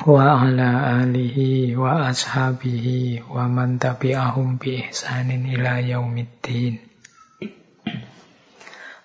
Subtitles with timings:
[0.00, 6.80] wa ala alihi wa ashabihi wa man tabi'ahum bi ihsanin ila yaumiddin.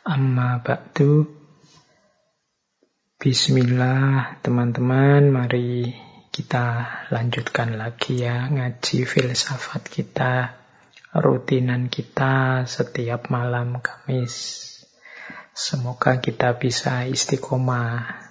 [0.07, 1.27] Amma ba'du.
[3.19, 5.27] Bismillah teman-teman.
[5.27, 5.91] Mari
[6.31, 10.55] kita lanjutkan lagi ya Ngaji filsafat kita
[11.11, 14.63] Rutinan kita setiap malam Kamis.
[15.51, 18.26] Semoga kita bisa istiqomah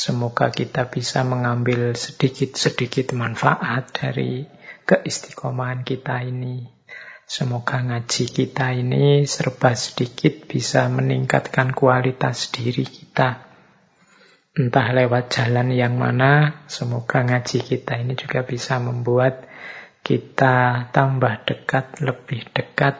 [0.00, 4.48] Semoga kita bisa mengambil sedikit-sedikit manfaat dari
[4.88, 6.80] keistiqomahan kita ini
[7.30, 13.46] Semoga ngaji kita ini serba sedikit bisa meningkatkan kualitas diri kita.
[14.58, 19.46] Entah lewat jalan yang mana, semoga ngaji kita ini juga bisa membuat
[20.02, 22.98] kita tambah dekat, lebih dekat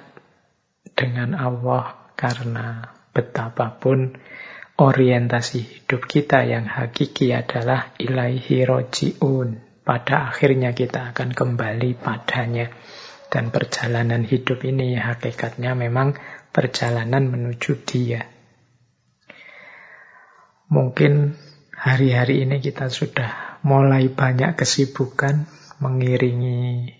[0.94, 2.14] dengan Allah.
[2.14, 4.14] Karena betapapun
[4.80, 9.60] orientasi hidup kita yang hakiki adalah ilaihi roji'un.
[9.84, 12.72] Pada akhirnya kita akan kembali padanya.
[13.30, 16.16] Dan perjalanan hidup ini hakikatnya memang
[16.50, 18.26] perjalanan menuju dia.
[20.72, 21.36] Mungkin
[21.76, 25.46] hari-hari ini kita sudah mulai banyak kesibukan
[25.78, 26.90] mengiringi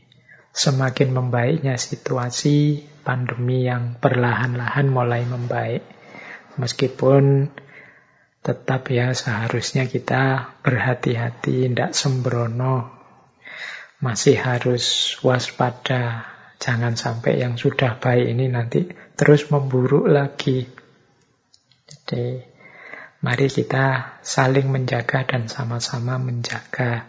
[0.52, 5.82] semakin membaiknya situasi pandemi yang perlahan-lahan mulai membaik.
[6.58, 7.48] Meskipun
[8.41, 12.88] tetap ya seharusnya kita berhati-hati, tidak sembrono,
[14.00, 16.27] masih harus waspada.
[16.60, 18.84] Jangan sampai yang sudah baik ini nanti
[19.16, 20.69] terus memburuk lagi.
[21.88, 22.37] Jadi
[23.25, 27.09] mari kita saling menjaga dan sama-sama menjaga.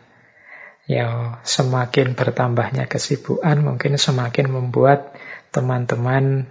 [0.88, 5.16] Ya, semakin bertambahnya kesibukan mungkin semakin membuat
[5.51, 6.47] teman-teman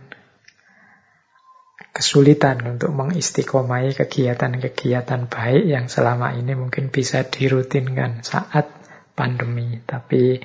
[1.90, 8.70] kesulitan untuk mengistiqomai kegiatan-kegiatan baik yang selama ini mungkin bisa dirutinkan saat
[9.18, 9.82] pandemi.
[9.82, 10.38] Tapi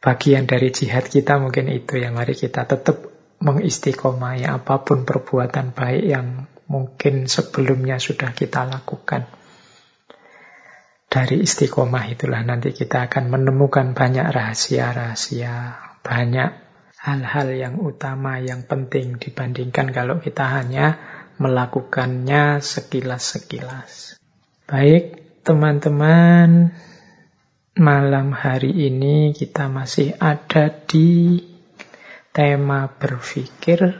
[0.00, 3.04] bagian dari jihad kita mungkin itu yang mari kita tetap
[3.42, 6.26] mengistiqomai apa pun perbuatan baik yang
[6.70, 9.28] mungkin sebelumnya sudah kita lakukan.
[11.12, 16.61] Dari istiqomah itulah nanti kita akan menemukan banyak rahasia-rahasia, banyak
[17.02, 21.02] hal-hal yang utama, yang penting dibandingkan kalau kita hanya
[21.42, 24.22] melakukannya sekilas-sekilas.
[24.70, 26.70] Baik, teman-teman,
[27.72, 31.40] Malam hari ini kita masih ada di
[32.28, 33.96] tema berpikir,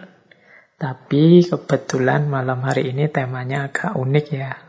[0.77, 4.61] tapi kebetulan malam hari ini temanya agak unik ya.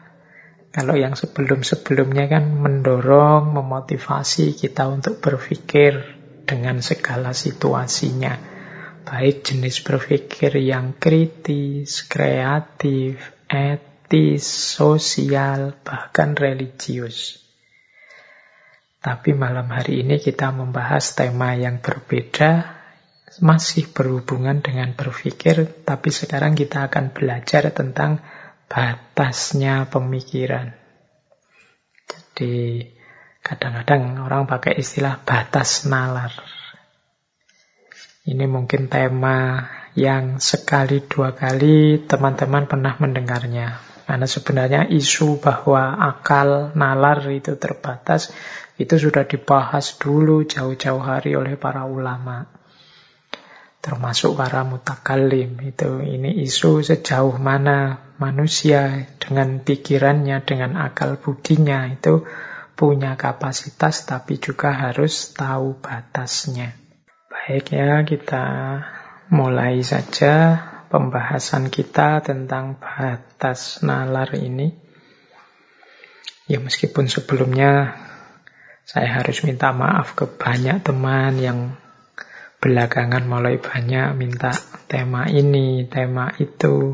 [0.71, 8.35] Kalau yang sebelum-sebelumnya kan mendorong, memotivasi kita untuk berpikir dengan segala situasinya.
[9.03, 13.19] Baik jenis berpikir yang kritis, kreatif,
[13.51, 17.43] etis, sosial, bahkan religius.
[19.03, 22.79] Tapi malam hari ini kita membahas tema yang berbeda,
[23.43, 28.23] masih berhubungan dengan berpikir, tapi sekarang kita akan belajar tentang
[28.71, 30.71] batasnya pemikiran.
[32.07, 32.87] Jadi
[33.43, 36.31] kadang-kadang orang pakai istilah batas nalar.
[38.23, 39.67] Ini mungkin tema
[39.99, 43.83] yang sekali dua kali teman-teman pernah mendengarnya.
[44.07, 48.31] Karena sebenarnya isu bahwa akal nalar itu terbatas
[48.79, 52.47] itu sudah dibahas dulu jauh-jauh hari oleh para ulama.
[53.83, 55.59] Termasuk para mutakalim.
[55.59, 62.23] Itu ini isu sejauh mana manusia dengan pikirannya, dengan akal budinya itu
[62.73, 66.73] punya kapasitas tapi juga harus tahu batasnya.
[67.29, 68.45] Baik ya, kita
[69.33, 70.61] mulai saja
[70.93, 74.69] pembahasan kita tentang batas nalar ini.
[76.45, 77.97] Ya meskipun sebelumnya
[78.85, 81.59] saya harus minta maaf ke banyak teman yang
[82.61, 84.53] belakangan mulai banyak minta
[84.85, 86.93] tema ini, tema itu.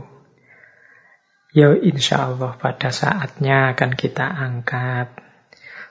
[1.52, 5.19] Ya insya Allah pada saatnya akan kita angkat.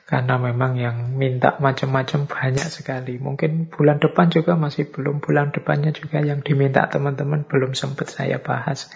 [0.08, 3.20] Karena memang yang minta macam-macam banyak sekali.
[3.20, 5.20] Mungkin bulan depan juga masih belum.
[5.20, 8.88] Bulan depannya juga yang diminta teman-teman belum sempat saya bahas.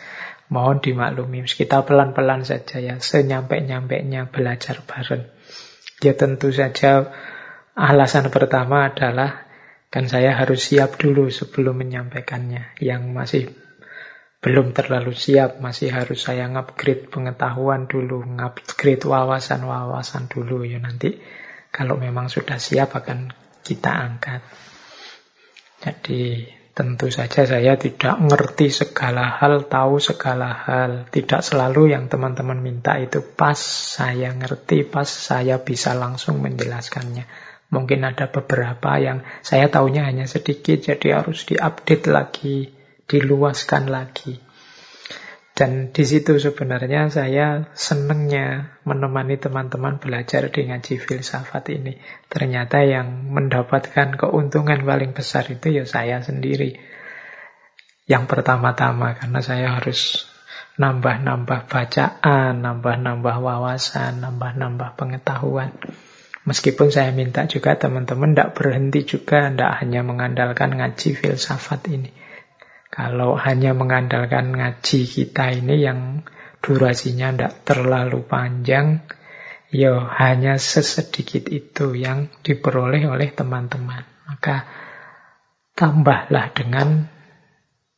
[0.48, 1.44] Mohon dimaklumi.
[1.44, 2.96] Kita pelan-pelan saja ya.
[2.96, 5.28] Senyampe-nyampeknya belajar bareng.
[6.00, 7.12] Ya tentu saja
[7.76, 9.44] alasan pertama adalah
[9.92, 12.80] kan saya harus siap dulu sebelum menyampaikannya.
[12.80, 13.42] Yang masih
[14.42, 21.22] belum terlalu siap, masih harus saya ngupgrade pengetahuan dulu, ngupgrade wawasan-wawasan dulu ya nanti
[21.70, 23.30] kalau memang sudah siap akan
[23.62, 24.42] kita angkat.
[25.78, 31.04] Jadi Tentu saja saya tidak ngerti segala hal, tahu segala hal.
[31.12, 37.28] Tidak selalu yang teman-teman minta itu pas saya ngerti, pas saya bisa langsung menjelaskannya.
[37.68, 42.72] Mungkin ada beberapa yang saya tahunya hanya sedikit, jadi harus diupdate lagi,
[43.12, 44.40] diluaskan lagi.
[45.52, 52.00] Dan di situ sebenarnya saya senengnya menemani teman-teman belajar di ngaji filsafat ini.
[52.32, 56.80] Ternyata yang mendapatkan keuntungan paling besar itu ya saya sendiri.
[58.08, 60.24] Yang pertama-tama karena saya harus
[60.80, 65.76] nambah-nambah bacaan, nambah-nambah wawasan, nambah-nambah pengetahuan.
[66.48, 72.10] Meskipun saya minta juga teman-teman tidak berhenti juga, tidak hanya mengandalkan ngaji filsafat ini.
[72.92, 76.28] Kalau hanya mengandalkan ngaji kita ini yang
[76.60, 79.00] durasinya tidak terlalu panjang,
[79.72, 84.04] ya hanya sesedikit itu yang diperoleh oleh teman-teman.
[84.28, 84.68] Maka
[85.72, 87.08] tambahlah dengan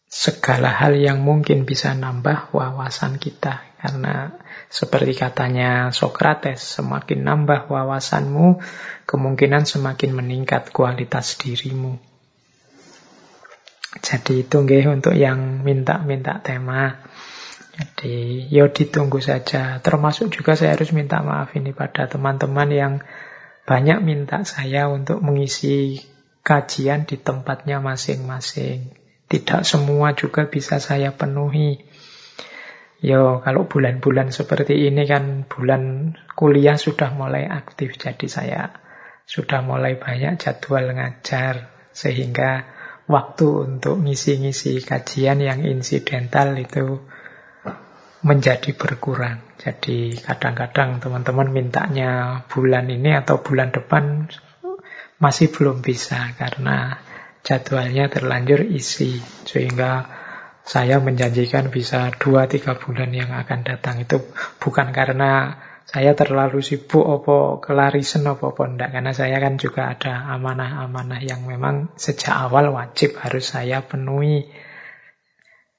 [0.06, 3.66] segala hal yang mungkin bisa nambah wawasan kita.
[3.82, 4.30] Karena
[4.70, 8.62] seperti katanya Sokrates, semakin nambah wawasanmu,
[9.10, 12.13] kemungkinan semakin meningkat kualitas dirimu.
[14.02, 17.04] Jadi itu nggih untuk yang minta-minta tema.
[17.74, 19.78] Jadi yo ditunggu saja.
[19.82, 22.94] Termasuk juga saya harus minta maaf ini pada teman-teman yang
[23.66, 25.98] banyak minta saya untuk mengisi
[26.44, 28.94] kajian di tempatnya masing-masing.
[29.26, 31.80] Tidak semua juga bisa saya penuhi.
[33.04, 38.62] Yo, kalau bulan-bulan seperti ini kan bulan kuliah sudah mulai aktif, jadi saya
[39.28, 42.64] sudah mulai banyak jadwal ngajar sehingga
[43.04, 47.00] waktu untuk ngisi-ngisi kajian yang insidental itu
[48.24, 49.44] menjadi berkurang.
[49.60, 54.32] Jadi kadang-kadang teman-teman mintanya bulan ini atau bulan depan
[55.20, 56.96] masih belum bisa karena
[57.44, 59.20] jadwalnya terlanjur isi.
[59.44, 60.08] Sehingga
[60.64, 64.00] saya menjanjikan bisa 2-3 bulan yang akan datang.
[64.00, 64.24] Itu
[64.56, 71.20] bukan karena saya terlalu sibuk apa kelarisan apa enggak karena saya kan juga ada amanah-amanah
[71.20, 74.48] yang memang sejak awal wajib harus saya penuhi.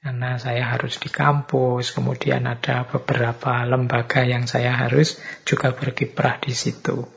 [0.06, 5.18] Karena saya harus di kampus kemudian ada beberapa lembaga yang saya harus
[5.50, 7.10] juga berkiprah di situ.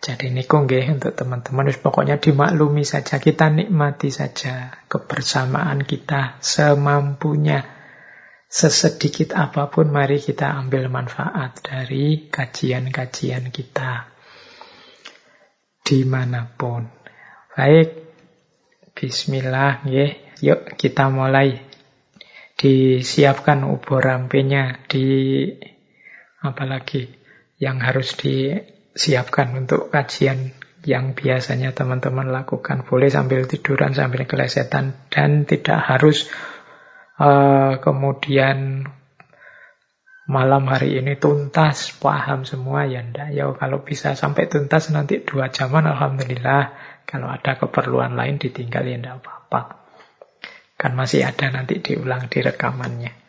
[0.00, 7.75] Jadi ini nggih untuk teman-teman pokoknya dimaklumi saja kita nikmati saja kebersamaan kita semampunya
[8.56, 14.08] sesedikit apa pun mari kita ambil manfaat dari kajian-kajian kita
[15.84, 16.88] di mana pun.
[17.52, 17.88] Baik,
[18.96, 20.08] Bismillah, ya.
[20.40, 21.68] Yuk kita mulai.
[22.56, 25.44] Disiapkan ubur rampenya di
[26.40, 27.12] apalagi
[27.60, 30.56] yang harus disiapkan untuk kajian
[30.88, 32.88] yang biasanya teman-teman lakukan.
[32.88, 36.32] Boleh sambil tiduran, sambil kelesetan, dan tidak harus
[37.20, 38.88] uh, kemudian
[40.26, 43.30] malam hari ini tuntas, paham semua ya ndak.
[43.32, 46.74] Ya kalau bisa sampai tuntas nanti dua jaman Alhamdulillah.
[47.06, 49.60] Kalau ada keperluan lain ditinggal ya ndak apa-apa.
[50.76, 53.25] Kan masih ada nanti diulang di rekamannya.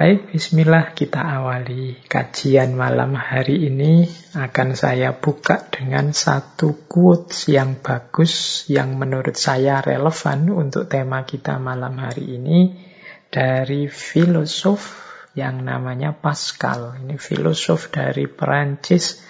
[0.00, 7.84] Baik, bismillah kita awali kajian malam hari ini akan saya buka dengan satu quotes yang
[7.84, 12.80] bagus yang menurut saya relevan untuk tema kita malam hari ini
[13.28, 15.04] dari filosof
[15.36, 16.96] yang namanya Pascal.
[16.96, 19.20] Ini filosof dari Perancis,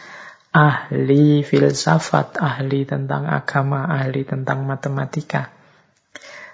[0.55, 5.51] ahli filsafat, ahli tentang agama, ahli tentang matematika.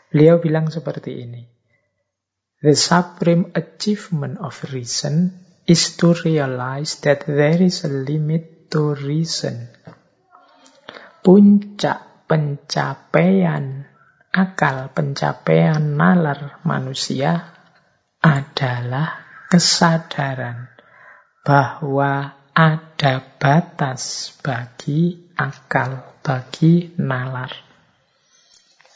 [0.08, 1.55] Beliau bilang seperti ini.
[2.64, 9.68] The supreme achievement of reason is to realize that there is a limit to reason.
[11.20, 13.84] Puncak pencapaian
[14.32, 17.54] akal, pencapaian nalar manusia
[18.24, 20.72] adalah kesadaran
[21.44, 27.52] bahwa ada batas bagi akal, bagi nalar.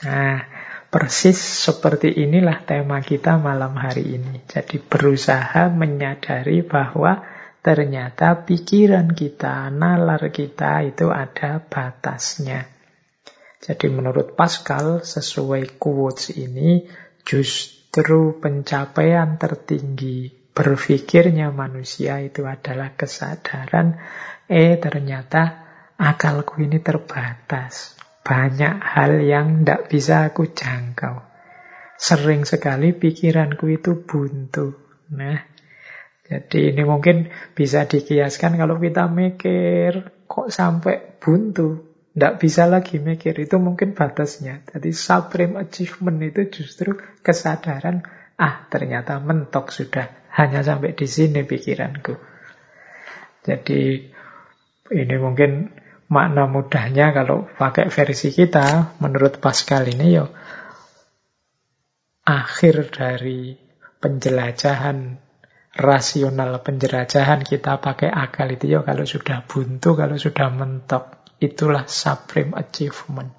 [0.01, 0.60] Nah,
[0.91, 4.43] Persis seperti inilah tema kita malam hari ini.
[4.43, 7.23] Jadi berusaha menyadari bahwa
[7.63, 12.67] ternyata pikiran kita, nalar kita itu ada batasnya.
[13.63, 16.83] Jadi menurut Pascal, sesuai quotes ini,
[17.23, 23.95] justru pencapaian tertinggi berpikirnya manusia itu adalah kesadaran
[24.51, 25.63] Eh ternyata
[25.95, 28.00] akalku ini terbatas.
[28.21, 31.25] Banyak hal yang tidak bisa aku jangkau.
[32.01, 34.77] Sering sekali pikiranku itu buntu.
[35.13, 35.41] Nah,
[36.31, 37.27] jadi ini mungkin
[37.59, 41.91] bisa dikiaskan kalau kita mikir kok sampai buntu.
[42.11, 44.67] Tidak bisa lagi mikir, itu mungkin batasnya.
[44.67, 48.03] Jadi supreme achievement itu justru kesadaran,
[48.35, 50.11] ah ternyata mentok sudah.
[50.35, 52.15] Hanya sampai di sini pikiranku.
[53.47, 54.11] Jadi
[54.91, 55.71] ini mungkin
[56.11, 60.27] makna mudahnya kalau pakai versi kita, menurut Pascal ini yo
[62.27, 63.55] akhir dari
[64.03, 65.23] penjelajahan
[65.79, 72.59] rasional penjelajahan kita pakai akal itu yo kalau sudah buntu, kalau sudah mentok, itulah supreme
[72.59, 73.31] achievement.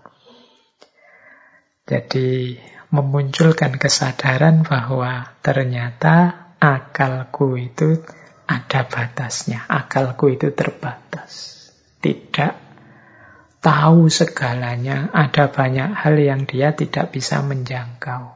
[1.83, 2.55] Jadi
[2.87, 7.99] memunculkan kesadaran bahwa ternyata akalku itu
[8.47, 11.60] ada batasnya, akalku itu terbatas
[12.01, 12.57] tidak
[13.61, 18.33] tahu segalanya, ada banyak hal yang dia tidak bisa menjangkau.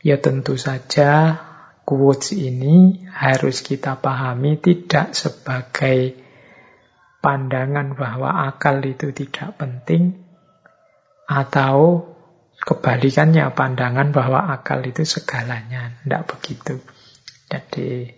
[0.00, 1.40] Ya tentu saja
[1.84, 6.16] quotes ini harus kita pahami tidak sebagai
[7.20, 10.24] pandangan bahwa akal itu tidak penting
[11.24, 12.04] atau
[12.60, 16.00] kebalikannya pandangan bahwa akal itu segalanya.
[16.04, 16.80] Tidak begitu.
[17.48, 18.12] Jadi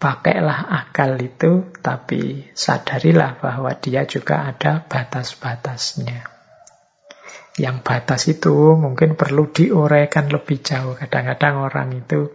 [0.00, 6.24] Pakailah akal itu, tapi sadarilah bahwa dia juga ada batas-batasnya.
[7.60, 10.96] Yang batas itu mungkin perlu diuraikan lebih jauh.
[10.96, 12.32] Kadang-kadang orang itu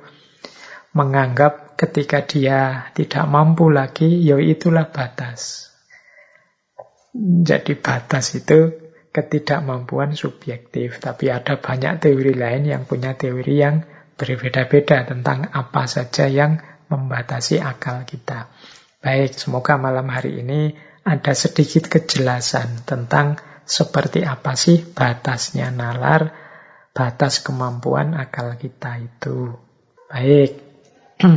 [0.94, 5.74] menganggap ketika dia tidak mampu lagi, ya itulah batas.
[7.18, 8.78] Jadi batas itu
[9.10, 11.02] ketidakmampuan subjektif.
[11.02, 13.82] Tapi ada banyak teori lain yang punya teori yang
[14.22, 18.50] berbeda-beda tentang apa saja yang membatasi akal kita.
[19.02, 20.74] Baik, semoga malam hari ini
[21.06, 26.34] ada sedikit kejelasan tentang seperti apa sih batasnya nalar,
[26.94, 29.54] batas kemampuan akal kita itu.
[30.10, 30.58] Baik,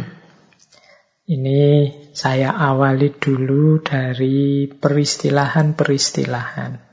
[1.36, 6.88] ini saya awali dulu dari peristilahan-peristilahan.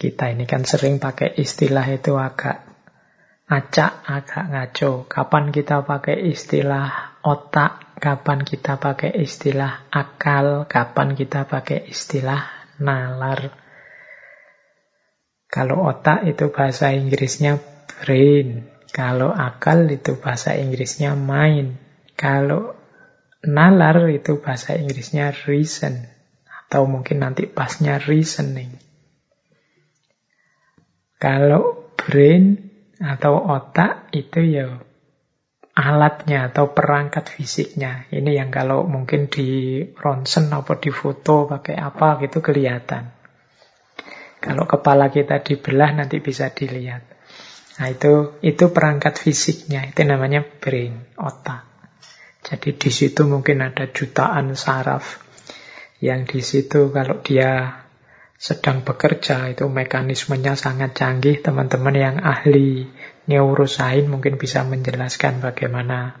[0.00, 2.71] Kita ini kan sering pakai istilah itu agak
[3.52, 5.04] acak, agak ngaco.
[5.04, 12.48] Kapan kita pakai istilah otak, kapan kita pakai istilah akal, kapan kita pakai istilah
[12.80, 13.52] nalar.
[15.52, 17.60] Kalau otak itu bahasa Inggrisnya
[18.00, 21.76] brain, kalau akal itu bahasa Inggrisnya mind,
[22.16, 22.72] kalau
[23.44, 26.08] nalar itu bahasa Inggrisnya reason,
[26.48, 28.80] atau mungkin nanti pasnya reasoning.
[31.20, 32.71] Kalau brain
[33.02, 34.78] atau otak itu ya
[35.74, 38.06] alatnya atau perangkat fisiknya.
[38.14, 43.10] Ini yang kalau mungkin di ronsen atau di foto pakai apa gitu kelihatan.
[44.42, 47.02] Kalau kepala kita dibelah nanti bisa dilihat.
[47.78, 51.66] Nah itu itu perangkat fisiknya, itu namanya brain, otak.
[52.42, 55.22] Jadi di situ mungkin ada jutaan saraf
[56.02, 57.81] yang di situ kalau dia
[58.42, 62.90] sedang bekerja itu mekanismenya sangat canggih teman-teman yang ahli
[63.30, 66.18] neurosain mungkin bisa menjelaskan bagaimana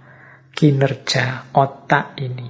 [0.54, 2.46] kinerja otak ini.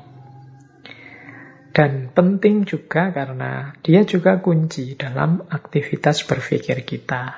[1.73, 7.33] Dan penting juga karena dia juga kunci dalam aktivitas berpikir kita.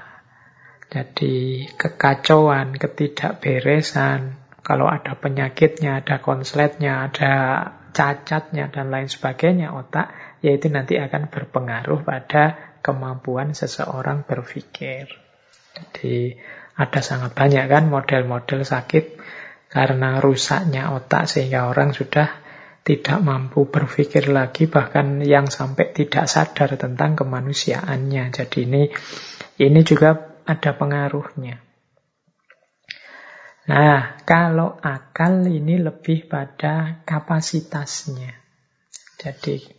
[0.91, 4.35] Jadi kekacauan, ketidakberesan,
[4.67, 7.35] kalau ada penyakitnya, ada konsletnya, ada
[7.95, 10.11] cacatnya, dan lain sebagainya otak,
[10.45, 15.09] yaitu nanti akan berpengaruh pada kemampuan seseorang berpikir.
[15.73, 16.37] Jadi
[16.77, 19.17] ada sangat banyak kan model-model sakit
[19.73, 22.45] karena rusaknya otak sehingga orang sudah
[22.85, 28.29] tidak mampu berpikir lagi bahkan yang sampai tidak sadar tentang kemanusiaannya.
[28.29, 28.83] Jadi ini
[29.65, 31.65] ini juga ada pengaruhnya.
[33.65, 38.37] Nah, kalau akal ini lebih pada kapasitasnya.
[39.17, 39.74] Jadi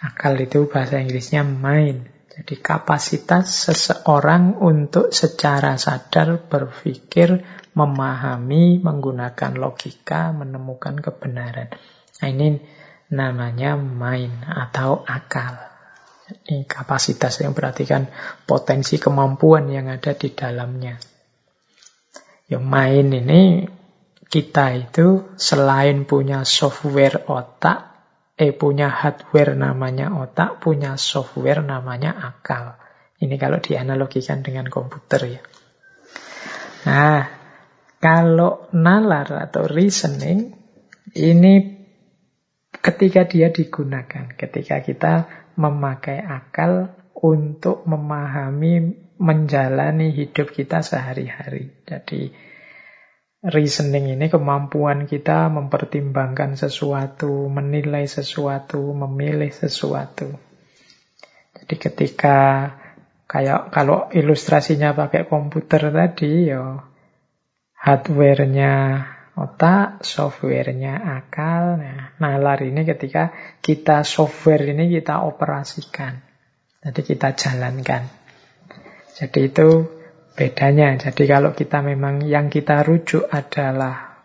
[0.00, 2.08] akal itu bahasa Inggrisnya mind.
[2.30, 7.44] Jadi kapasitas seseorang untuk secara sadar berpikir,
[7.76, 11.68] memahami, menggunakan logika, menemukan kebenaran.
[12.20, 12.56] Nah, ini
[13.12, 15.58] namanya mind atau akal.
[16.30, 18.06] Ini kapasitas yang berarti kan
[18.46, 20.94] potensi kemampuan yang ada di dalamnya.
[22.46, 23.42] Yang mind ini
[24.30, 27.89] kita itu selain punya software otak,
[28.40, 32.80] eh punya hardware namanya otak, punya software namanya akal.
[33.20, 35.42] Ini kalau dianalogikan dengan komputer ya.
[36.88, 37.20] Nah,
[38.00, 40.56] kalau nalar atau reasoning
[41.20, 41.84] ini
[42.80, 45.14] ketika dia digunakan, ketika kita
[45.60, 51.76] memakai akal untuk memahami, menjalani hidup kita sehari-hari.
[51.84, 52.32] Jadi
[53.40, 60.28] reasoning ini kemampuan kita mempertimbangkan sesuatu, menilai sesuatu, memilih sesuatu.
[61.56, 62.38] Jadi ketika
[63.24, 66.84] kayak kalau ilustrasinya pakai komputer tadi ya
[67.80, 68.72] hardware-nya
[69.40, 71.80] otak, software-nya akal.
[71.80, 73.32] Nah, nalar ini ketika
[73.64, 76.20] kita software ini kita operasikan.
[76.84, 78.04] Jadi kita jalankan.
[79.16, 79.99] Jadi itu
[80.40, 80.96] bedanya.
[80.96, 84.24] Jadi kalau kita memang yang kita rujuk adalah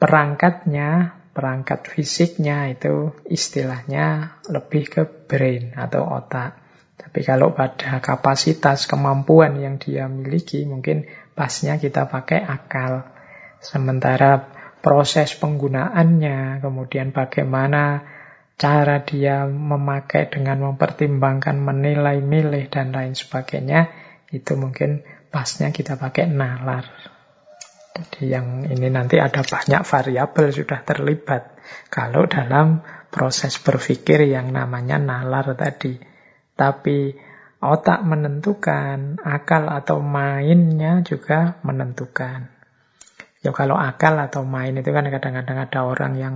[0.00, 6.56] perangkatnya, perangkat fisiknya itu istilahnya lebih ke brain atau otak.
[6.96, 11.04] Tapi kalau pada kapasitas kemampuan yang dia miliki, mungkin
[11.36, 13.04] pasnya kita pakai akal.
[13.60, 14.40] Sementara
[14.80, 18.00] proses penggunaannya, kemudian bagaimana
[18.56, 23.92] cara dia memakai dengan mempertimbangkan, menilai, milih, dan lain sebagainya,
[24.32, 26.84] itu mungkin pasnya kita pakai nalar.
[27.96, 31.56] Jadi yang ini nanti ada banyak variabel sudah terlibat.
[31.88, 35.96] Kalau dalam proses berpikir yang namanya nalar tadi.
[36.52, 37.16] Tapi
[37.64, 42.52] otak menentukan, akal atau mainnya juga menentukan.
[43.40, 46.34] Ya kalau akal atau main itu kan kadang-kadang ada orang yang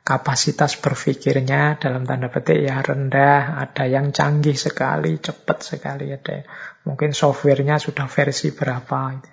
[0.00, 6.44] kapasitas berpikirnya dalam tanda petik ya rendah, ada yang canggih sekali, cepat sekali, ada
[6.86, 9.12] mungkin softwarenya sudah versi berapa.
[9.18, 9.28] Gitu.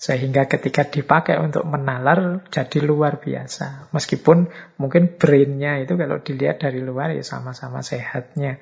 [0.00, 3.92] Sehingga ketika dipakai untuk menalar jadi luar biasa.
[3.92, 4.48] Meskipun
[4.80, 8.56] mungkin brainnya itu kalau dilihat dari luar ya sama-sama sehatnya.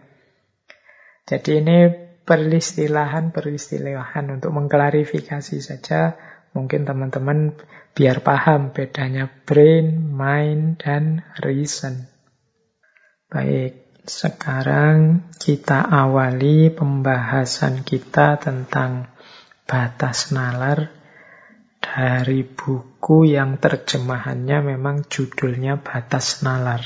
[1.29, 1.93] Jadi ini
[2.27, 6.19] peristilahan-peristilahan untuk mengklarifikasi saja
[6.57, 7.53] Mungkin teman-teman
[7.93, 12.09] biar paham bedanya brain, mind, dan reason.
[13.29, 19.13] Baik, sekarang kita awali pembahasan kita tentang
[19.69, 20.99] batas nalar
[21.79, 26.85] dari buku yang terjemahannya memang judulnya Batas Nalar.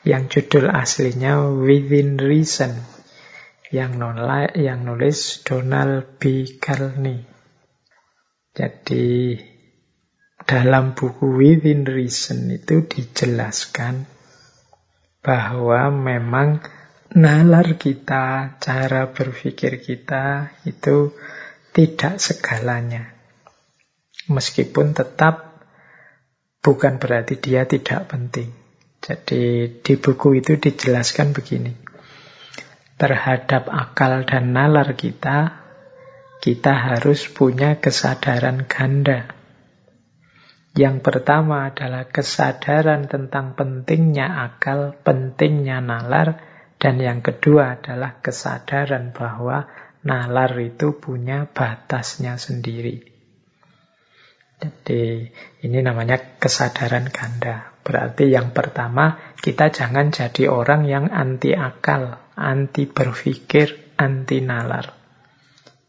[0.00, 2.72] Yang judul aslinya Within Reason.
[3.70, 4.00] Yang,
[4.56, 6.56] yang nulis Donald B.
[6.58, 7.26] Carney.
[8.50, 9.36] Jadi
[10.40, 14.19] dalam buku Within Reason itu dijelaskan
[15.20, 16.64] bahwa memang
[17.12, 21.12] nalar kita, cara berpikir kita itu
[21.76, 23.12] tidak segalanya.
[24.30, 25.64] Meskipun tetap
[26.62, 28.52] bukan berarti dia tidak penting.
[29.00, 31.72] Jadi di buku itu dijelaskan begini.
[33.00, 35.56] Terhadap akal dan nalar kita,
[36.44, 39.39] kita harus punya kesadaran ganda.
[40.70, 46.38] Yang pertama adalah kesadaran tentang pentingnya akal, pentingnya nalar,
[46.78, 49.66] dan yang kedua adalah kesadaran bahwa
[50.06, 53.02] nalar itu punya batasnya sendiri.
[54.60, 55.24] Jadi
[55.64, 57.72] ini namanya kesadaran ganda.
[57.80, 64.92] Berarti yang pertama kita jangan jadi orang yang anti akal, anti berpikir, anti nalar.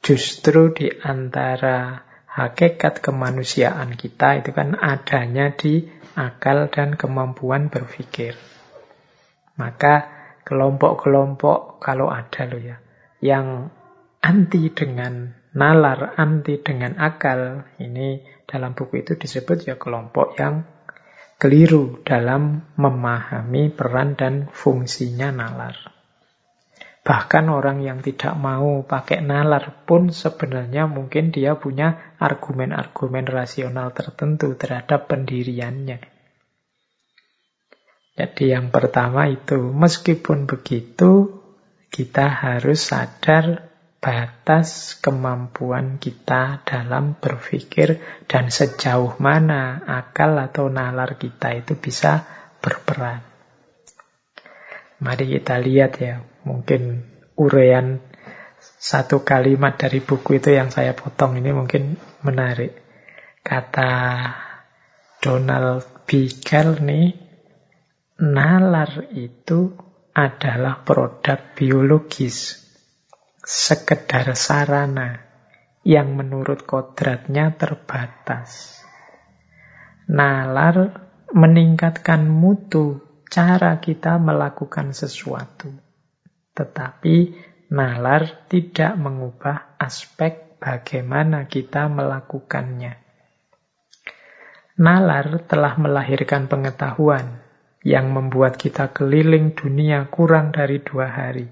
[0.02, 2.00] Justru di antara
[2.32, 5.84] hakikat kemanusiaan kita itu kan adanya di
[6.16, 8.40] akal dan kemampuan berpikir.
[9.60, 10.08] Maka
[10.48, 12.78] kelompok-kelompok kalau ada loh ya,
[13.20, 13.68] yang
[14.24, 20.64] anti dengan nalar, anti dengan akal, ini dalam buku itu disebut ya kelompok yang
[21.36, 26.01] keliru dalam memahami peran dan fungsinya nalar.
[27.02, 34.54] Bahkan orang yang tidak mau pakai nalar pun sebenarnya mungkin dia punya argumen-argumen rasional tertentu
[34.54, 35.98] terhadap pendiriannya.
[38.22, 41.42] Jadi yang pertama itu, meskipun begitu,
[41.90, 47.98] kita harus sadar batas kemampuan kita dalam berpikir
[48.30, 52.26] dan sejauh mana akal atau nalar kita itu bisa
[52.62, 53.26] berperan.
[55.02, 57.06] Mari kita lihat ya, mungkin
[57.38, 58.02] urean
[58.62, 62.78] satu kalimat dari buku itu yang saya potong ini mungkin menarik.
[63.42, 63.92] Kata
[65.22, 66.30] Donald B.
[66.82, 67.14] nih,
[68.22, 69.74] nalar itu
[70.14, 72.62] adalah produk biologis,
[73.42, 75.22] sekedar sarana
[75.82, 78.82] yang menurut kodratnya terbatas.
[80.06, 81.02] Nalar
[81.34, 83.02] meningkatkan mutu
[83.32, 85.91] cara kita melakukan sesuatu.
[86.52, 87.16] Tetapi
[87.72, 93.00] nalar tidak mengubah aspek bagaimana kita melakukannya.
[94.82, 97.42] Nalar telah melahirkan pengetahuan,
[97.82, 101.50] yang membuat kita keliling dunia kurang dari dua hari.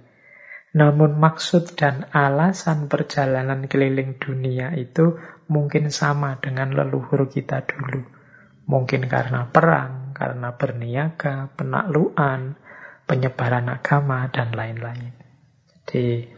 [0.69, 5.17] Namun maksud dan alasan perjalanan keliling dunia itu
[5.49, 8.05] mungkin sama dengan leluhur kita dulu.
[8.69, 12.53] Mungkin karena perang, karena berniaga, penaklukan,
[13.09, 15.17] penyebaran agama, dan lain-lain.
[15.89, 16.29] Jadi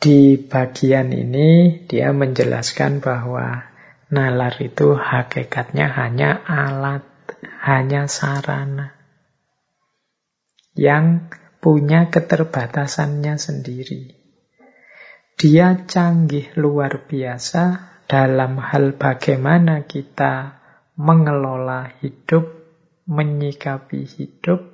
[0.00, 3.68] di bagian ini dia menjelaskan bahwa
[4.08, 7.04] nalar itu hakikatnya hanya alat
[7.64, 8.92] hanya sarana
[10.76, 11.30] yang
[11.62, 14.12] punya keterbatasannya sendiri.
[15.40, 20.60] Dia canggih luar biasa dalam hal bagaimana kita
[20.94, 22.44] mengelola hidup,
[23.08, 24.73] menyikapi hidup,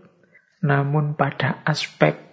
[0.61, 2.31] namun pada aspek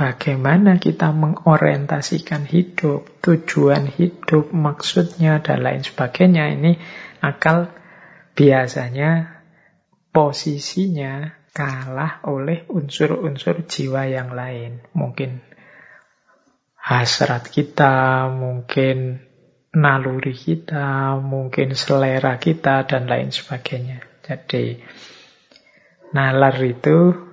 [0.00, 6.80] bagaimana kita mengorientasikan hidup, tujuan hidup, maksudnya, dan lain sebagainya, ini
[7.20, 7.68] akal
[8.32, 9.44] biasanya
[10.08, 14.80] posisinya kalah oleh unsur-unsur jiwa yang lain.
[14.96, 15.44] Mungkin
[16.80, 19.20] hasrat kita, mungkin
[19.76, 24.00] naluri kita, mungkin selera kita, dan lain sebagainya.
[24.24, 24.80] Jadi,
[26.16, 27.29] nalar itu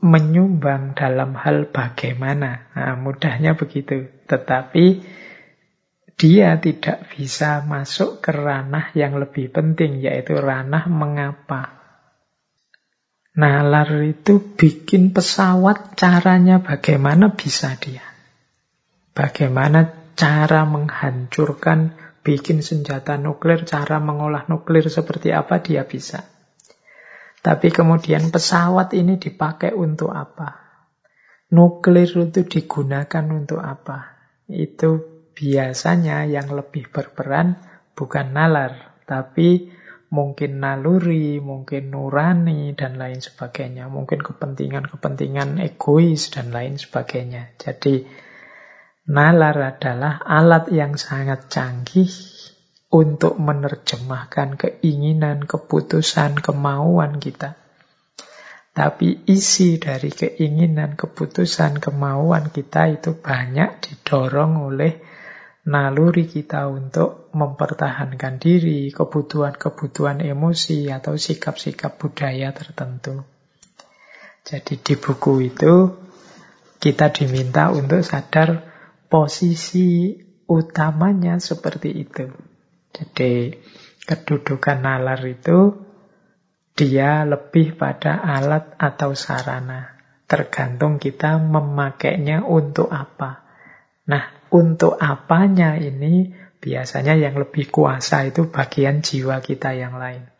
[0.00, 2.72] menyumbang dalam hal bagaimana.
[2.72, 4.08] Nah, mudahnya begitu.
[4.26, 5.04] Tetapi
[6.20, 11.80] dia tidak bisa masuk ke ranah yang lebih penting, yaitu ranah mengapa.
[13.30, 18.04] Nalar itu bikin pesawat caranya bagaimana bisa dia.
[19.16, 26.39] Bagaimana cara menghancurkan, bikin senjata nuklir, cara mengolah nuklir seperti apa dia bisa.
[27.40, 30.60] Tapi kemudian pesawat ini dipakai untuk apa?
[31.50, 34.20] Nuklir itu digunakan untuk apa?
[34.44, 37.56] Itu biasanya yang lebih berperan
[37.96, 39.72] bukan nalar, tapi
[40.12, 43.88] mungkin naluri, mungkin nurani, dan lain sebagainya.
[43.88, 47.56] Mungkin kepentingan-kepentingan egois, dan lain sebagainya.
[47.56, 48.04] Jadi,
[49.08, 52.29] nalar adalah alat yang sangat canggih
[52.90, 57.54] untuk menerjemahkan keinginan, keputusan, kemauan kita.
[58.74, 64.98] Tapi isi dari keinginan, keputusan, kemauan kita itu banyak didorong oleh
[65.70, 73.22] naluri kita untuk mempertahankan diri, kebutuhan-kebutuhan emosi, atau sikap-sikap budaya tertentu.
[74.42, 75.74] Jadi di buku itu
[76.80, 78.66] kita diminta untuk sadar
[79.06, 80.16] posisi
[80.48, 82.49] utamanya seperti itu.
[82.90, 83.54] Jadi
[84.04, 85.76] kedudukan nalar itu
[86.74, 90.00] dia lebih pada alat atau sarana.
[90.24, 93.42] Tergantung kita memakainya untuk apa.
[94.06, 100.39] Nah, untuk apanya ini biasanya yang lebih kuasa itu bagian jiwa kita yang lain.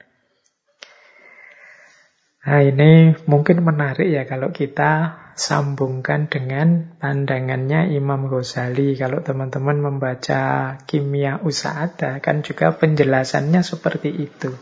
[2.40, 8.96] Nah ini mungkin menarik ya kalau kita sambungkan dengan pandangannya Imam Ghazali.
[8.96, 14.52] Kalau teman-teman membaca Kimia Usa'ada kan juga penjelasannya seperti itu.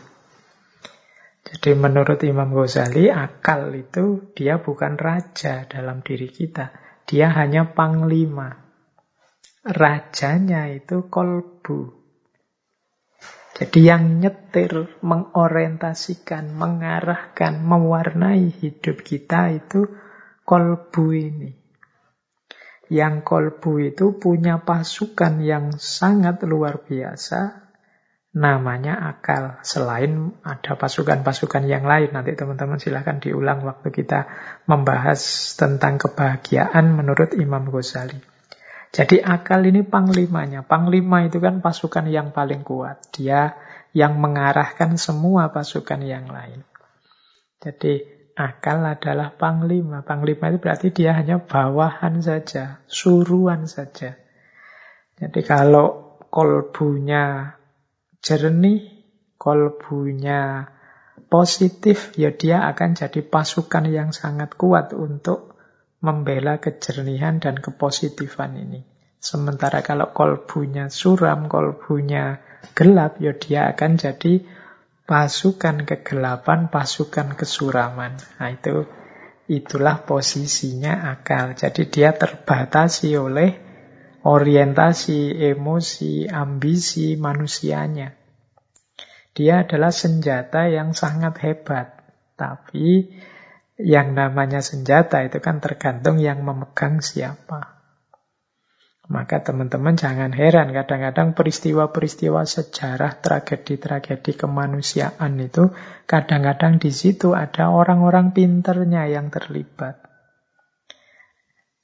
[1.49, 6.71] Jadi menurut Imam Ghazali akal itu dia bukan raja dalam diri kita.
[7.03, 8.69] Dia hanya panglima
[9.65, 11.98] rajanya itu kolbu.
[13.59, 19.83] Jadi yang nyetir, mengorientasikan, mengarahkan, mewarnai hidup kita itu
[20.47, 21.51] kolbu ini.
[22.87, 27.69] Yang kolbu itu punya pasukan yang sangat luar biasa,
[28.31, 29.59] namanya akal.
[29.67, 34.23] Selain ada pasukan-pasukan yang lain, nanti teman-teman silahkan diulang waktu kita
[34.71, 35.19] membahas
[35.59, 38.28] tentang kebahagiaan menurut Imam Ghazali.
[38.89, 40.65] Jadi akal ini panglimanya.
[40.65, 43.13] Panglima itu kan pasukan yang paling kuat.
[43.13, 43.53] Dia
[43.93, 46.65] yang mengarahkan semua pasukan yang lain.
[47.61, 48.01] Jadi
[48.33, 50.01] akal adalah panglima.
[50.01, 54.17] Panglima itu berarti dia hanya bawahan saja, suruhan saja.
[55.19, 57.57] Jadi kalau kolbunya
[58.23, 60.71] jernih, kolbunya
[61.29, 65.48] positif, ya dia akan jadi pasukan yang sangat kuat untuk
[65.99, 68.81] membela kejernihan dan kepositifan ini.
[69.19, 72.39] Sementara kalau kolbunya suram, kolbunya
[72.71, 74.47] gelap, ya dia akan jadi
[75.03, 78.15] pasukan kegelapan, pasukan kesuraman.
[78.39, 78.87] Nah itu
[79.51, 81.57] itulah posisinya akal.
[81.57, 83.49] Jadi dia terbatasi oleh
[84.23, 88.15] orientasi, emosi, ambisi manusianya.
[89.35, 91.87] Dia adalah senjata yang sangat hebat.
[92.39, 93.11] Tapi
[93.79, 97.79] yang namanya senjata itu kan tergantung yang memegang siapa.
[99.09, 105.73] Maka teman-teman jangan heran kadang-kadang peristiwa-peristiwa sejarah, tragedi-tragedi kemanusiaan itu
[106.05, 109.97] kadang-kadang di situ ada orang-orang pinternya yang terlibat.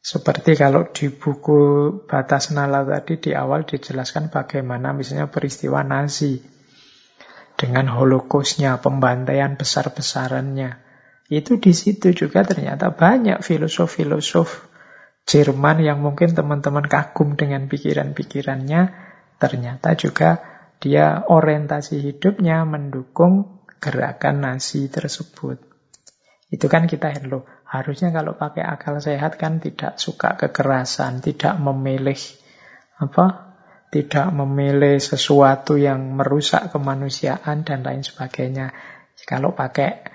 [0.06, 1.58] Seperti kalau di buku
[2.06, 6.38] Batas Nala tadi di awal dijelaskan bagaimana misalnya peristiwa Nazi
[7.58, 10.85] dengan holocaustnya, pembantaian besar-besarannya.
[11.26, 14.76] Itu di situ juga ternyata banyak filosof-filosof
[15.26, 18.82] Jerman yang mungkin teman-teman kagum dengan pikiran-pikirannya,
[19.42, 20.38] ternyata juga
[20.78, 25.58] dia orientasi hidupnya mendukung gerakan nasi tersebut.
[26.54, 32.22] Itu kan kita loh, harusnya kalau pakai akal sehat kan tidak suka kekerasan, tidak memilih
[33.02, 33.58] apa?
[33.90, 38.78] Tidak memilih sesuatu yang merusak kemanusiaan dan lain sebagainya.
[39.26, 40.15] Kalau pakai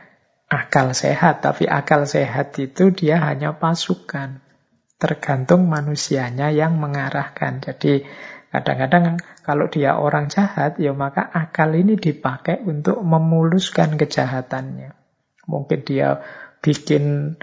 [0.50, 4.42] akal sehat, tapi akal sehat itu dia hanya pasukan.
[5.00, 7.62] Tergantung manusianya yang mengarahkan.
[7.62, 8.04] Jadi
[8.50, 14.92] kadang-kadang kalau dia orang jahat, ya maka akal ini dipakai untuk memuluskan kejahatannya.
[15.46, 16.20] Mungkin dia
[16.60, 17.38] bikin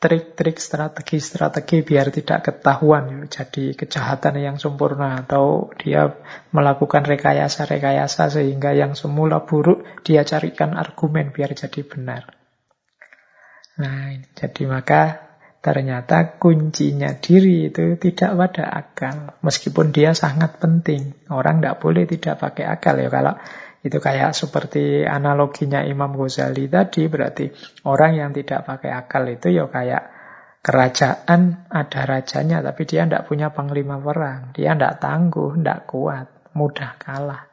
[0.00, 6.16] trik-trik strategi-strategi biar tidak ketahuan ya, jadi kejahatan yang sempurna atau dia
[6.56, 12.39] melakukan rekayasa-rekayasa sehingga yang semula buruk dia carikan argumen biar jadi benar.
[13.80, 19.36] Nah, jadi maka Ternyata kuncinya diri itu tidak pada akal.
[19.44, 21.12] Meskipun dia sangat penting.
[21.28, 23.12] Orang tidak boleh tidak pakai akal ya.
[23.12, 23.36] Kalau
[23.84, 27.04] itu kayak seperti analoginya Imam Ghazali tadi.
[27.12, 27.52] Berarti
[27.84, 30.02] orang yang tidak pakai akal itu ya kayak
[30.64, 32.64] kerajaan ada rajanya.
[32.64, 34.56] Tapi dia tidak punya panglima perang.
[34.56, 36.56] Dia tidak tangguh, tidak kuat.
[36.56, 37.44] Mudah kalah.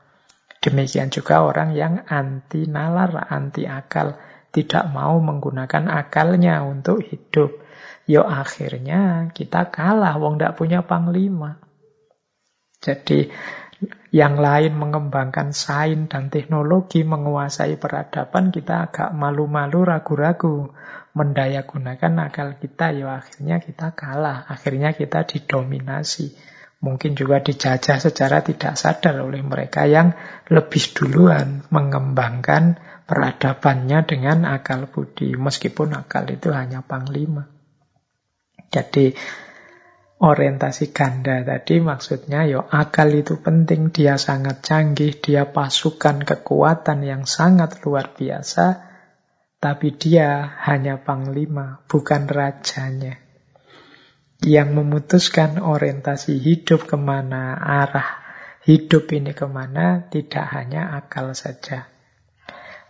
[0.64, 4.16] Demikian juga orang yang anti nalar, anti akal.
[4.52, 7.64] Tidak mau menggunakan akalnya untuk hidup.
[8.08, 11.60] Yo akhirnya kita kalah, wong ndak punya panglima.
[12.80, 13.28] Jadi
[14.10, 20.72] yang lain mengembangkan sains dan teknologi menguasai peradaban, kita agak malu-malu, ragu-ragu.
[21.18, 24.46] Mendaya gunakan akal kita, ya akhirnya kita kalah.
[24.48, 26.34] Akhirnya kita didominasi.
[26.78, 30.14] Mungkin juga dijajah secara tidak sadar oleh mereka yang
[30.54, 35.34] lebih duluan mengembangkan peradabannya dengan akal budi.
[35.34, 37.48] Meskipun akal itu hanya panglima.
[38.68, 39.16] Jadi
[40.18, 47.24] orientasi ganda tadi maksudnya yo akal itu penting, dia sangat canggih, dia pasukan kekuatan yang
[47.24, 48.84] sangat luar biasa,
[49.58, 53.24] tapi dia hanya panglima, bukan rajanya.
[54.38, 58.22] Yang memutuskan orientasi hidup ke mana, arah
[58.70, 61.97] hidup ini ke mana, tidak hanya akal saja.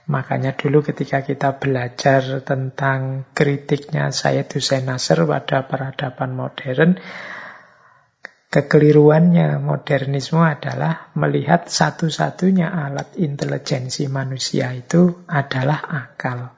[0.07, 6.95] Makanya dulu ketika kita belajar tentang kritiknya Sayyid Hussein Nasr pada peradaban modern,
[8.47, 16.55] kekeliruannya modernisme adalah melihat satu-satunya alat intelijensi manusia itu adalah akal.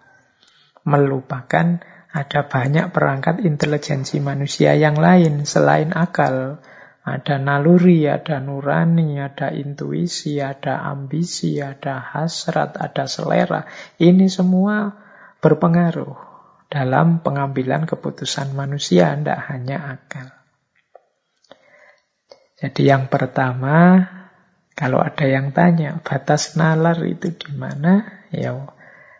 [0.85, 6.61] Melupakan ada banyak perangkat intelijensi manusia yang lain selain akal.
[7.09, 13.65] Ada naluri, ada nurani, ada intuisi, ada ambisi, ada hasrat, ada selera.
[13.97, 14.93] Ini semua
[15.41, 16.13] berpengaruh
[16.69, 20.29] dalam pengambilan keputusan manusia, tidak hanya akal.
[22.61, 24.05] Jadi yang pertama,
[24.77, 28.21] kalau ada yang tanya, batas nalar itu di mana?
[28.29, 28.53] Ya,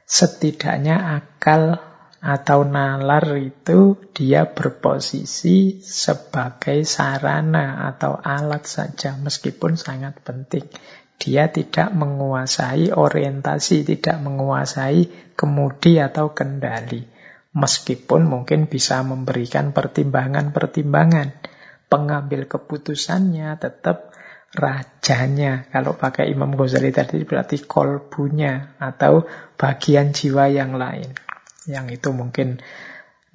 [0.06, 1.89] setidaknya akal
[2.20, 10.68] atau nalar itu dia berposisi sebagai sarana atau alat saja meskipun sangat penting.
[11.20, 17.04] Dia tidak menguasai orientasi, tidak menguasai kemudi atau kendali.
[17.52, 21.36] Meskipun mungkin bisa memberikan pertimbangan-pertimbangan.
[21.92, 24.16] Pengambil keputusannya tetap
[24.56, 25.68] rajanya.
[25.68, 29.28] Kalau pakai Imam Ghazali tadi berarti kolbunya atau
[29.60, 31.29] bagian jiwa yang lain.
[31.70, 32.58] Yang itu mungkin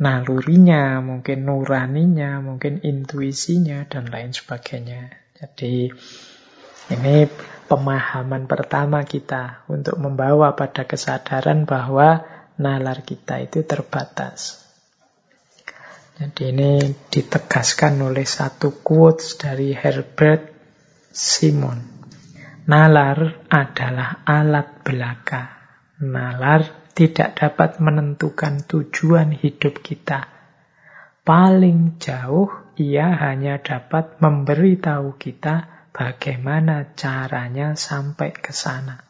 [0.02, 5.14] nalurinya, mungkin nuraninya, mungkin intuisinya, dan lain sebagainya.
[5.38, 5.94] Jadi
[6.90, 7.16] ini
[7.70, 12.26] pemahaman pertama kita untuk membawa pada kesadaran bahwa
[12.58, 14.62] nalar kita itu terbatas.
[16.14, 20.46] Jadi ini ditegaskan oleh satu quotes dari Herbert
[21.10, 21.78] Simon.
[22.70, 25.42] Nalar adalah alat belaka.
[26.06, 30.30] Nalar tidak dapat menentukan tujuan hidup kita.
[31.26, 39.02] Paling jauh, ia hanya dapat memberitahu kita bagaimana caranya sampai ke sana.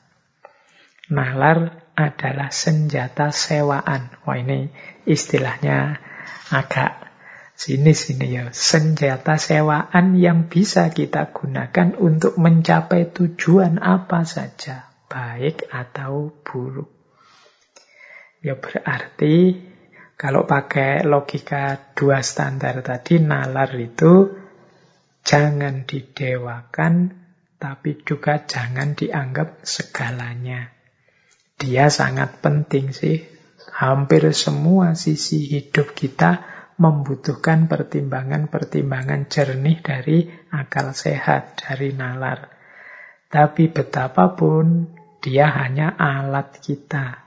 [1.13, 4.09] Nalar adalah senjata sewaan.
[4.25, 4.73] Wah ini
[5.05, 6.01] istilahnya
[6.49, 7.05] agak
[7.55, 15.71] Sini sini ya, senjata sewaan yang bisa kita gunakan untuk mencapai tujuan apa saja, baik
[15.71, 16.94] atau buruk.
[18.45, 19.57] Ya berarti
[20.21, 24.37] kalau pakai logika dua standar tadi, nalar itu
[25.25, 27.25] jangan didewakan,
[27.57, 30.69] tapi juga jangan dianggap segalanya.
[31.57, 33.25] Dia sangat penting sih.
[33.75, 36.45] Hampir semua sisi hidup kita
[36.77, 42.53] membutuhkan pertimbangan-pertimbangan jernih dari akal sehat, dari nalar.
[43.33, 44.93] Tapi betapapun
[45.25, 47.24] dia hanya alat kita.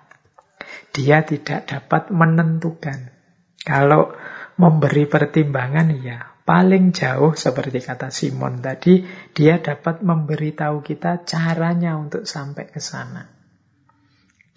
[0.92, 3.13] Dia tidak dapat menentukan.
[3.62, 4.16] Kalau
[4.58, 9.04] memberi pertimbangan ya paling jauh seperti kata Simon tadi,
[9.36, 13.28] dia dapat memberitahu kita caranya untuk sampai ke sana.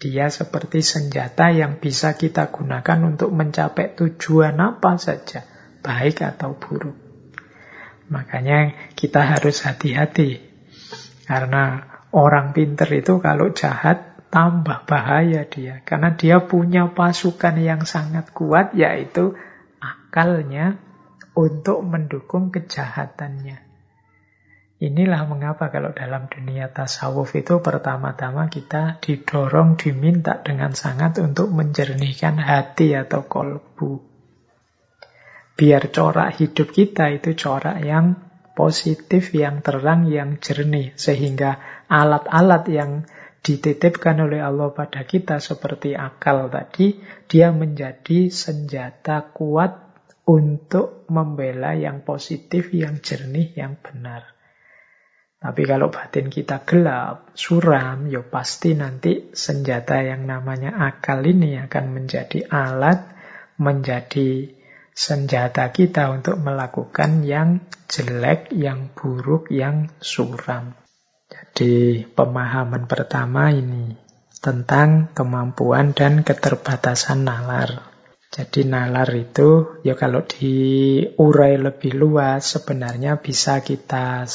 [0.01, 5.45] Dia seperti senjata yang bisa kita gunakan untuk mencapai tujuan apa saja,
[5.85, 6.97] baik atau buruk.
[8.09, 10.41] Makanya kita harus hati-hati.
[11.29, 15.83] Karena orang pinter itu kalau jahat tambah bahaya dia.
[15.83, 19.35] Karena dia punya pasukan yang sangat kuat yaitu
[19.77, 20.79] akalnya
[21.35, 23.67] untuk mendukung kejahatannya.
[24.81, 32.41] Inilah mengapa kalau dalam dunia tasawuf itu pertama-tama kita didorong, diminta dengan sangat untuk menjernihkan
[32.41, 34.01] hati atau kolbu.
[35.53, 38.17] Biar corak hidup kita itu corak yang
[38.57, 40.97] positif, yang terang, yang jernih.
[40.97, 43.05] Sehingga alat-alat yang
[43.41, 49.91] dititipkan oleh Allah pada kita seperti akal tadi, dia menjadi senjata kuat
[50.29, 54.37] untuk membela yang positif, yang jernih, yang benar.
[55.41, 61.97] Tapi kalau batin kita gelap, suram, ya pasti nanti senjata yang namanya akal ini akan
[61.97, 63.09] menjadi alat,
[63.57, 64.53] menjadi
[64.93, 70.77] senjata kita untuk melakukan yang jelek, yang buruk, yang suram.
[71.31, 73.95] Jadi pemahaman pertama ini
[74.43, 77.87] tentang kemampuan dan keterbatasan nalar.
[78.31, 84.27] Jadi nalar itu ya kalau diurai lebih luas sebenarnya bisa kita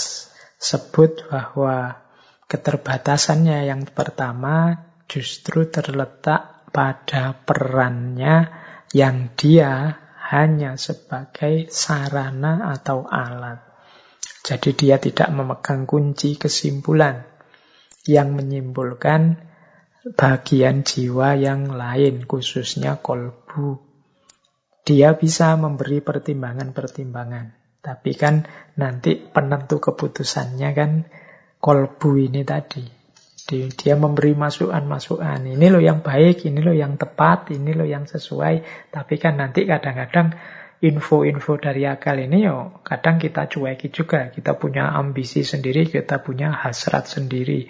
[0.56, 2.00] sebut bahwa
[2.48, 8.52] keterbatasannya yang pertama justru terletak pada perannya
[8.94, 13.65] yang dia hanya sebagai sarana atau alat.
[14.46, 17.26] Jadi dia tidak memegang kunci kesimpulan
[18.06, 19.42] yang menyimpulkan
[20.14, 23.82] bagian jiwa yang lain, khususnya kolbu.
[24.87, 27.59] Dia bisa memberi pertimbangan-pertimbangan.
[27.82, 28.46] Tapi kan
[28.78, 30.90] nanti penentu keputusannya kan
[31.59, 32.87] kolbu ini tadi.
[33.50, 35.42] Dia memberi masukan-masukan.
[35.42, 38.90] Ini loh yang baik, ini loh yang tepat, ini loh yang sesuai.
[38.94, 40.35] Tapi kan nanti kadang-kadang
[40.80, 44.28] info-info dari akal ini yo kadang kita cueki juga.
[44.28, 47.68] Kita punya ambisi sendiri, kita punya hasrat sendiri.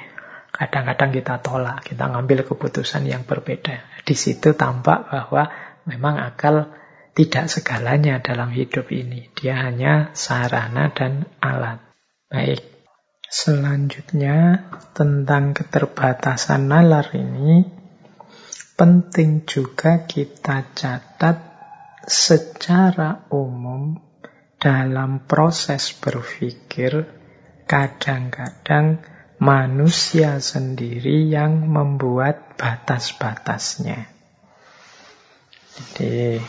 [0.50, 4.02] Kadang-kadang kita tolak, kita ngambil keputusan yang berbeda.
[4.02, 5.52] Di situ tampak bahwa
[5.84, 6.72] memang akal
[7.12, 9.28] tidak segalanya dalam hidup ini.
[9.36, 11.80] Dia hanya sarana dan alat.
[12.32, 12.64] Baik.
[13.26, 17.66] Selanjutnya tentang keterbatasan nalar ini
[18.76, 21.45] penting juga kita catat
[22.06, 23.98] secara umum
[24.56, 27.04] dalam proses berpikir
[27.66, 29.02] kadang-kadang
[29.42, 34.08] manusia sendiri yang membuat batas-batasnya.
[35.76, 36.40] Jadi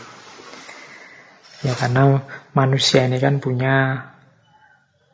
[1.58, 2.22] Ya karena
[2.54, 4.06] manusia ini kan punya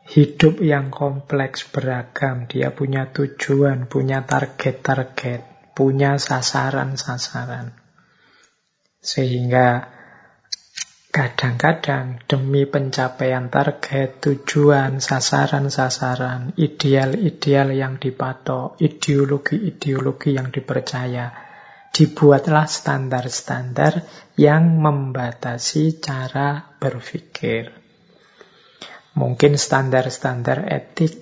[0.05, 2.45] hidup yang kompleks beragam.
[2.45, 7.73] Dia punya tujuan, punya target-target, punya sasaran-sasaran.
[9.01, 9.89] Sehingga
[11.15, 21.31] kadang-kadang demi pencapaian target, tujuan, sasaran-sasaran, ideal-ideal yang dipatok, ideologi-ideologi yang dipercaya,
[21.95, 24.03] dibuatlah standar-standar
[24.35, 27.71] yang membatasi cara berpikir.
[29.15, 31.15] Mungkin standar-standar etik,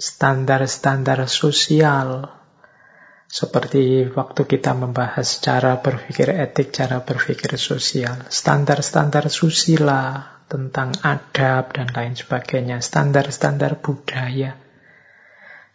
[0.00, 2.35] standar-standar sosial,
[3.26, 11.90] seperti waktu kita membahas cara berpikir etik, cara berpikir sosial, standar-standar susila tentang adab dan
[11.90, 14.54] lain sebagainya, standar-standar budaya.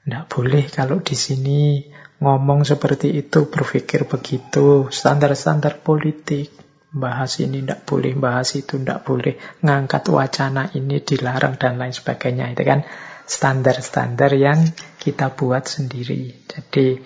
[0.01, 1.85] Tidak boleh kalau di sini
[2.23, 6.49] ngomong seperti itu, berpikir begitu, standar-standar politik.
[6.91, 12.51] Bahas ini tidak boleh, bahas itu tidak boleh, ngangkat wacana ini dilarang dan lain sebagainya.
[12.51, 12.83] Itu kan
[13.23, 14.59] standar-standar yang
[14.99, 16.35] kita buat sendiri.
[16.51, 16.99] Jadi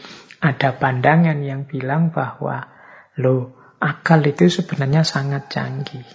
[0.46, 2.70] ada pandangan yang bilang bahwa
[3.18, 6.06] lo akal itu sebenarnya sangat canggih.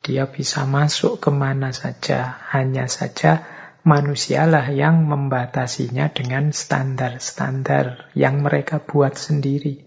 [0.00, 2.40] Dia bisa masuk ke mana saja.
[2.54, 3.44] Hanya saja
[3.84, 9.84] manusialah yang membatasinya dengan standar-standar yang mereka buat sendiri.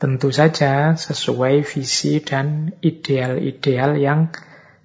[0.00, 4.32] Tentu saja sesuai visi dan ideal-ideal yang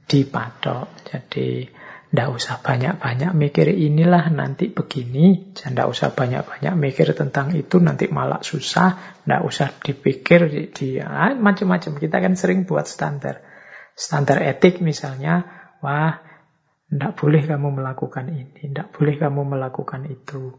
[0.07, 0.87] dipatok.
[1.07, 1.78] Jadi
[2.09, 5.53] tidak usah banyak-banyak mikir inilah nanti begini.
[5.53, 9.21] Tidak usah banyak-banyak mikir tentang itu nanti malah susah.
[9.21, 12.01] Tidak usah dipikir di, di ah, macam-macam.
[12.01, 13.45] Kita kan sering buat standar.
[13.93, 15.45] Standar etik misalnya,
[15.85, 16.17] wah
[16.89, 20.57] tidak boleh kamu melakukan ini, tidak boleh kamu melakukan itu.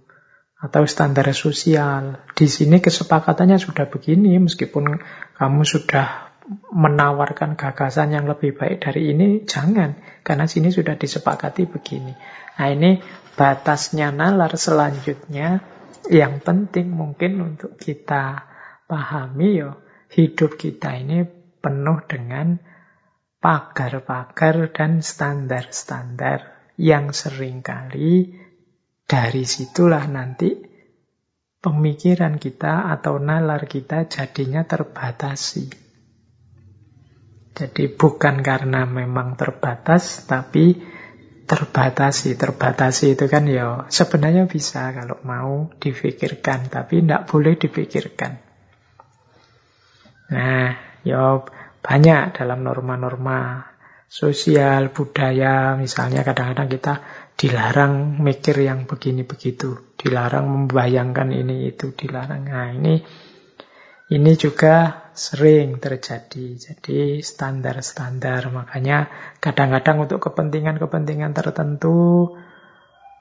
[0.54, 2.30] Atau standar sosial.
[2.30, 5.02] Di sini kesepakatannya sudah begini, meskipun
[5.34, 6.29] kamu sudah
[6.70, 10.22] menawarkan gagasan yang lebih baik dari ini, jangan.
[10.26, 12.12] Karena sini sudah disepakati begini.
[12.58, 13.00] Nah ini
[13.38, 15.62] batasnya nalar selanjutnya
[16.10, 18.44] yang penting mungkin untuk kita
[18.84, 19.80] pahami yo
[20.10, 21.22] hidup kita ini
[21.62, 22.58] penuh dengan
[23.40, 28.36] pagar-pagar dan standar-standar yang sering kali
[29.08, 30.52] dari situlah nanti
[31.64, 35.79] pemikiran kita atau nalar kita jadinya terbatasi.
[37.60, 40.80] Jadi bukan karena memang terbatas, tapi
[41.44, 42.32] terbatasi.
[42.40, 48.40] Terbatasi itu kan ya sebenarnya bisa kalau mau difikirkan, tapi tidak boleh dipikirkan.
[50.32, 50.72] Nah,
[51.04, 51.44] ya
[51.84, 53.68] banyak dalam norma-norma
[54.08, 56.94] sosial, budaya, misalnya kadang-kadang kita
[57.36, 62.48] dilarang mikir yang begini begitu, dilarang membayangkan ini itu, dilarang.
[62.48, 63.04] Nah, ini
[64.10, 66.58] ini juga sering terjadi.
[66.58, 68.50] Jadi standar-standar.
[68.50, 69.06] Makanya
[69.38, 72.34] kadang-kadang untuk kepentingan-kepentingan tertentu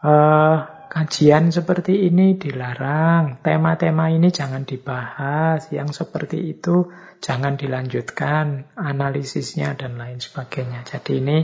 [0.02, 0.58] eh,
[0.90, 3.38] kajian seperti ini dilarang.
[3.46, 5.70] Tema-tema ini jangan dibahas.
[5.70, 6.90] Yang seperti itu
[7.22, 10.82] jangan dilanjutkan analisisnya dan lain sebagainya.
[10.90, 11.40] Jadi ini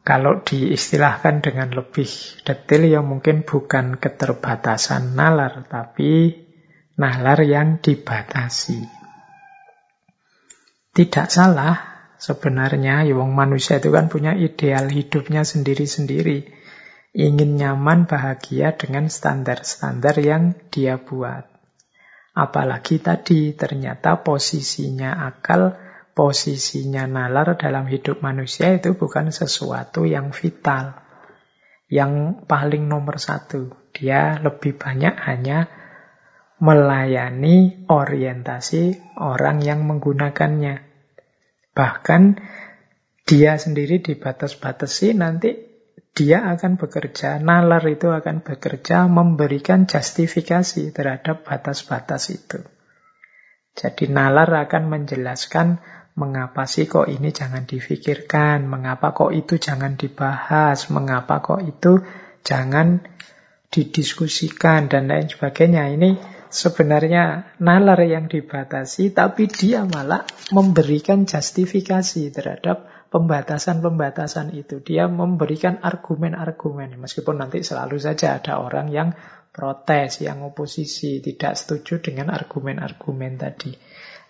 [0.00, 2.08] kalau diistilahkan dengan lebih
[2.40, 6.47] detail ya mungkin bukan keterbatasan nalar tapi
[6.98, 8.82] nalar yang dibatasi.
[10.90, 16.58] Tidak salah sebenarnya, wong manusia itu kan punya ideal hidupnya sendiri-sendiri.
[17.14, 21.46] Ingin nyaman, bahagia dengan standar-standar yang dia buat.
[22.34, 25.78] Apalagi tadi ternyata posisinya akal,
[26.18, 30.98] posisinya nalar dalam hidup manusia itu bukan sesuatu yang vital.
[31.86, 33.70] Yang paling nomor satu.
[33.94, 35.77] Dia lebih banyak hanya
[36.58, 40.82] melayani orientasi orang yang menggunakannya.
[41.74, 42.22] Bahkan
[43.22, 45.68] dia sendiri dibatas-batasi nanti
[46.18, 52.58] dia akan bekerja, nalar itu akan bekerja memberikan justifikasi terhadap batas-batas itu.
[53.78, 55.78] Jadi nalar akan menjelaskan
[56.18, 62.02] mengapa sih kok ini jangan difikirkan, mengapa kok itu jangan dibahas, mengapa kok itu
[62.42, 63.06] jangan
[63.70, 65.86] didiskusikan dan lain sebagainya.
[65.94, 74.80] Ini sebenarnya nalar yang dibatasi, tapi dia malah memberikan justifikasi terhadap pembatasan-pembatasan itu.
[74.84, 79.08] Dia memberikan argumen-argumen, meskipun nanti selalu saja ada orang yang
[79.48, 83.72] protes, yang oposisi, tidak setuju dengan argumen-argumen tadi.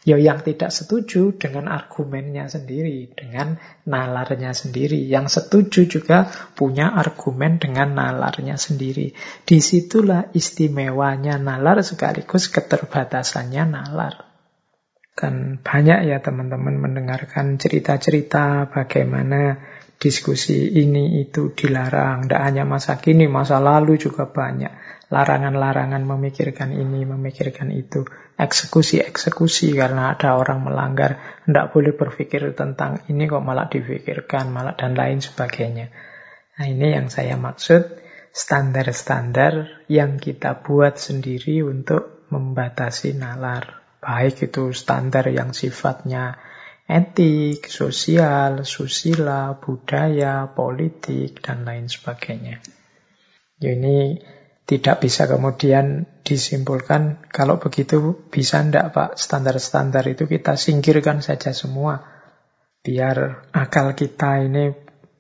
[0.06, 5.04] Ya yang tidak setuju dengan argumennya sendiri, dengan nalarnya sendiri.
[5.04, 9.12] Yang setuju juga punya argumen dengan nalarnya sendiri.
[9.42, 14.14] Di situlah istimewanya nalar sekaligus keterbatasannya nalar.
[15.18, 19.58] Kan banyak ya teman-teman mendengarkan cerita-cerita bagaimana
[19.98, 22.30] diskusi ini itu dilarang.
[22.30, 28.04] Tidak hanya masa kini, masa lalu juga banyak larangan-larangan memikirkan ini, memikirkan itu,
[28.36, 34.92] eksekusi-eksekusi karena ada orang melanggar, tidak boleh berpikir tentang ini kok malah difikirkan, malah dan
[34.92, 35.88] lain sebagainya.
[36.60, 37.98] Nah ini yang saya maksud,
[38.32, 43.80] standar-standar yang kita buat sendiri untuk membatasi nalar.
[43.98, 46.38] Baik itu standar yang sifatnya
[46.88, 52.64] etik, sosial, susila, budaya, politik, dan lain sebagainya.
[53.60, 54.22] Ya, ini
[54.68, 62.04] tidak bisa kemudian disimpulkan kalau begitu bisa ndak Pak standar-standar itu kita singkirkan saja semua
[62.84, 64.76] biar akal kita ini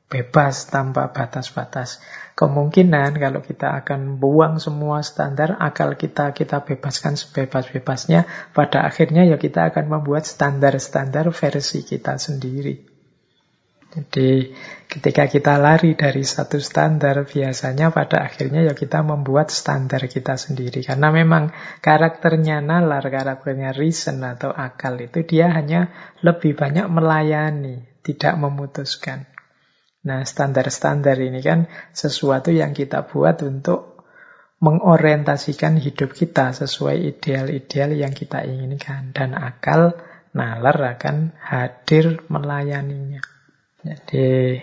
[0.08, 2.00] bebas tanpa batas-batas.
[2.36, 8.24] Kemungkinan kalau kita akan buang semua standar, akal kita kita bebaskan sebebas-bebasnya,
[8.56, 12.97] pada akhirnya ya kita akan membuat standar-standar versi kita sendiri.
[13.98, 14.54] Jadi
[14.86, 20.86] ketika kita lari dari satu standar, biasanya pada akhirnya ya kita membuat standar kita sendiri.
[20.86, 21.50] Karena memang
[21.82, 25.90] karakternya nalar, karakternya reason atau akal itu dia hanya
[26.22, 29.26] lebih banyak melayani, tidak memutuskan.
[30.06, 33.98] Nah standar-standar ini kan sesuatu yang kita buat untuk
[34.62, 39.10] mengorientasikan hidup kita sesuai ideal-ideal yang kita inginkan.
[39.10, 39.98] Dan akal
[40.34, 43.37] nalar akan hadir melayaninya.
[43.82, 44.58] Jadi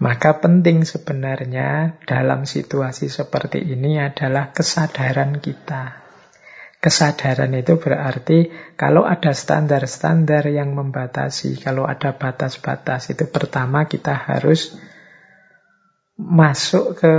[0.00, 6.00] maka penting sebenarnya dalam situasi seperti ini adalah kesadaran kita.
[6.80, 8.48] Kesadaran itu berarti
[8.80, 14.72] kalau ada standar-standar yang membatasi, kalau ada batas-batas, itu pertama kita harus
[16.16, 17.14] masuk ke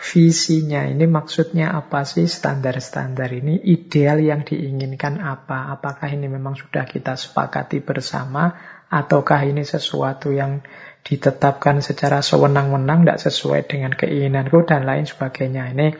[0.00, 0.88] visinya.
[0.88, 3.60] Ini maksudnya apa sih standar-standar ini?
[3.60, 5.68] Ideal yang diinginkan apa?
[5.76, 8.56] Apakah ini memang sudah kita sepakati bersama
[8.92, 10.60] ataukah ini sesuatu yang
[11.02, 15.72] ditetapkan secara sewenang-wenang, tidak sesuai dengan keinginanku, dan lain sebagainya.
[15.72, 15.96] Ini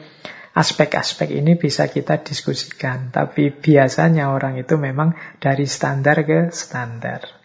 [0.53, 7.43] aspek-aspek ini bisa kita diskusikan, tapi biasanya orang itu memang dari standar ke standar.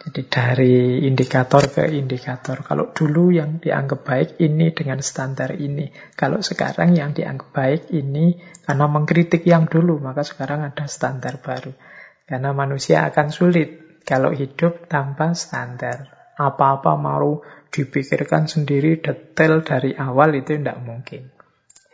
[0.00, 2.64] Jadi dari indikator ke indikator.
[2.64, 5.92] Kalau dulu yang dianggap baik ini dengan standar ini.
[6.16, 11.76] Kalau sekarang yang dianggap baik ini karena mengkritik yang dulu, maka sekarang ada standar baru.
[12.24, 16.10] Karena manusia akan sulit kalau hidup tanpa standar.
[16.34, 21.30] Apa-apa mau dipikirkan sendiri detail dari awal itu tidak mungkin.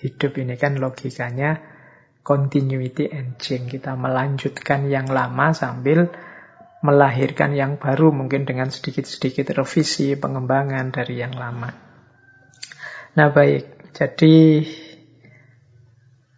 [0.00, 1.60] Hidup ini kan logikanya
[2.24, 3.68] continuity engine.
[3.68, 6.08] Kita melanjutkan yang lama sambil
[6.80, 11.68] melahirkan yang baru mungkin dengan sedikit-sedikit revisi, pengembangan dari yang lama.
[13.16, 14.64] Nah baik, jadi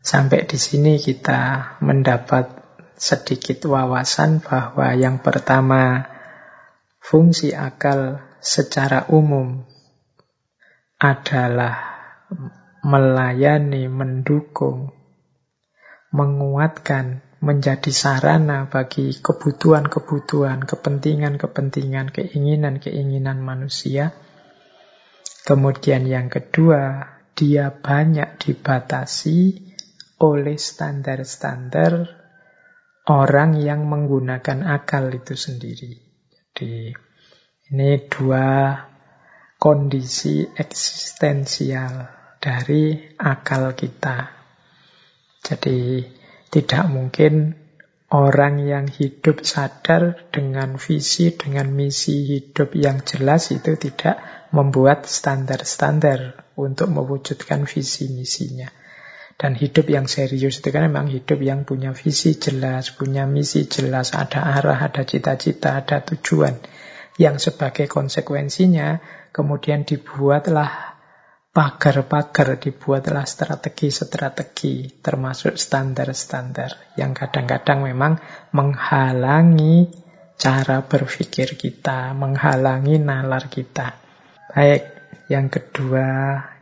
[0.02, 2.57] sampai di sini kita mendapat
[2.98, 6.10] sedikit wawasan bahwa yang pertama
[6.98, 9.62] fungsi akal secara umum
[10.98, 11.78] adalah
[12.82, 14.90] melayani, mendukung,
[16.10, 24.10] menguatkan, menjadi sarana bagi kebutuhan-kebutuhan, kepentingan-kepentingan, keinginan-keinginan manusia.
[25.46, 29.70] Kemudian yang kedua, dia banyak dibatasi
[30.18, 32.17] oleh standar-standar
[33.08, 35.96] orang yang menggunakan akal itu sendiri.
[36.52, 36.92] Jadi
[37.72, 38.76] ini dua
[39.56, 42.06] kondisi eksistensial
[42.36, 44.28] dari akal kita.
[45.40, 46.04] Jadi
[46.52, 47.56] tidak mungkin
[48.12, 54.20] orang yang hidup sadar dengan visi, dengan misi hidup yang jelas itu tidak
[54.52, 58.68] membuat standar-standar untuk mewujudkan visi misinya.
[59.38, 64.10] Dan hidup yang serius itu kan memang hidup yang punya visi jelas, punya misi jelas,
[64.10, 66.58] ada arah, ada cita-cita, ada tujuan.
[67.22, 68.98] Yang sebagai konsekuensinya
[69.30, 70.98] kemudian dibuatlah
[71.54, 78.18] pagar-pagar, dibuatlah strategi-strategi, termasuk standar-standar yang kadang-kadang memang
[78.50, 79.86] menghalangi
[80.34, 84.02] cara berpikir kita, menghalangi nalar kita.
[84.50, 84.82] Baik,
[85.30, 86.06] yang kedua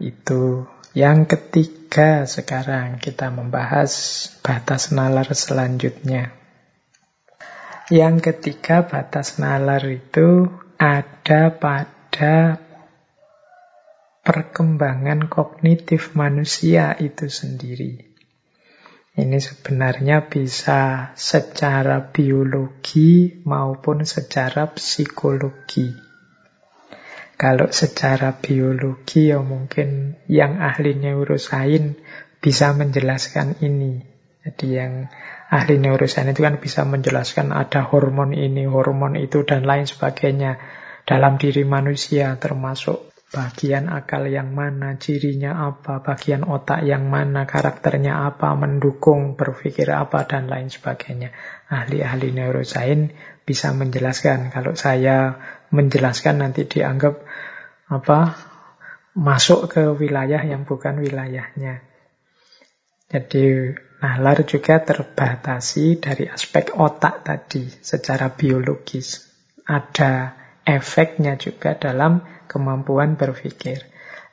[0.01, 0.65] itu
[0.97, 1.86] yang ketiga
[2.29, 3.93] sekarang kita membahas
[4.45, 6.37] batas nalar selanjutnya.
[7.89, 12.61] Yang ketiga batas nalar itu ada pada
[14.21, 18.13] perkembangan kognitif manusia itu sendiri.
[19.17, 26.06] Ini sebenarnya bisa secara biologi maupun secara psikologi.
[27.37, 32.01] Kalau secara biologi ya mungkin yang ahli neurosain
[32.41, 34.01] bisa menjelaskan ini.
[34.41, 35.13] Jadi yang
[35.53, 40.57] ahli neurosain itu kan bisa menjelaskan ada hormon ini, hormon itu, dan lain sebagainya
[41.05, 48.23] dalam diri manusia termasuk bagian akal yang mana, cirinya apa, bagian otak yang mana, karakternya
[48.23, 51.35] apa, mendukung, berpikir apa, dan lain sebagainya.
[51.67, 53.11] Ahli-ahli neurosain
[53.43, 54.55] bisa menjelaskan.
[54.55, 55.39] Kalau saya
[55.75, 57.27] menjelaskan nanti dianggap
[57.91, 58.19] apa
[59.17, 61.83] masuk ke wilayah yang bukan wilayahnya.
[63.07, 69.25] Jadi nalar juga terbatasi dari aspek otak tadi secara biologis.
[69.67, 73.87] Ada efeknya juga dalam kemampuan berpikir.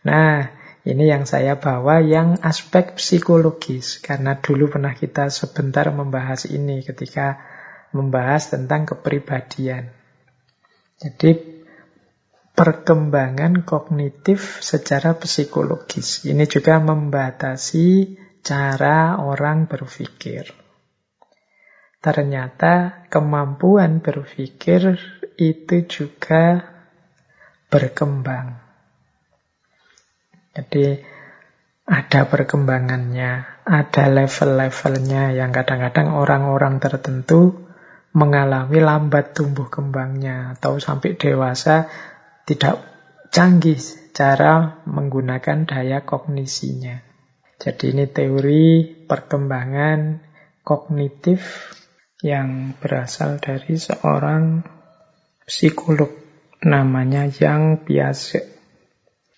[0.03, 0.49] Nah,
[0.83, 7.39] ini yang saya bawa yang aspek psikologis karena dulu pernah kita sebentar membahas ini ketika
[7.95, 9.93] membahas tentang kepribadian.
[10.99, 11.39] Jadi
[12.51, 16.25] perkembangan kognitif secara psikologis.
[16.27, 20.51] Ini juga membatasi cara orang berpikir.
[22.03, 24.99] Ternyata kemampuan berpikir
[25.37, 26.63] itu juga
[27.73, 28.59] berkembang.
[30.53, 31.01] Jadi
[31.83, 33.31] ada perkembangannya,
[33.65, 37.67] ada level-levelnya yang kadang-kadang orang-orang tertentu
[38.13, 41.89] mengalami lambat tumbuh kembangnya atau sampai dewasa
[42.45, 42.85] tidak
[43.33, 43.81] canggih
[44.13, 47.01] cara menggunakan daya kognisinya.
[47.57, 50.21] Jadi ini teori perkembangan
[50.61, 51.73] kognitif
[52.21, 54.61] yang berasal dari seorang
[55.43, 56.11] psikolog
[56.63, 58.45] namanya Yang Piaget.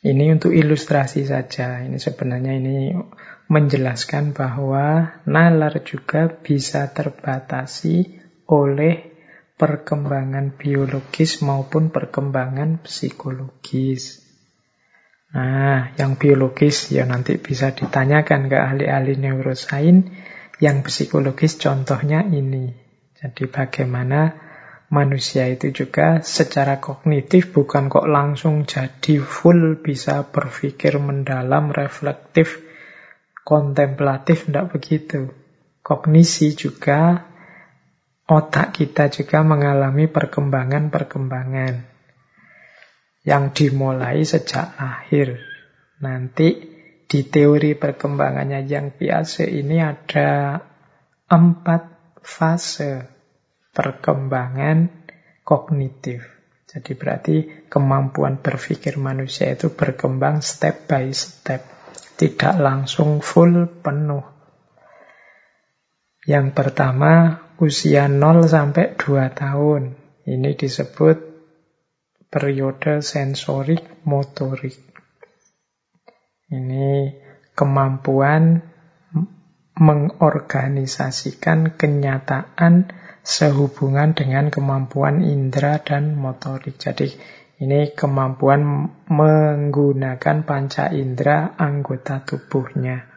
[0.05, 1.81] Ini untuk ilustrasi saja.
[1.81, 2.93] Ini sebenarnya ini
[3.49, 9.17] menjelaskan bahwa nalar juga bisa terbatasi oleh
[9.57, 14.21] perkembangan biologis maupun perkembangan psikologis.
[15.33, 20.13] Nah, yang biologis ya nanti bisa ditanyakan ke ahli-ahli neurosain.
[20.61, 22.71] Yang psikologis contohnya ini.
[23.17, 24.44] Jadi bagaimana
[24.95, 32.63] manusia itu juga secara kognitif bukan kok langsung jadi full bisa berpikir mendalam, reflektif,
[33.43, 35.35] kontemplatif, tidak begitu.
[35.83, 37.27] Kognisi juga,
[38.25, 41.73] otak kita juga mengalami perkembangan-perkembangan
[43.27, 45.43] yang dimulai sejak lahir.
[45.99, 46.71] Nanti
[47.05, 50.57] di teori perkembangannya yang biasa ini ada
[51.29, 51.83] empat
[52.25, 53.14] fase
[53.75, 55.03] perkembangan
[55.43, 56.23] kognitif.
[56.65, 57.35] Jadi berarti
[57.67, 61.61] kemampuan berpikir manusia itu berkembang step by step.
[62.15, 64.23] Tidak langsung full penuh.
[66.25, 69.83] Yang pertama usia 0 sampai 2 tahun.
[70.25, 71.17] Ini disebut
[72.33, 74.73] periode sensorik motorik.
[76.49, 77.13] Ini
[77.53, 78.73] kemampuan
[79.75, 86.77] mengorganisasikan kenyataan sehubungan dengan kemampuan indera dan motorik.
[86.77, 87.09] Jadi
[87.57, 93.09] ini kemampuan menggunakan panca indera anggota tubuhnya.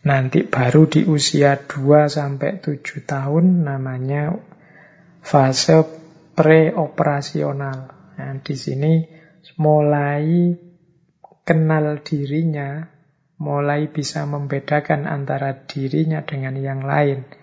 [0.00, 4.38] Nanti baru di usia 2 sampai 7 tahun namanya
[5.20, 5.84] fase
[6.38, 7.78] preoperasional.
[8.16, 9.04] Nah, di sini
[9.60, 10.56] mulai
[11.44, 12.86] kenal dirinya,
[13.36, 17.39] mulai bisa membedakan antara dirinya dengan yang lain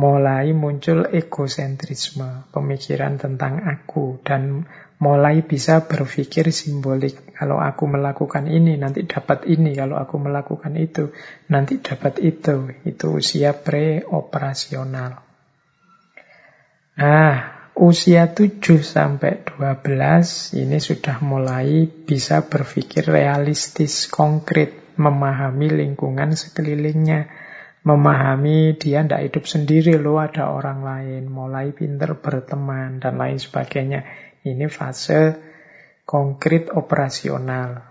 [0.00, 4.64] mulai muncul egosentrisme, pemikiran tentang aku, dan
[4.96, 7.36] mulai bisa berpikir simbolik.
[7.36, 9.76] Kalau aku melakukan ini, nanti dapat ini.
[9.76, 11.12] Kalau aku melakukan itu,
[11.52, 12.72] nanti dapat itu.
[12.88, 15.20] Itu usia preoperasional.
[16.96, 17.36] Nah,
[17.76, 27.39] usia 7 sampai 12 ini sudah mulai bisa berpikir realistis, konkret, memahami lingkungan sekelilingnya
[27.80, 34.04] memahami dia tidak hidup sendiri loh ada orang lain mulai pinter berteman dan lain sebagainya.
[34.44, 35.36] Ini fase
[36.04, 37.88] konkret operasional.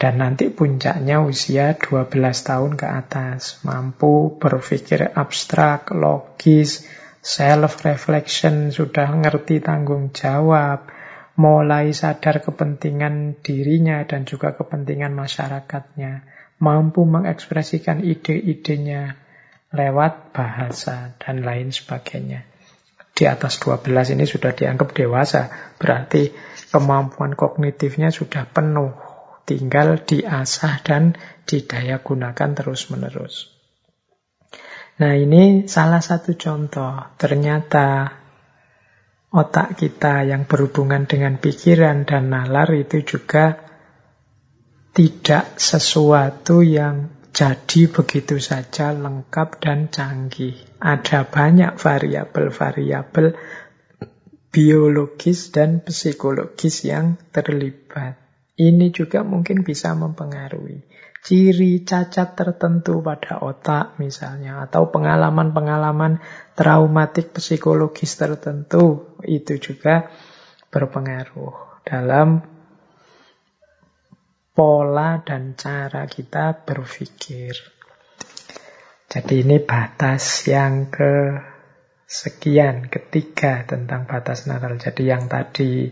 [0.00, 2.08] Dan nanti puncaknya usia 12
[2.48, 3.60] tahun ke atas.
[3.68, 6.88] Mampu berpikir abstrak logis
[7.20, 10.88] self reflection sudah ngerti tanggung jawab
[11.36, 19.16] mulai sadar kepentingan dirinya dan juga kepentingan masyarakatnya mampu mengekspresikan ide-idenya
[19.72, 22.44] lewat bahasa dan lain sebagainya.
[23.16, 26.32] Di atas 12 ini sudah dianggap dewasa, berarti
[26.72, 28.96] kemampuan kognitifnya sudah penuh,
[29.44, 33.50] tinggal diasah dan didaya gunakan terus-menerus.
[35.00, 38.20] Nah ini salah satu contoh, ternyata
[39.32, 43.69] otak kita yang berhubungan dengan pikiran dan nalar itu juga
[44.90, 50.58] tidak sesuatu yang jadi begitu saja lengkap dan canggih.
[50.82, 53.38] Ada banyak variabel-variabel
[54.50, 58.18] biologis dan psikologis yang terlibat.
[58.58, 60.84] Ini juga mungkin bisa mempengaruhi
[61.20, 66.18] ciri cacat tertentu pada otak misalnya atau pengalaman-pengalaman
[66.56, 70.08] traumatik psikologis tertentu itu juga
[70.72, 72.40] berpengaruh dalam
[74.54, 77.54] pola dan cara kita berpikir.
[79.10, 81.34] Jadi ini batas yang ke
[82.06, 84.78] sekian, ketiga tentang batas nalar.
[84.78, 85.90] Jadi yang tadi,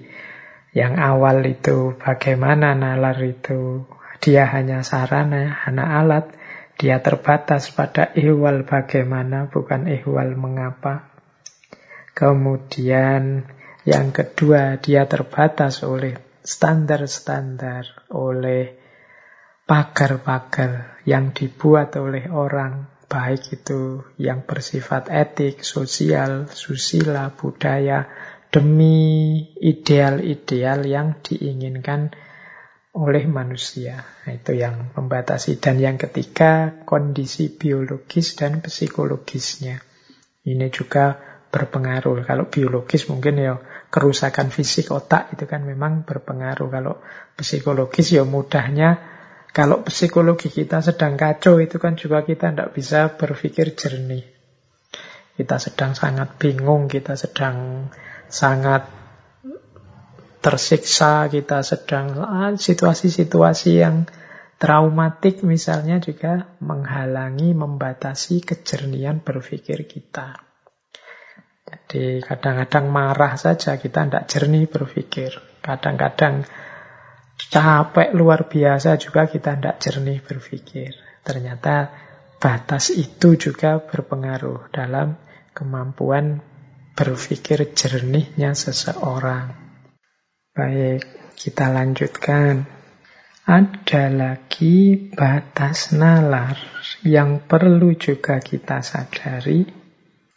[0.74, 3.86] yang awal itu bagaimana nalar itu,
[4.18, 6.30] dia hanya sarana, hanya alat,
[6.78, 11.10] dia terbatas pada ihwal bagaimana, bukan ihwal mengapa.
[12.14, 13.46] Kemudian
[13.82, 18.72] yang kedua, dia terbatas oleh standar-standar, oleh
[19.68, 28.08] pagar-pagar yang dibuat oleh orang, baik itu yang bersifat etik, sosial, susila, budaya,
[28.48, 32.16] demi ideal-ideal yang diinginkan
[32.96, 34.00] oleh manusia.
[34.24, 35.60] Nah, itu yang membatasi.
[35.60, 39.84] Dan yang ketiga, kondisi biologis dan psikologisnya.
[40.48, 41.20] Ini juga
[41.52, 42.24] berpengaruh.
[42.24, 46.68] Kalau biologis mungkin ya kerusakan fisik otak itu kan memang berpengaruh.
[46.68, 46.94] Kalau
[47.36, 49.00] psikologis ya mudahnya
[49.48, 54.24] kalau psikologi kita sedang kacau itu kan juga kita tidak bisa berpikir jernih.
[55.34, 57.88] Kita sedang sangat bingung, kita sedang
[58.26, 58.90] sangat
[60.42, 64.06] tersiksa, kita sedang ah, situasi-situasi yang
[64.58, 70.47] traumatik misalnya juga menghalangi, membatasi kejernihan berpikir kita.
[71.68, 75.36] Jadi kadang-kadang marah saja kita tidak jernih berpikir.
[75.60, 76.48] Kadang-kadang
[77.36, 80.96] capek luar biasa juga kita tidak jernih berpikir.
[81.20, 81.92] Ternyata
[82.40, 85.20] batas itu juga berpengaruh dalam
[85.52, 86.40] kemampuan
[86.96, 89.54] berpikir jernihnya seseorang.
[90.56, 91.04] Baik,
[91.36, 92.66] kita lanjutkan.
[93.48, 96.58] Ada lagi batas nalar
[97.00, 99.64] yang perlu juga kita sadari,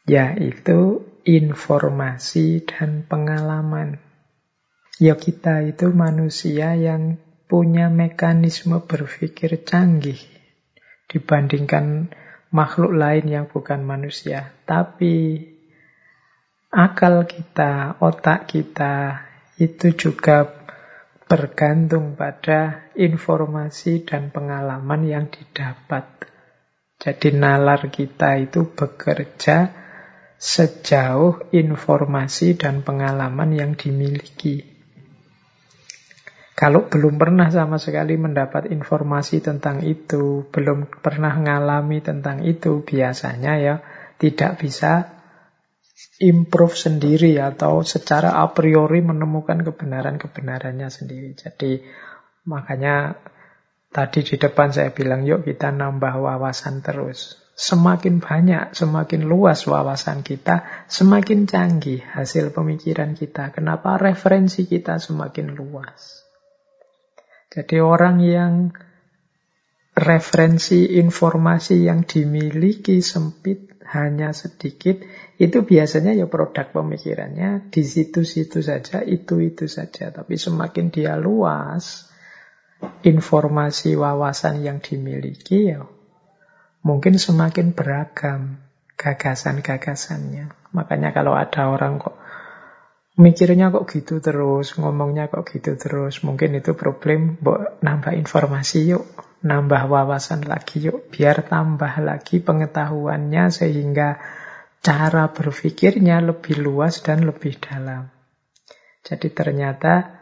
[0.07, 4.01] yaitu informasi dan pengalaman.
[5.01, 7.17] Ya kita itu manusia yang
[7.49, 10.21] punya mekanisme berpikir canggih
[11.11, 12.13] dibandingkan
[12.53, 14.55] makhluk lain yang bukan manusia.
[14.63, 15.41] Tapi
[16.71, 19.27] akal kita, otak kita,
[19.59, 20.47] itu juga
[21.27, 26.07] bergantung pada informasi dan pengalaman yang didapat.
[27.01, 29.80] Jadi nalar kita itu bekerja
[30.41, 34.65] sejauh informasi dan pengalaman yang dimiliki.
[36.57, 43.53] Kalau belum pernah sama sekali mendapat informasi tentang itu, belum pernah mengalami tentang itu, biasanya
[43.61, 43.75] ya
[44.17, 45.21] tidak bisa
[46.21, 51.37] improve sendiri atau secara a priori menemukan kebenaran-kebenarannya sendiri.
[51.37, 51.81] Jadi
[52.49, 53.17] makanya
[53.93, 57.37] tadi di depan saya bilang yuk kita nambah wawasan terus.
[57.61, 63.53] Semakin banyak, semakin luas wawasan kita, semakin canggih hasil pemikiran kita.
[63.53, 66.25] Kenapa referensi kita semakin luas?
[67.53, 68.73] Jadi orang yang
[69.93, 74.97] referensi informasi yang dimiliki sempit hanya sedikit,
[75.37, 80.09] itu biasanya ya produk pemikirannya di situ-situ saja, itu-itu saja.
[80.09, 82.09] Tapi semakin dia luas,
[83.05, 86.00] informasi wawasan yang dimiliki ya
[86.81, 88.61] mungkin semakin beragam
[88.97, 90.73] gagasan-gagasannya.
[90.77, 92.21] Makanya kalau ada orang kok
[93.17, 99.05] mikirnya kok gitu terus, ngomongnya kok gitu terus, mungkin itu problem, mbok nambah informasi yuk,
[99.41, 104.21] nambah wawasan lagi yuk, biar tambah lagi pengetahuannya sehingga
[104.81, 108.09] cara berpikirnya lebih luas dan lebih dalam.
[109.01, 110.21] Jadi ternyata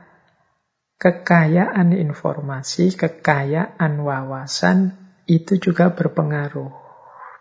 [1.00, 6.74] kekayaan informasi, kekayaan wawasan itu juga berpengaruh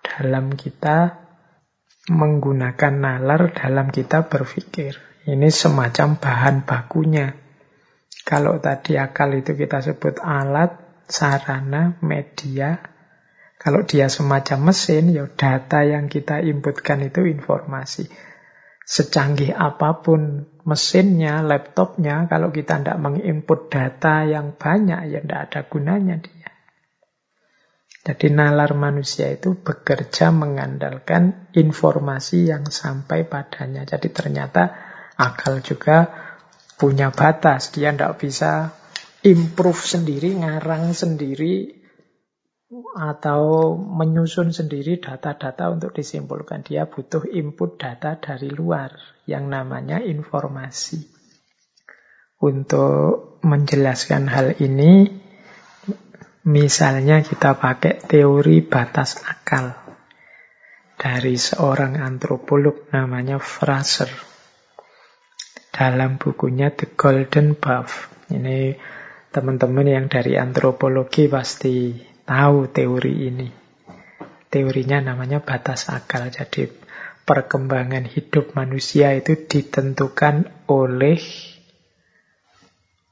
[0.04, 1.24] dalam kita
[2.12, 5.00] menggunakan nalar dalam kita berpikir.
[5.24, 7.36] Ini semacam bahan bakunya.
[8.24, 12.80] Kalau tadi akal itu kita sebut alat, sarana, media,
[13.58, 18.06] kalau dia semacam mesin, ya data yang kita inputkan itu informasi.
[18.88, 25.60] Secanggih apa pun mesinnya, laptopnya, kalau kita tidak menginput data yang banyak, ya tidak ada
[25.66, 26.37] gunanya dia.
[28.06, 33.84] Jadi nalar manusia itu bekerja mengandalkan informasi yang sampai padanya.
[33.84, 34.70] Jadi ternyata
[35.18, 36.08] akal juga
[36.78, 37.74] punya batas.
[37.74, 38.72] Dia tidak bisa
[39.26, 41.78] improve sendiri, ngarang sendiri,
[42.96, 46.60] atau menyusun sendiri data-data untuk disimpulkan.
[46.60, 48.92] Dia butuh input data dari luar
[49.24, 51.00] yang namanya informasi.
[52.38, 55.10] Untuk menjelaskan hal ini,
[56.48, 59.76] misalnya kita pakai teori batas akal
[60.96, 64.08] dari seorang antropolog namanya Fraser
[65.68, 68.08] dalam bukunya The Golden Buff.
[68.32, 68.74] Ini
[69.28, 73.48] teman-teman yang dari antropologi pasti tahu teori ini.
[74.48, 76.32] Teorinya namanya batas akal.
[76.32, 76.66] Jadi
[77.28, 81.20] perkembangan hidup manusia itu ditentukan oleh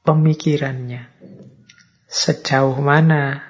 [0.01, 1.36] pemikirannya.
[2.07, 3.43] Sejauh mana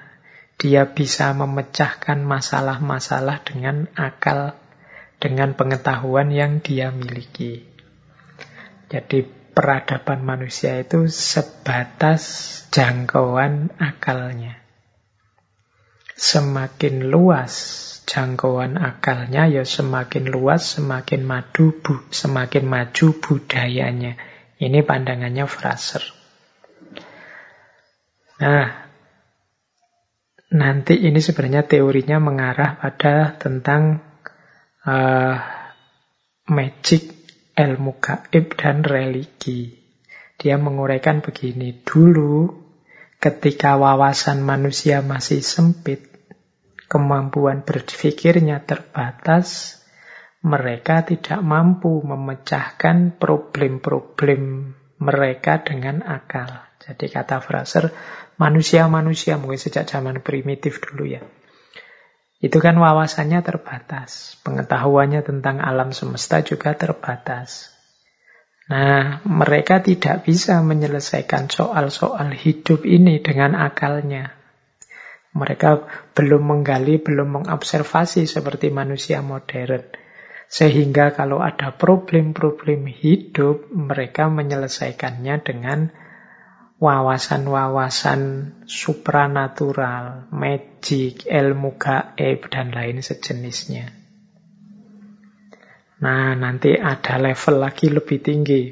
[0.58, 4.58] dia bisa memecahkan masalah-masalah dengan akal,
[5.22, 7.62] dengan pengetahuan yang dia miliki.
[8.90, 9.22] Jadi
[9.54, 12.22] peradaban manusia itu sebatas
[12.74, 14.58] jangkauan akalnya.
[16.18, 17.54] semakin luas
[18.08, 24.18] jangkauan akalnya, ya semakin luas, semakin madu, bu, semakin maju budayanya.
[24.58, 26.17] Ini pandangannya Fraser.
[28.38, 28.70] Nah,
[30.54, 33.98] nanti ini sebenarnya teorinya mengarah pada tentang
[34.86, 35.36] uh,
[36.48, 37.02] magic,
[37.58, 39.74] ilmu gaib, dan religi.
[40.38, 42.54] Dia menguraikan begini, dulu
[43.18, 46.06] ketika wawasan manusia masih sempit,
[46.86, 49.78] kemampuan berpikirnya terbatas,
[50.46, 54.72] mereka tidak mampu memecahkan problem-problem
[55.02, 56.70] mereka dengan akal.
[56.78, 57.90] Jadi kata Fraser,
[58.38, 61.22] manusia-manusia mungkin sejak zaman primitif dulu ya.
[62.38, 64.38] Itu kan wawasannya terbatas.
[64.46, 67.74] Pengetahuannya tentang alam semesta juga terbatas.
[68.70, 74.38] Nah, mereka tidak bisa menyelesaikan soal-soal hidup ini dengan akalnya.
[75.34, 79.82] Mereka belum menggali, belum mengobservasi seperti manusia modern.
[80.48, 85.92] Sehingga kalau ada problem-problem hidup, mereka menyelesaikannya dengan
[86.78, 88.22] wawasan-wawasan
[88.70, 93.90] supranatural, magic, ilmu gaib, dan lain sejenisnya.
[95.98, 98.70] Nah, nanti ada level lagi lebih tinggi.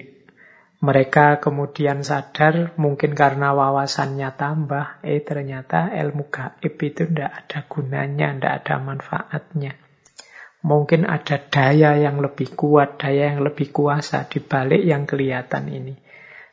[0.76, 8.30] Mereka kemudian sadar mungkin karena wawasannya tambah, eh ternyata ilmu gaib itu tidak ada gunanya,
[8.38, 9.72] tidak ada manfaatnya.
[10.62, 15.94] Mungkin ada daya yang lebih kuat, daya yang lebih kuasa di balik yang kelihatan ini.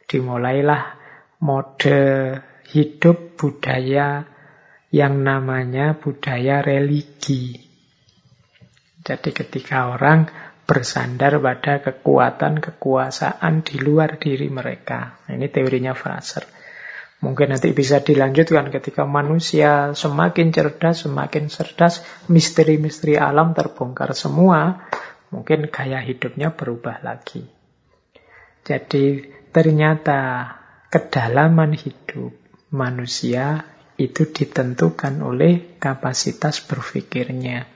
[0.09, 1.02] Dimulailah
[1.43, 1.99] mode
[2.71, 4.23] hidup budaya
[4.95, 7.59] yang namanya budaya religi.
[9.03, 10.31] Jadi ketika orang
[10.63, 15.19] bersandar pada kekuatan kekuasaan di luar diri mereka.
[15.27, 16.47] Nah, ini teorinya Fraser.
[17.19, 24.87] Mungkin nanti bisa dilanjutkan ketika manusia semakin cerdas, semakin cerdas, misteri-misteri alam terbongkar semua,
[25.31, 27.43] mungkin gaya hidupnya berubah lagi.
[28.63, 30.51] Jadi ternyata
[30.93, 32.37] kedalaman hidup
[32.69, 33.65] manusia
[33.97, 37.73] itu ditentukan oleh kapasitas berpikirnya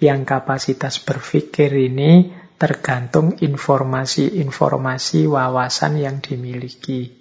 [0.00, 7.20] yang kapasitas berpikir ini tergantung informasi-informasi wawasan yang dimiliki.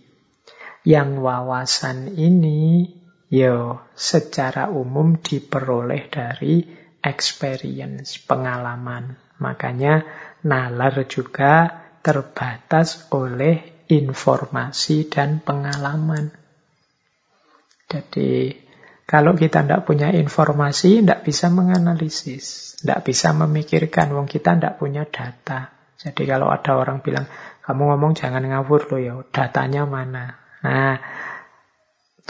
[0.87, 2.87] Yang wawasan ini
[3.27, 6.63] yo secara umum diperoleh dari
[7.03, 9.19] experience, pengalaman.
[9.43, 10.07] Makanya
[10.47, 11.67] nalar juga
[11.99, 16.29] terbatas oleh informasi dan pengalaman.
[17.89, 18.53] Jadi
[19.09, 22.77] kalau kita tidak punya informasi, tidak bisa menganalisis.
[22.77, 25.73] Tidak bisa memikirkan, wong kita tidak punya data.
[25.97, 27.25] Jadi kalau ada orang bilang,
[27.65, 30.37] kamu ngomong jangan ngawur loh ya, datanya mana?
[30.61, 31.01] Nah,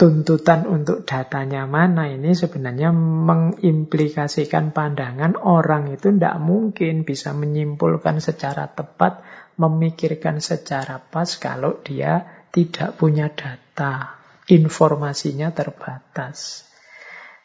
[0.00, 8.72] tuntutan untuk datanya mana ini sebenarnya mengimplikasikan pandangan orang itu tidak mungkin bisa menyimpulkan secara
[8.72, 9.20] tepat,
[9.60, 14.16] memikirkan secara pas kalau dia tidak punya data.
[14.48, 16.64] Informasinya terbatas.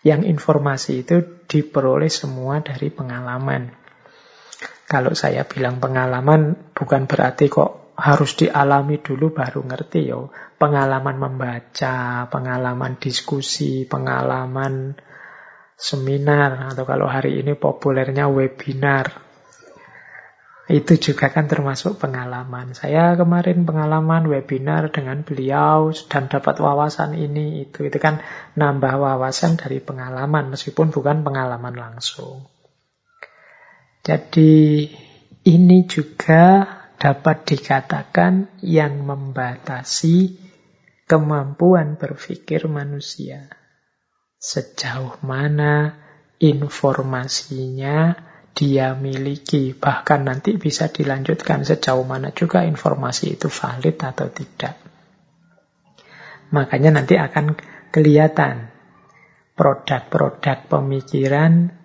[0.02, 3.70] Yang informasi itu diperoleh semua dari pengalaman.
[4.86, 10.32] Kalau saya bilang pengalaman bukan berarti kok harus dialami dulu baru ngerti yo.
[10.56, 14.96] Pengalaman membaca, pengalaman diskusi, pengalaman
[15.76, 19.25] seminar atau kalau hari ini populernya webinar.
[20.66, 22.74] Itu juga kan termasuk pengalaman.
[22.74, 27.86] Saya kemarin pengalaman webinar dengan beliau dan dapat wawasan ini itu.
[27.86, 28.26] Itu kan
[28.58, 32.50] nambah wawasan dari pengalaman meskipun bukan pengalaman langsung.
[34.02, 34.90] Jadi
[35.46, 36.66] ini juga
[36.98, 40.42] dapat dikatakan yang membatasi
[41.06, 43.54] kemampuan berpikir manusia.
[44.42, 46.02] Sejauh mana
[46.42, 48.18] informasinya
[48.56, 49.76] dia miliki.
[49.76, 54.80] Bahkan nanti bisa dilanjutkan sejauh mana juga informasi itu valid atau tidak.
[56.56, 57.60] Makanya nanti akan
[57.92, 58.72] kelihatan
[59.60, 61.76] produk-produk pemikiran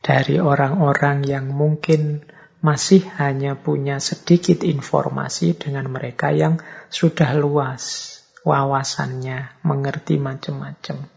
[0.00, 2.24] dari orang-orang yang mungkin
[2.60, 6.60] masih hanya punya sedikit informasi dengan mereka yang
[6.92, 11.08] sudah luas wawasannya, mengerti macam-macam.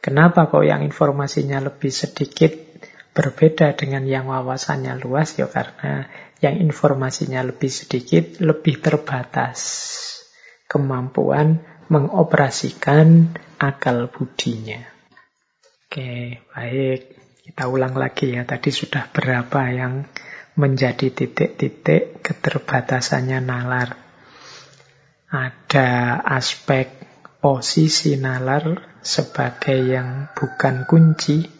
[0.00, 2.69] Kenapa kok yang informasinya lebih sedikit
[3.10, 6.06] berbeda dengan yang wawasannya luas ya karena
[6.40, 9.58] yang informasinya lebih sedikit, lebih terbatas
[10.70, 14.80] kemampuan mengoperasikan akal budinya.
[15.90, 17.00] Oke, baik.
[17.50, 18.46] Kita ulang lagi ya.
[18.46, 20.06] Tadi sudah berapa yang
[20.54, 23.98] menjadi titik-titik keterbatasannya nalar.
[25.34, 26.94] Ada aspek
[27.42, 31.59] posisi nalar sebagai yang bukan kunci,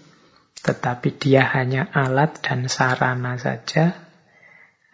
[0.61, 3.97] tetapi dia hanya alat dan sarana saja.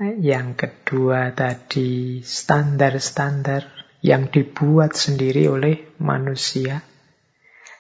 [0.00, 3.64] Yang kedua tadi standar-standar
[4.04, 6.84] yang dibuat sendiri oleh manusia.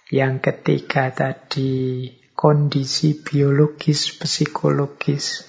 [0.08, 5.44] Yang ketiga tadi kondisi biologis, psikologis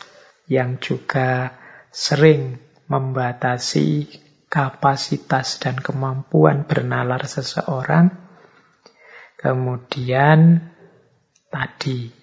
[0.52, 1.56] yang juga
[1.90, 4.08] sering membatasi
[4.48, 8.12] kapasitas dan kemampuan bernalar seseorang.
[9.38, 10.74] Kemudian
[11.52, 12.17] tadi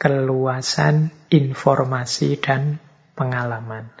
[0.00, 2.80] keluasan informasi dan
[3.12, 3.92] pengalaman.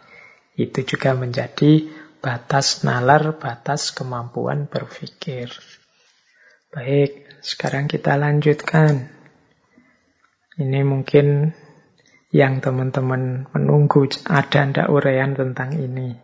[0.56, 1.92] Itu juga menjadi
[2.24, 5.52] batas nalar, batas kemampuan berpikir.
[6.72, 9.12] Baik, sekarang kita lanjutkan.
[10.56, 11.52] Ini mungkin
[12.32, 16.16] yang teman-teman menunggu ada ndak uraian tentang ini.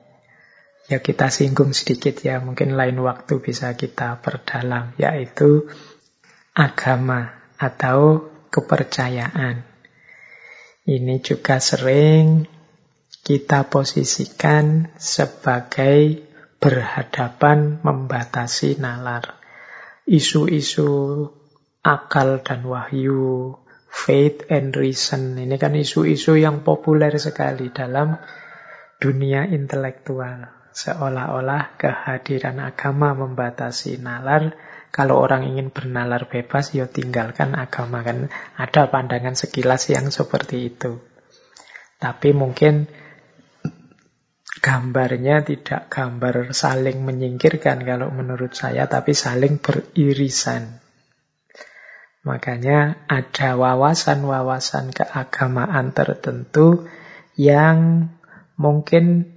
[0.87, 5.67] Ya kita singgung sedikit ya, mungkin lain waktu bisa kita perdalam, yaitu
[6.55, 9.66] agama atau kepercayaan.
[10.87, 12.47] Ini juga sering
[13.27, 16.23] kita posisikan sebagai
[16.63, 19.35] berhadapan membatasi nalar.
[20.07, 21.27] Isu-isu
[21.83, 23.59] akal dan wahyu,
[23.91, 28.23] faith and reason, ini kan isu-isu yang populer sekali dalam
[29.03, 30.71] dunia intelektual.
[30.71, 34.55] Seolah-olah kehadiran agama membatasi nalar.
[34.97, 38.01] Kalau orang ingin bernalar bebas, ya tinggalkan agama.
[38.01, 40.97] Kan ada pandangan sekilas yang seperti itu.
[42.01, 42.89] Tapi mungkin
[44.65, 50.81] gambarnya tidak gambar saling menyingkirkan kalau menurut saya, tapi saling beririsan.
[52.25, 56.89] Makanya ada wawasan-wawasan keagamaan tertentu
[57.37, 58.11] yang
[58.57, 59.37] mungkin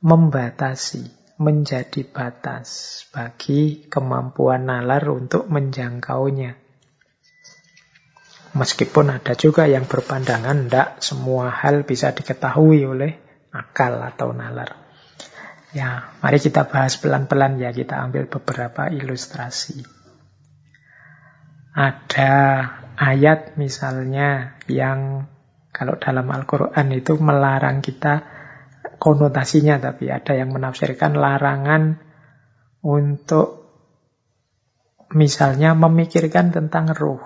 [0.00, 6.60] membatasi, menjadi batas bagi kemampuan nalar untuk menjangkaunya.
[8.52, 13.16] Meskipun ada juga yang berpandangan tidak semua hal bisa diketahui oleh
[13.56, 14.76] akal atau nalar.
[15.72, 19.80] Ya, mari kita bahas pelan-pelan ya, kita ambil beberapa ilustrasi.
[21.72, 22.34] Ada
[22.98, 25.30] ayat misalnya yang
[25.70, 28.39] kalau dalam Al-Quran itu melarang kita
[29.00, 31.96] konotasinya tapi ada yang menafsirkan larangan
[32.84, 33.60] untuk
[35.16, 37.24] misalnya memikirkan tentang ruh.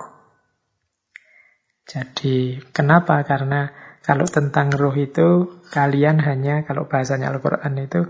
[1.84, 3.20] Jadi kenapa?
[3.26, 3.68] Karena
[4.00, 8.08] kalau tentang ruh itu kalian hanya kalau bahasanya Al-Qur'an itu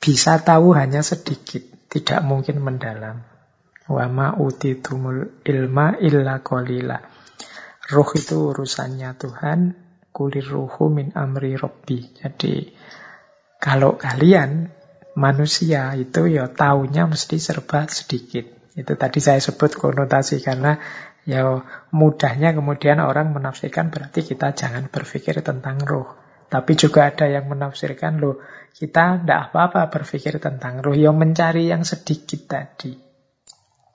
[0.00, 1.60] bisa tahu hanya sedikit,
[1.92, 3.20] tidak mungkin mendalam.
[3.90, 6.96] Wa ma utitumul ilma illa qalila.
[7.90, 12.14] Ruh itu urusannya Tuhan, kulir ruhu min amri robbi.
[12.18, 12.70] Jadi
[13.58, 14.70] kalau kalian
[15.18, 18.46] manusia itu ya taunya mesti serba sedikit.
[18.74, 20.78] Itu tadi saya sebut konotasi karena
[21.26, 26.16] ya mudahnya kemudian orang menafsirkan berarti kita jangan berpikir tentang roh.
[26.50, 28.42] Tapi juga ada yang menafsirkan loh
[28.74, 33.09] kita tidak apa-apa berpikir tentang roh, yang mencari yang sedikit tadi.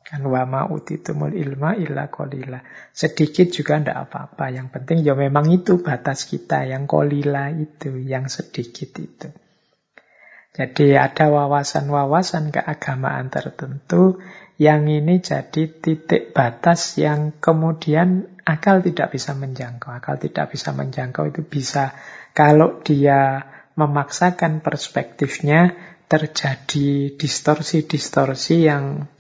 [0.06, 2.62] Kan wama utitumul ilma illa kolila.
[2.94, 4.54] Sedikit juga ndak apa-apa.
[4.54, 6.62] Yang penting ya memang itu batas kita.
[6.70, 9.34] Yang kolila itu, yang sedikit itu.
[10.56, 14.24] Jadi ada wawasan-wawasan keagamaan tertentu
[14.56, 19.92] yang ini jadi titik batas yang kemudian akal tidak bisa menjangkau.
[19.92, 21.92] Akal tidak bisa menjangkau itu bisa
[22.32, 25.76] kalau dia memaksakan perspektifnya
[26.08, 29.12] terjadi distorsi-distorsi yang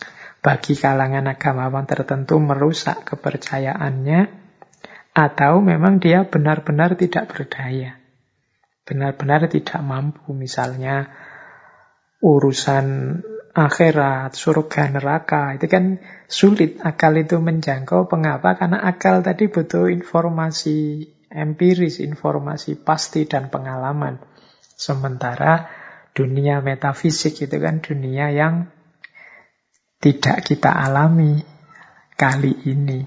[0.45, 4.29] bagi kalangan agamawan tertentu merusak kepercayaannya,
[5.17, 7.97] atau memang dia benar-benar tidak berdaya.
[8.85, 11.09] Benar-benar tidak mampu, misalnya
[12.21, 13.17] urusan
[13.55, 15.97] akhirat, surga, neraka, itu kan
[16.29, 18.05] sulit akal itu menjangkau.
[18.05, 18.53] Pengapa?
[18.53, 24.21] Karena akal tadi butuh informasi empiris, informasi pasti dan pengalaman.
[24.75, 25.71] Sementara
[26.11, 28.74] dunia metafisik itu kan dunia yang
[30.05, 31.41] tidak kita alami
[32.13, 33.01] kali ini.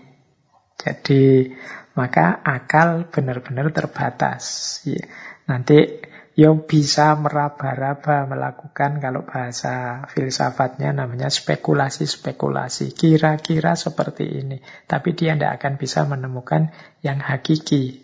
[0.75, 1.47] Jadi
[1.95, 4.83] maka akal benar-benar terbatas.
[4.83, 5.07] Ya,
[5.47, 6.03] nanti
[6.35, 12.99] yang bisa meraba-raba melakukan kalau bahasa filsafatnya namanya spekulasi-spekulasi.
[12.99, 14.59] Kira-kira seperti ini.
[14.91, 18.03] Tapi dia tidak akan bisa menemukan yang hakiki.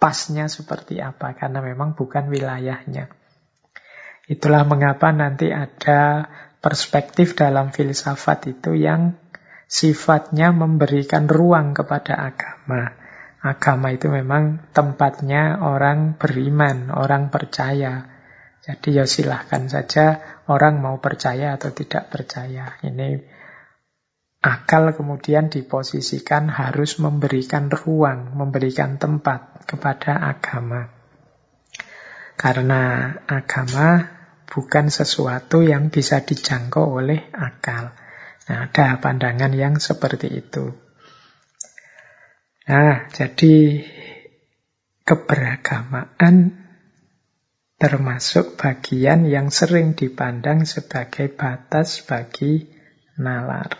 [0.00, 1.36] Pasnya seperti apa.
[1.36, 3.08] Karena memang bukan wilayahnya.
[4.28, 6.28] Itulah mengapa nanti ada
[6.60, 9.16] perspektif dalam filsafat itu yang
[9.64, 12.92] sifatnya memberikan ruang kepada agama.
[13.40, 18.04] Agama itu memang tempatnya orang beriman, orang percaya.
[18.60, 20.20] Jadi ya silahkan saja
[20.52, 22.76] orang mau percaya atau tidak percaya.
[22.84, 23.16] Ini
[24.44, 30.92] akal kemudian diposisikan harus memberikan ruang, memberikan tempat kepada agama.
[32.36, 34.19] Karena agama
[34.50, 37.94] bukan sesuatu yang bisa dijangkau oleh akal.
[38.50, 40.74] Nah, ada pandangan yang seperti itu.
[42.66, 43.86] Nah, jadi
[45.06, 46.60] keberagamaan
[47.80, 52.68] termasuk bagian yang sering dipandang sebagai batas bagi
[53.16, 53.72] nalar.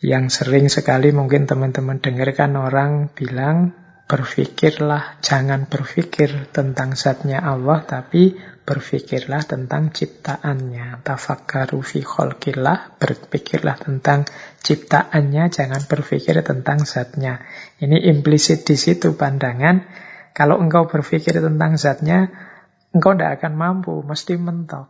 [0.00, 3.72] Yang sering sekali mungkin teman-teman dengarkan orang bilang,
[4.10, 8.34] berpikirlah, jangan berpikir tentang zatnya Allah, tapi
[8.70, 11.02] berpikirlah tentang ciptaannya.
[11.02, 14.30] Tafakkaru fi kholqillah, berpikirlah tentang
[14.62, 17.42] ciptaannya, jangan berpikir tentang zatnya.
[17.82, 19.90] Ini implisit di situ pandangan,
[20.30, 22.30] kalau engkau berpikir tentang zatnya,
[22.94, 24.86] engkau tidak akan mampu, mesti mentok.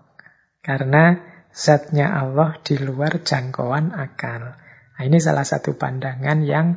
[0.60, 1.16] Karena
[1.48, 4.60] zatnya Allah di luar jangkauan akal.
[5.00, 6.76] Nah, ini salah satu pandangan yang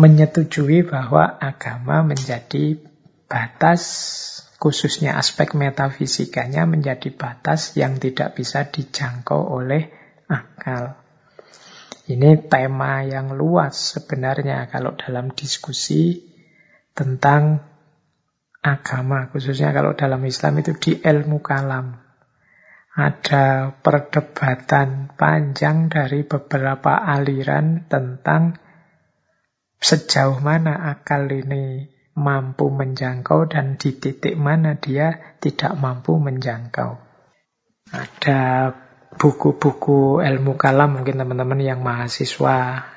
[0.00, 2.80] menyetujui bahwa agama menjadi
[3.28, 3.84] batas
[4.64, 9.92] khususnya aspek metafisikanya menjadi batas yang tidak bisa dijangkau oleh
[10.24, 10.96] akal.
[12.08, 16.24] Ini tema yang luas sebenarnya kalau dalam diskusi
[16.96, 17.60] tentang
[18.64, 22.00] agama, khususnya kalau dalam Islam itu di ilmu kalam.
[22.96, 28.56] Ada perdebatan panjang dari beberapa aliran tentang
[29.76, 36.98] sejauh mana akal ini mampu menjangkau dan di titik mana dia tidak mampu menjangkau.
[37.90, 38.74] Ada
[39.14, 42.90] buku-buku ilmu kalam mungkin teman-teman yang mahasiswa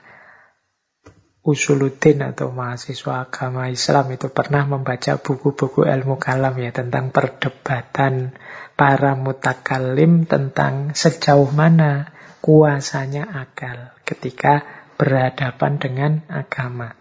[1.48, 8.36] usuluddin atau mahasiswa agama Islam itu pernah membaca buku-buku ilmu kalam ya tentang perdebatan
[8.76, 12.12] para mutakalim tentang sejauh mana
[12.44, 14.68] kuasanya akal ketika
[15.00, 16.97] berhadapan dengan agama.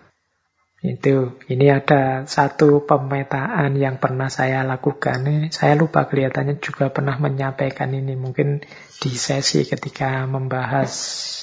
[0.85, 5.24] Itu, ini ada satu pemetaan yang pernah saya lakukan.
[5.24, 8.12] Ini saya lupa kelihatannya juga pernah menyampaikan ini.
[8.12, 8.61] Mungkin
[9.01, 10.93] di sesi ketika membahas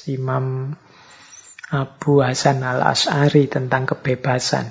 [0.06, 0.78] Imam
[1.74, 4.70] Abu Hasan al-Ash'ari tentang kebebasan.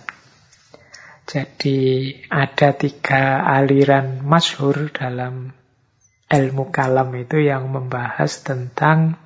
[1.26, 5.50] Jadi ada tiga aliran masyhur dalam
[6.30, 9.18] ilmu kalam itu yang membahas tentang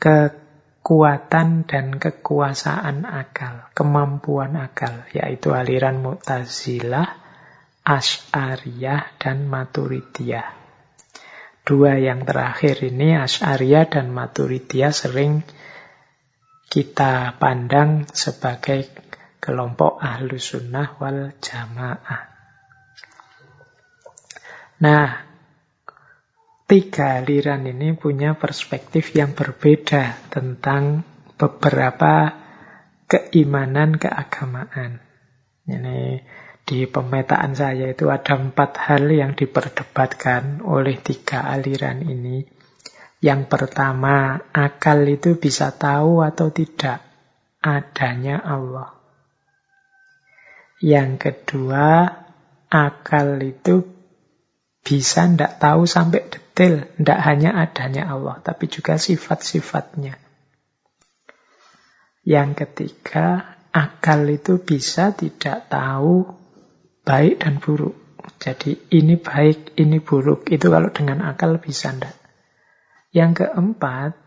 [0.00, 0.39] ke
[0.80, 7.20] kekuatan dan kekuasaan akal, kemampuan akal, yaitu aliran Mu'tazilah,
[7.84, 10.56] Ash'ariyah, dan Maturidiyah.
[11.68, 15.44] Dua yang terakhir ini, Ash'ariyah dan Maturidiyah sering
[16.72, 18.88] kita pandang sebagai
[19.36, 22.24] kelompok ahlu sunnah wal jamaah.
[24.80, 25.29] Nah,
[26.70, 31.02] tiga aliran ini punya perspektif yang berbeda tentang
[31.34, 32.30] beberapa
[33.10, 35.02] keimanan keagamaan.
[35.66, 36.22] Ini
[36.62, 42.46] di pemetaan saya itu ada empat hal yang diperdebatkan oleh tiga aliran ini.
[43.18, 47.02] Yang pertama, akal itu bisa tahu atau tidak
[47.58, 48.94] adanya Allah.
[50.78, 52.06] Yang kedua,
[52.70, 53.82] akal itu
[54.86, 60.20] bisa ndak tahu sampai detail, ndak hanya adanya Allah, tapi juga sifat-sifatnya.
[62.20, 66.28] Yang ketiga, akal itu bisa tidak tahu
[67.00, 67.96] baik dan buruk.
[68.36, 70.52] Jadi ini baik, ini buruk.
[70.52, 72.12] Itu kalau dengan akal bisa ndak.
[73.08, 74.20] Yang keempat,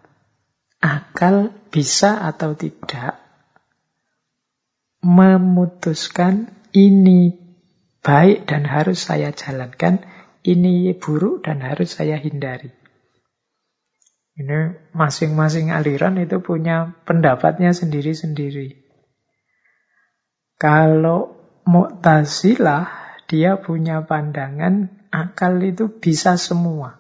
[0.82, 3.22] akal bisa atau tidak
[5.06, 7.38] memutuskan ini
[8.02, 10.02] baik dan harus saya jalankan,
[10.44, 12.72] ini buruk dan harus saya hindari.
[14.34, 18.82] Ini masing-masing aliran itu punya pendapatnya sendiri-sendiri.
[20.58, 22.90] Kalau Mu'tazilah,
[23.30, 27.00] dia punya pandangan akal itu bisa semua.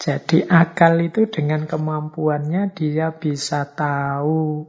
[0.00, 4.64] Jadi akal itu dengan kemampuannya dia bisa tahu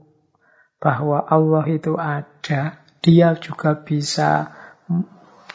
[0.77, 2.84] bahwa Allah itu ada.
[2.99, 4.51] Dia juga bisa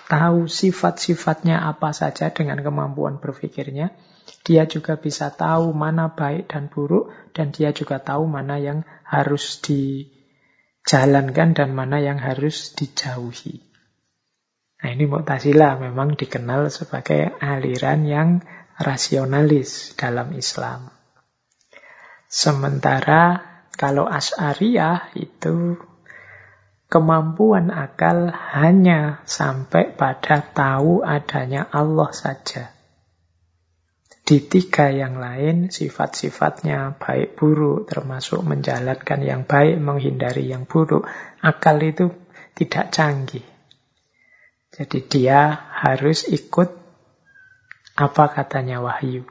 [0.07, 3.91] tahu sifat-sifatnya apa saja dengan kemampuan berpikirnya.
[4.47, 9.59] Dia juga bisa tahu mana baik dan buruk, dan dia juga tahu mana yang harus
[9.63, 13.63] dijalankan dan mana yang harus dijauhi.
[14.83, 18.31] Nah ini Mu'tazilah memang dikenal sebagai aliran yang
[18.79, 20.95] rasionalis dalam Islam.
[22.27, 23.41] Sementara
[23.75, 25.81] kalau As'ariyah itu
[26.97, 32.73] kemampuan akal hanya sampai pada tahu adanya Allah saja.
[34.25, 41.05] Di tiga yang lain, sifat-sifatnya baik buruk, termasuk menjalankan yang baik, menghindari yang buruk,
[41.45, 42.17] akal itu
[42.57, 43.45] tidak canggih.
[44.73, 46.73] Jadi dia harus ikut
[47.93, 49.29] apa katanya wahyu.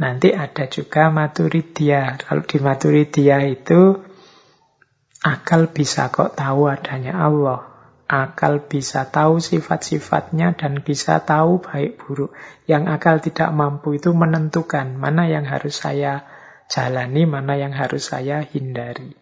[0.00, 2.16] Nanti ada juga maturidia.
[2.16, 4.00] Kalau di maturidia itu
[5.26, 7.76] akal bisa kok tahu adanya Allah
[8.06, 12.30] akal bisa tahu sifat-sifatnya dan bisa tahu baik buruk.
[12.70, 16.22] Yang akal tidak mampu itu menentukan mana yang harus saya
[16.70, 19.14] jalani, mana yang harus saya hindari.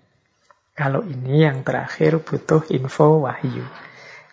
[0.77, 3.65] Kalau ini yang terakhir butuh info wahyu.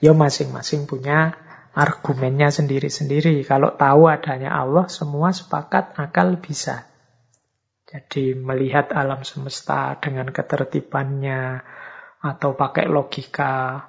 [0.02, 1.38] Ya masing-masing punya
[1.72, 3.45] argumennya sendiri-sendiri.
[3.48, 6.90] Kalau tahu adanya Allah, semua sepakat akal bisa.
[7.91, 11.59] Jadi melihat alam semesta dengan ketertibannya,
[12.22, 13.81] atau pakai logika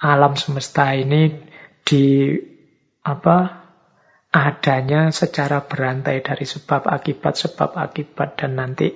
[0.00, 1.32] alam semesta ini
[1.80, 2.36] di
[3.00, 3.38] apa
[4.30, 8.92] adanya secara berantai dari sebab akibat sebab akibat dan nanti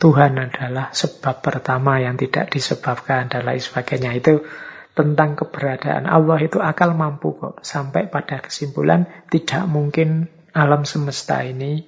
[0.00, 4.16] Tuhan adalah sebab pertama yang tidak disebabkan dan lain sebagainya.
[4.16, 4.48] Itu
[4.96, 7.60] tentang keberadaan Allah itu akal mampu kok.
[7.60, 11.84] Sampai pada kesimpulan tidak mungkin alam semesta ini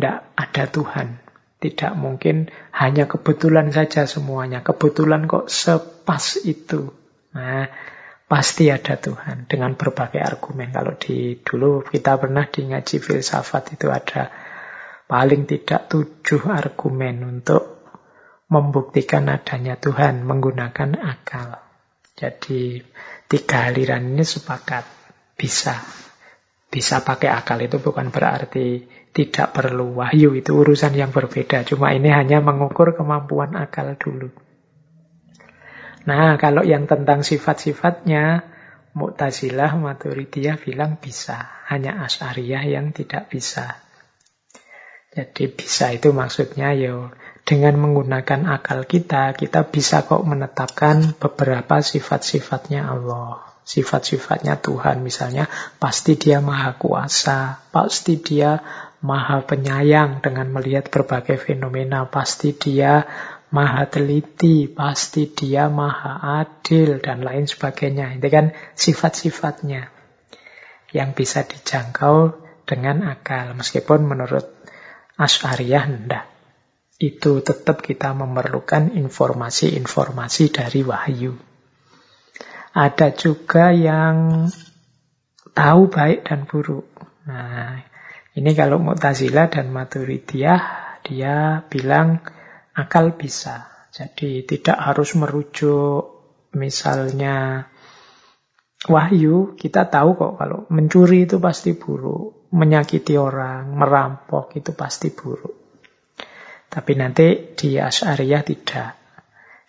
[0.00, 1.08] tidak ada Tuhan
[1.60, 4.64] tidak mungkin hanya kebetulan saja semuanya.
[4.64, 6.88] Kebetulan kok sepas itu.
[7.36, 7.68] Nah,
[8.24, 10.72] pasti ada Tuhan dengan berbagai argumen.
[10.72, 14.32] Kalau di dulu kita pernah di ngaji filsafat itu ada
[15.04, 17.92] paling tidak tujuh argumen untuk
[18.48, 21.60] membuktikan adanya Tuhan menggunakan akal.
[22.16, 22.80] Jadi
[23.28, 24.88] tiga aliran ini sepakat
[25.36, 25.76] bisa.
[26.70, 31.66] Bisa pakai akal itu bukan berarti tidak perlu wahyu, itu urusan yang berbeda.
[31.66, 34.30] Cuma ini hanya mengukur kemampuan akal dulu.
[36.06, 38.46] Nah, kalau yang tentang sifat-sifatnya,
[38.90, 41.62] Mu'tazilah, Maturidiyah bilang bisa.
[41.70, 43.78] Hanya Asy'ariyah yang tidak bisa.
[45.10, 47.10] Jadi bisa itu maksudnya yo
[47.42, 53.42] dengan menggunakan akal kita, kita bisa kok menetapkan beberapa sifat-sifatnya Allah.
[53.66, 55.50] Sifat-sifatnya Tuhan misalnya,
[55.82, 58.62] pasti dia maha kuasa, pasti dia
[59.00, 62.08] maha penyayang dengan melihat berbagai fenomena.
[62.08, 63.04] Pasti dia
[63.50, 68.16] maha teliti, pasti dia maha adil, dan lain sebagainya.
[68.16, 69.90] Itu kan sifat-sifatnya
[70.92, 72.36] yang bisa dijangkau
[72.68, 73.56] dengan akal.
[73.56, 74.46] Meskipun menurut
[75.20, 76.24] Asy'ariyah tidak.
[77.00, 81.32] Itu tetap kita memerlukan informasi-informasi dari wahyu.
[82.76, 84.46] Ada juga yang
[85.56, 86.86] tahu baik dan buruk.
[87.24, 87.89] Nah,
[88.30, 90.62] ini kalau Mu'tazilah dan Maturidiyah,
[91.02, 92.22] dia bilang
[92.78, 93.66] akal bisa.
[93.90, 96.22] Jadi tidak harus merujuk
[96.54, 97.66] misalnya
[98.86, 105.82] wahyu, kita tahu kok kalau mencuri itu pasti buruk, menyakiti orang, merampok itu pasti buruk.
[106.70, 108.90] Tapi nanti di Asy'ariyah tidak.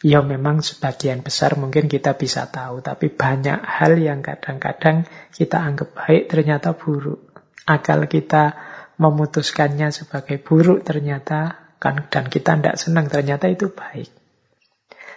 [0.05, 5.97] Ya memang sebagian besar mungkin kita bisa tahu, tapi banyak hal yang kadang-kadang kita anggap
[5.97, 7.30] baik ternyata buruk
[7.65, 8.57] akal kita
[9.01, 14.13] memutuskannya sebagai buruk ternyata kan dan kita tidak senang ternyata itu baik.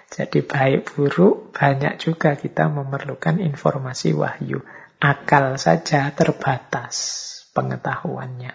[0.08, 4.64] Jadi baik buruk banyak juga kita memerlukan informasi wahyu.
[5.02, 6.96] Akal saja terbatas
[7.52, 8.54] pengetahuannya.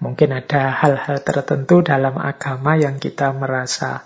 [0.00, 4.02] Mungkin ada hal-hal tertentu dalam agama yang kita merasa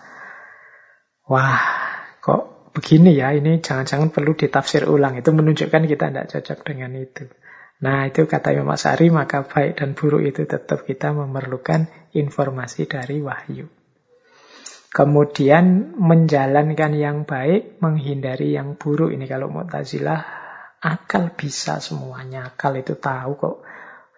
[1.25, 1.63] wah
[2.21, 5.17] kok begini ya ini jangan-jangan perlu ditafsir ulang.
[5.17, 7.25] Itu menunjukkan kita tidak cocok dengan itu.
[7.77, 13.21] Nah, itu kata Imam Sari, maka baik dan buruk itu tetap kita memerlukan informasi dari
[13.21, 13.69] wahyu.
[14.89, 19.13] Kemudian menjalankan yang baik, menghindari yang buruk.
[19.13, 20.21] Ini kalau Mu'tazilah,
[20.81, 22.49] akal bisa semuanya.
[22.49, 23.57] Akal itu tahu kok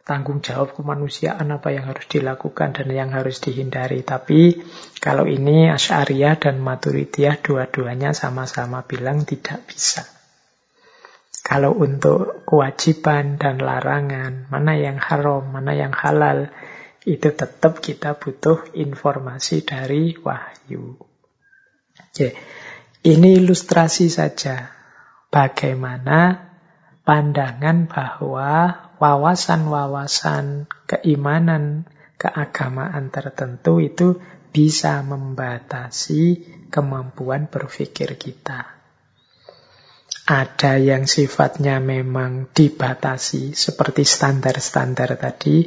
[0.06, 4.06] tanggung jawab kemanusiaan apa yang harus dilakukan dan yang harus dihindari.
[4.06, 4.62] Tapi
[5.02, 10.17] kalau ini Asy'ariyah dan Maturidiyah dua-duanya sama-sama bilang tidak bisa.
[11.48, 16.52] Kalau untuk kewajiban dan larangan, mana yang haram, mana yang halal,
[17.08, 21.00] itu tetap kita butuh informasi dari wahyu.
[22.04, 22.36] Oke.
[23.00, 24.68] Ini ilustrasi saja
[25.32, 26.52] bagaimana
[27.08, 31.88] pandangan bahwa wawasan-wawasan keimanan,
[32.20, 34.20] keagamaan tertentu itu
[34.52, 38.77] bisa membatasi kemampuan berpikir kita.
[40.28, 45.64] Ada yang sifatnya memang dibatasi seperti standar-standar tadi.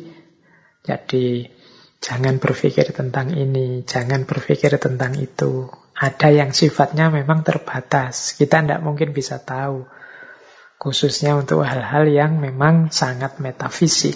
[0.85, 1.49] Jadi
[1.97, 5.65] jangan berpikir tentang ini, jangan berpikir tentang itu.
[5.97, 8.38] Ada yang sifatnya memang terbatas.
[8.38, 9.89] Kita tidak mungkin bisa tahu.
[10.77, 14.13] Khususnya untuk hal-hal yang memang sangat metafisik.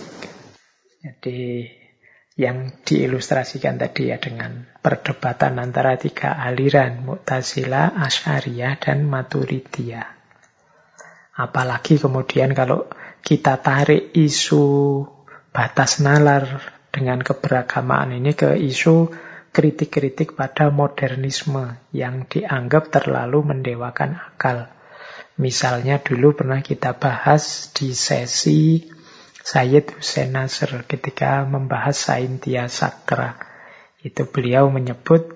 [1.01, 1.65] Jadi
[2.37, 10.14] yang diilustrasikan tadi ya dengan perdebatan antara tiga aliran Mu'tazila, Asy'ariyah dan Maturidiyah.
[11.35, 12.87] Apalagi kemudian kalau
[13.19, 15.03] kita tarik isu
[15.51, 16.63] batas nalar
[16.95, 19.11] dengan keberagamaan ini ke isu
[19.51, 24.71] kritik-kritik pada modernisme yang dianggap terlalu mendewakan akal.
[25.35, 28.87] Misalnya dulu pernah kita bahas di sesi
[29.43, 33.35] Sayyid Hussein Nasr ketika membahas Saintia Sakra.
[33.99, 35.35] Itu beliau menyebut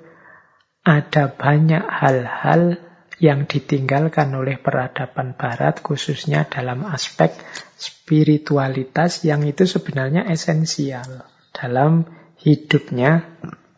[0.88, 2.89] ada banyak hal-hal
[3.20, 7.36] yang ditinggalkan oleh peradaban barat khususnya dalam aspek
[7.76, 12.08] spiritualitas yang itu sebenarnya esensial dalam
[12.40, 13.28] hidupnya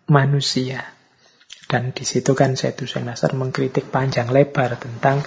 [0.05, 0.85] manusia.
[1.65, 5.23] Dan di situ kan Hussein Nasr mengkritik panjang lebar tentang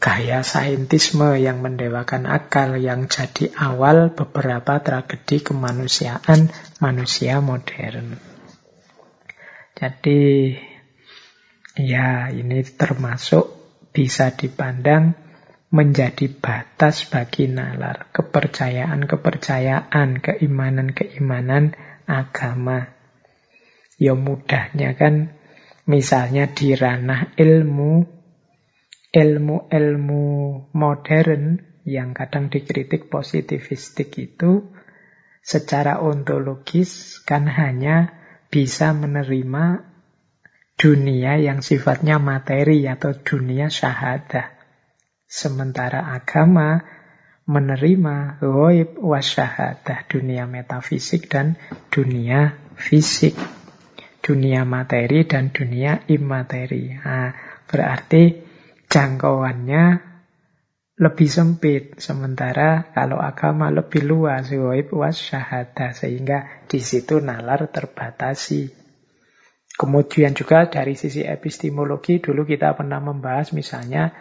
[0.00, 6.48] gaya saintisme yang mendewakan akal yang jadi awal beberapa tragedi kemanusiaan
[6.80, 8.16] manusia modern.
[9.76, 10.56] Jadi
[11.78, 13.60] ya ini termasuk
[13.90, 15.14] bisa dipandang
[15.70, 21.78] menjadi batas bagi nalar kepercayaan-kepercayaan, keimanan-keimanan
[22.10, 22.90] agama.
[23.94, 25.38] Ya mudahnya kan
[25.86, 28.18] misalnya di ranah ilmu
[29.10, 30.26] ilmu-ilmu
[30.74, 31.42] modern
[31.82, 34.70] yang kadang dikritik positivistik itu
[35.42, 38.14] secara ontologis kan hanya
[38.54, 39.89] bisa menerima
[40.80, 44.56] dunia yang sifatnya materi atau dunia syahadah.
[45.28, 46.80] Sementara agama
[47.44, 51.60] menerima goib wasyahadah, dunia metafisik dan
[51.92, 53.36] dunia fisik.
[54.24, 56.96] Dunia materi dan dunia imateri.
[56.96, 57.36] Nah,
[57.68, 58.40] berarti
[58.88, 59.84] jangkauannya
[60.96, 62.00] lebih sempit.
[62.00, 65.92] Sementara kalau agama lebih luas, waib was syahada.
[65.92, 68.79] Sehingga di situ nalar terbatasi.
[69.80, 74.12] Kemudian juga dari sisi epistemologi, dulu kita pernah membahas misalnya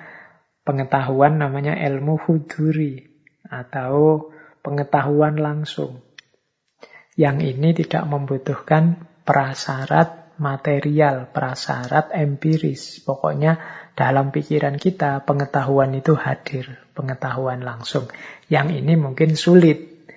[0.63, 3.03] pengetahuan namanya ilmu huduri
[3.43, 4.31] atau
[4.63, 5.99] pengetahuan langsung.
[7.19, 13.03] Yang ini tidak membutuhkan prasyarat material, prasyarat empiris.
[13.03, 13.59] Pokoknya
[13.99, 18.07] dalam pikiran kita pengetahuan itu hadir, pengetahuan langsung.
[18.47, 20.07] Yang ini mungkin sulit.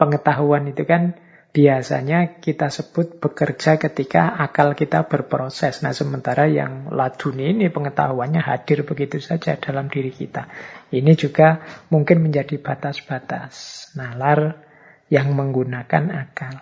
[0.00, 1.20] Pengetahuan itu kan
[1.54, 5.86] biasanya kita sebut bekerja ketika akal kita berproses.
[5.86, 10.50] Nah, sementara yang laduni ini pengetahuannya hadir begitu saja dalam diri kita.
[10.90, 11.62] Ini juga
[11.94, 14.58] mungkin menjadi batas-batas nalar
[15.06, 16.58] yang menggunakan akal.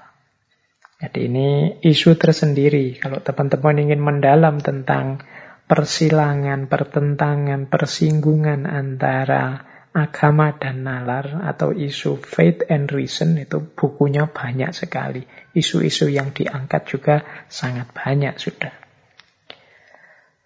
[1.01, 1.49] Jadi ini
[1.81, 3.01] isu tersendiri.
[3.01, 5.25] Kalau teman-teman ingin mendalam tentang
[5.73, 14.73] persilangan, pertentangan, persinggungan antara agama dan nalar atau isu faith and reason itu bukunya banyak
[14.73, 15.29] sekali.
[15.53, 17.17] Isu-isu yang diangkat juga
[17.53, 18.73] sangat banyak sudah.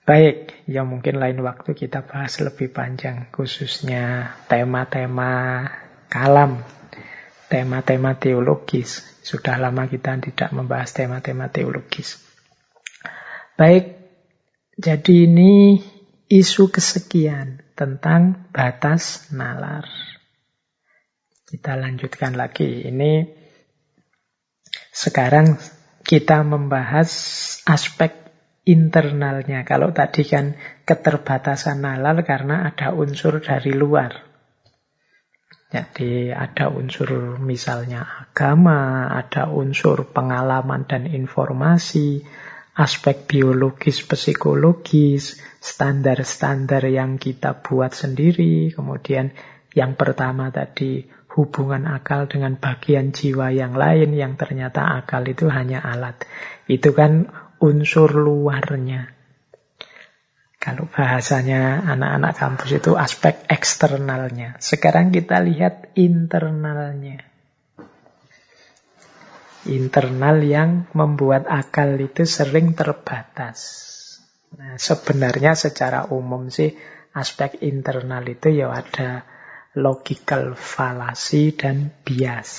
[0.06, 5.66] Baik, ya mungkin lain waktu kita bahas lebih panjang khususnya tema-tema
[6.06, 6.62] kalam,
[7.51, 9.02] tema-tema teologis.
[9.27, 12.23] Sudah lama kita tidak membahas tema-tema teologis.
[13.59, 13.98] Baik,
[14.78, 15.82] jadi ini
[16.31, 19.84] isu kesekian tentang batas nalar.
[21.46, 22.88] Kita lanjutkan lagi.
[22.88, 23.22] Ini
[24.90, 25.60] sekarang
[26.02, 27.10] kita membahas
[27.68, 28.26] aspek
[28.66, 29.62] internalnya.
[29.62, 30.58] Kalau tadi kan
[30.88, 34.26] keterbatasan nalar karena ada unsur dari luar.
[35.66, 42.22] Jadi ada unsur misalnya agama, ada unsur pengalaman dan informasi,
[42.76, 49.32] aspek biologis, psikologis, standar-standar yang kita buat sendiri, kemudian
[49.72, 55.80] yang pertama tadi hubungan akal dengan bagian jiwa yang lain yang ternyata akal itu hanya
[55.84, 56.28] alat.
[56.68, 59.12] Itu kan unsur luarnya.
[60.56, 64.58] Kalau bahasanya anak-anak kampus itu aspek eksternalnya.
[64.58, 67.25] Sekarang kita lihat internalnya
[69.66, 73.59] internal yang membuat akal itu sering terbatas.
[74.56, 76.72] Nah, sebenarnya secara umum sih
[77.12, 79.26] aspek internal itu ya ada
[79.76, 82.51] logical fallacy dan bias.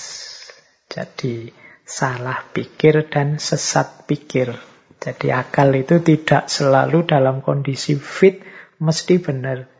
[0.86, 1.50] Jadi
[1.82, 4.52] salah pikir dan sesat pikir.
[4.98, 8.42] Jadi akal itu tidak selalu dalam kondisi fit
[8.78, 9.77] mesti benar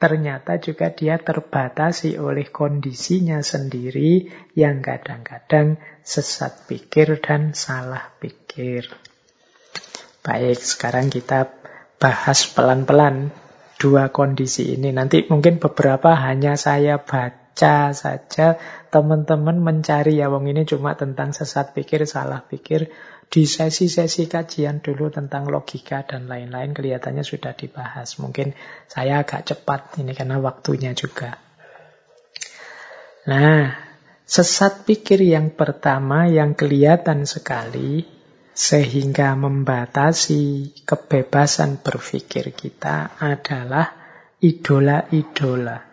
[0.00, 8.88] ternyata juga dia terbatasi oleh kondisinya sendiri yang kadang-kadang sesat pikir dan salah pikir.
[10.24, 11.52] Baik, sekarang kita
[12.00, 13.28] bahas pelan-pelan
[13.76, 14.88] dua kondisi ini.
[14.88, 18.56] Nanti mungkin beberapa hanya saya baca saja,
[18.88, 22.88] teman-teman mencari ya, wong ini cuma tentang sesat pikir, salah pikir.
[23.30, 28.18] Di sesi-sesi kajian dulu tentang logika dan lain-lain kelihatannya sudah dibahas.
[28.18, 28.58] Mungkin
[28.90, 31.38] saya agak cepat ini karena waktunya juga.
[33.30, 33.70] Nah,
[34.26, 38.02] sesat pikir yang pertama yang kelihatan sekali
[38.50, 43.94] sehingga membatasi kebebasan berpikir kita adalah
[44.42, 45.86] idola-idola.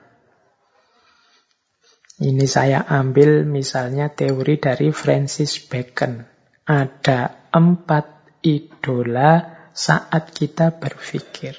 [2.17, 6.36] Ini saya ambil misalnya teori dari Francis Bacon.
[6.67, 8.05] Ada empat
[8.43, 11.55] idola saat kita berpikir.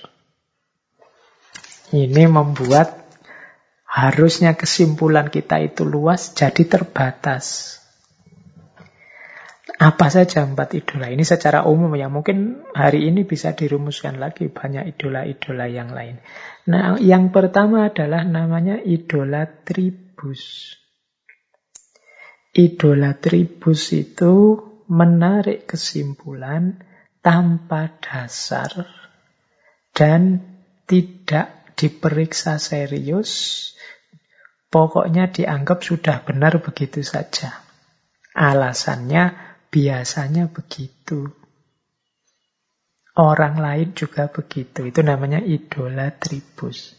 [1.88, 3.08] Ini membuat
[3.88, 7.78] harusnya kesimpulan kita itu luas jadi terbatas.
[9.78, 14.92] Apa saja empat idola ini secara umum ya mungkin hari ini bisa dirumuskan lagi banyak
[14.92, 16.20] idola-idola yang lain.
[16.66, 20.74] Nah, yang pertama adalah namanya idola tribus.
[22.52, 26.80] Idola tribus itu menarik kesimpulan
[27.20, 28.88] tanpa dasar
[29.94, 30.42] dan
[30.88, 33.64] tidak diperiksa serius.
[34.68, 37.64] Pokoknya dianggap sudah benar begitu saja.
[38.36, 41.28] Alasannya Biasanya begitu.
[43.18, 44.88] Orang lain juga begitu.
[44.88, 46.96] Itu namanya idola tribus.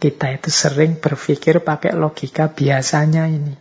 [0.00, 3.54] Kita itu sering berpikir pakai logika biasanya ini.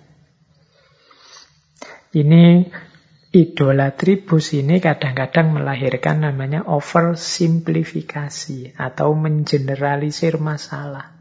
[2.16, 2.44] Ini
[3.30, 11.14] idola tribus ini kadang-kadang melahirkan namanya oversimplifikasi atau mengeneralisir masalah.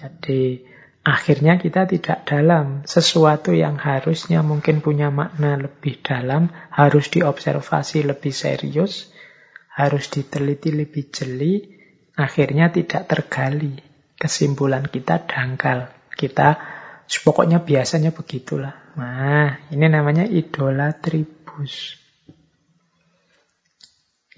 [0.00, 0.70] Jadi
[1.00, 2.84] Akhirnya kita tidak dalam.
[2.84, 9.08] Sesuatu yang harusnya mungkin punya makna lebih dalam, harus diobservasi lebih serius,
[9.72, 11.64] harus diteliti lebih jeli,
[12.20, 13.80] akhirnya tidak tergali.
[14.20, 15.88] Kesimpulan kita dangkal.
[16.12, 16.60] Kita
[17.18, 18.94] pokoknya biasanya begitulah.
[18.94, 21.98] Nah, ini namanya idola tribus.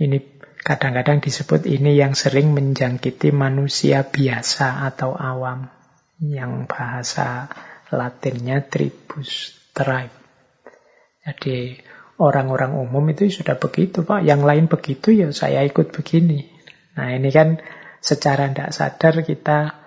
[0.01, 0.17] Ini
[0.65, 5.69] kadang-kadang disebut ini yang sering menjangkiti manusia biasa atau awam
[6.23, 7.53] yang bahasa
[7.93, 10.17] Latinnya tribus, tribe.
[11.29, 11.77] Jadi
[12.17, 16.49] orang-orang umum itu sudah begitu Pak, yang lain begitu ya saya ikut begini.
[16.97, 17.61] Nah ini kan
[18.01, 19.82] secara tidak sadar kita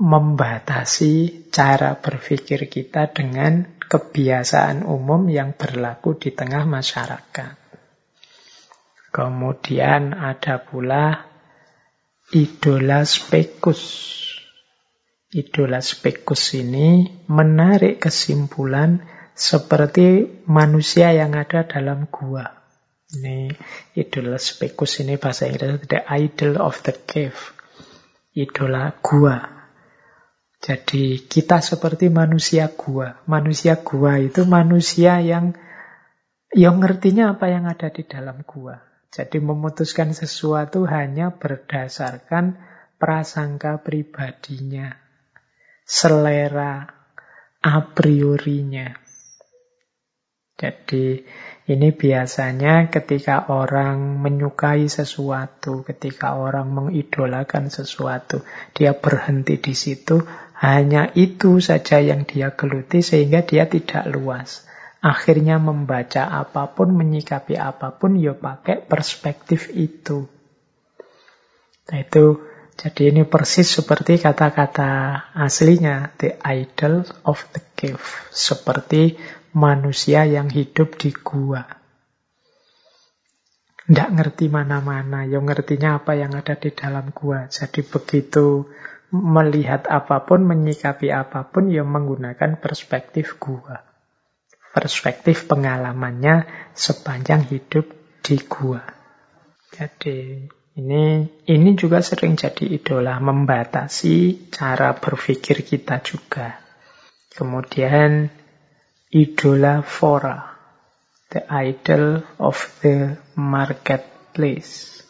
[0.00, 7.60] membatasi cara berpikir kita dengan kebiasaan umum yang berlaku di tengah masyarakat.
[9.12, 11.28] Kemudian ada pula
[12.32, 13.82] idola spekus.
[15.30, 19.04] Idola spekus ini menarik kesimpulan
[19.36, 22.48] seperti manusia yang ada dalam gua.
[23.10, 23.52] Ini
[24.00, 27.52] idola spekus ini bahasa Inggris the idol of the cave.
[28.32, 29.59] Idola gua.
[30.60, 33.24] Jadi kita seperti manusia gua.
[33.24, 35.56] Manusia gua itu manusia yang
[36.52, 38.76] yang ngertinya apa yang ada di dalam gua.
[39.08, 42.60] Jadi memutuskan sesuatu hanya berdasarkan
[43.00, 44.94] prasangka pribadinya
[45.88, 46.86] selera
[47.64, 48.94] a priorinya.
[50.60, 51.24] Jadi
[51.72, 58.44] ini biasanya ketika orang menyukai sesuatu, ketika orang mengidolakan sesuatu,
[58.76, 60.20] dia berhenti di situ,
[60.60, 64.68] hanya itu saja yang dia geluti sehingga dia tidak luas.
[65.00, 70.28] Akhirnya membaca apa pun, menyikapi apa pun, ya pakai perspektif itu.
[71.88, 72.44] Nah itu
[72.76, 78.04] jadi ini persis seperti kata-kata aslinya, the idol of the cave.
[78.28, 79.16] Seperti
[79.56, 81.64] manusia yang hidup di gua.
[83.88, 87.48] Tidak ngerti mana-mana, yang ngertinya apa yang ada di dalam gua.
[87.48, 88.68] Jadi begitu
[89.10, 93.82] melihat apa pun, menyikapi apa pun, yang menggunakan perspektif gua.
[94.70, 97.90] Perspektif pengalamannya sepanjang hidup
[98.22, 98.82] di gua.
[99.74, 100.46] Jadi
[100.78, 106.62] ini ini juga sering jadi idola, membatasi cara berpikir kita juga.
[107.34, 108.30] Kemudian
[109.10, 110.54] idola fora,
[111.34, 115.02] the idol of the marketplace.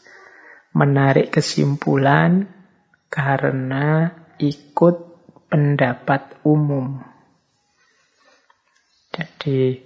[0.72, 2.60] Menarik kesimpulan
[3.11, 4.97] karena ikut
[5.51, 7.03] pendapat umum.
[9.11, 9.82] Jadi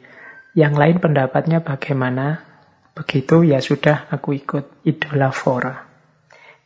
[0.55, 2.45] yang lain pendapatnya bagaimana?
[2.95, 5.91] Begitu ya sudah aku ikut idola fora.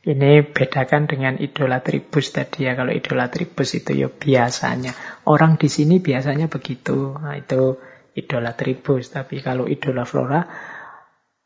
[0.05, 2.77] Ini bedakan dengan idola tribus tadi ya.
[2.77, 4.93] Kalau idola tribus itu ya biasanya.
[5.25, 7.17] Orang di sini biasanya begitu.
[7.17, 7.81] Nah itu
[8.13, 9.09] idola tribus.
[9.09, 10.45] Tapi kalau idola flora,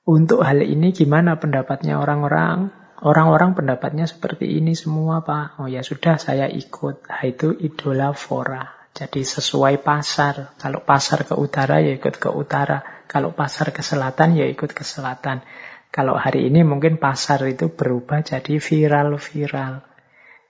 [0.03, 2.82] untuk hal ini gimana pendapatnya orang-orang?
[3.03, 5.59] Orang-orang pendapatnya seperti ini semua, Pak.
[5.59, 7.11] Oh ya sudah, saya ikut.
[7.11, 8.63] Nah, itu idola flora.
[8.95, 10.55] Jadi sesuai pasar.
[10.55, 13.03] Kalau pasar ke utara, ya ikut ke utara.
[13.11, 15.43] Kalau pasar ke selatan, ya ikut ke selatan.
[15.91, 19.83] Kalau hari ini mungkin pasar itu berubah jadi viral-viral.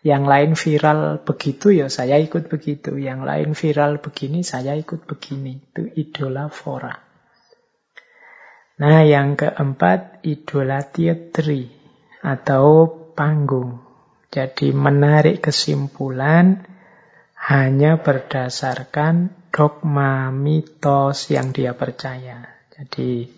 [0.04, 3.00] Yang lain viral begitu ya saya ikut begitu.
[3.00, 5.58] Yang lain viral begini saya ikut begini.
[5.72, 6.94] Itu idola fora.
[8.76, 11.81] Nah yang keempat idola teatri
[12.22, 13.82] atau panggung.
[14.32, 16.64] Jadi menarik kesimpulan
[17.36, 22.48] hanya berdasarkan dogma mitos yang dia percaya.
[22.72, 23.28] Jadi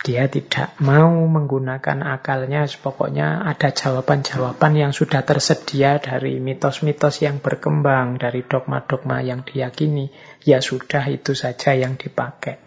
[0.00, 8.16] dia tidak mau menggunakan akalnya, pokoknya ada jawaban-jawaban yang sudah tersedia dari mitos-mitos yang berkembang,
[8.16, 10.08] dari dogma-dogma yang diyakini.
[10.48, 12.63] Ya sudah, itu saja yang dipakai.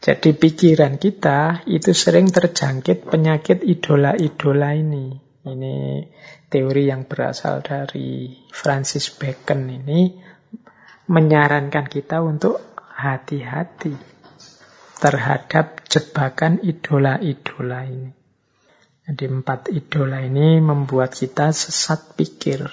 [0.00, 5.16] Jadi pikiran kita itu sering terjangkit penyakit idola-idola ini.
[5.46, 5.76] Ini
[6.50, 10.10] teori yang berasal dari Francis Bacon ini
[11.06, 13.94] menyarankan kita untuk hati-hati
[14.98, 18.10] terhadap jebakan idola-idola ini.
[19.06, 22.66] Jadi empat idola ini membuat kita sesat pikir.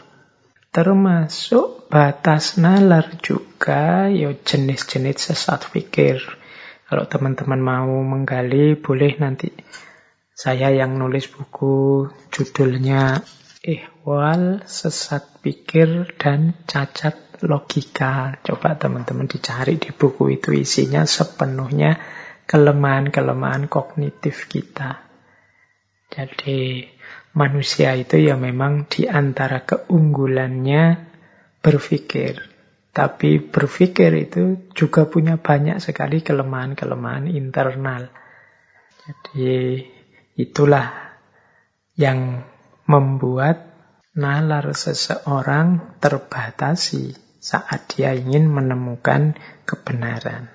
[0.73, 6.42] Termasuk batas nalar juga ya jenis-jenis sesat pikir.
[6.93, 9.49] Kalau teman-teman mau menggali boleh nanti
[10.29, 13.17] saya yang nulis buku judulnya
[13.65, 18.37] Ihwal Sesat Pikir dan Cacat Logika.
[18.45, 21.97] Coba teman-teman dicari di buku itu isinya sepenuhnya
[22.45, 25.01] kelemahan-kelemahan kognitif kita.
[26.13, 26.85] Jadi
[27.33, 31.09] manusia itu ya memang di antara keunggulannya
[31.57, 32.52] berpikir.
[32.93, 38.13] Tapi berpikir itu juga punya banyak sekali kelemahan-kelemahan internal.
[39.01, 39.81] Jadi
[40.37, 40.93] itulah
[41.97, 42.45] yang
[42.85, 43.73] membuat
[44.13, 49.33] nalar seseorang terbatasi saat dia ingin menemukan
[49.65, 50.53] kebenaran.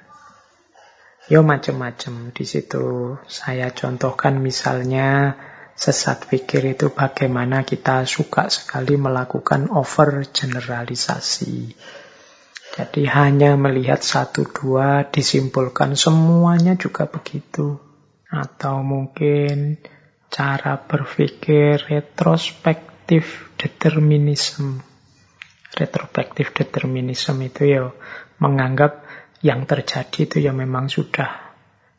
[1.29, 3.19] Yo macam-macam di situ.
[3.29, 5.37] Saya contohkan misalnya
[5.77, 11.77] sesat pikir itu bagaimana kita suka sekali melakukan over generalisasi.
[12.79, 17.75] Jadi hanya melihat satu dua disimpulkan semuanya juga begitu.
[18.31, 19.83] Atau mungkin
[20.31, 24.79] cara berpikir retrospektif determinism.
[25.75, 27.91] Retrospektif determinism itu ya
[28.39, 29.03] menganggap
[29.43, 31.51] yang terjadi itu ya memang sudah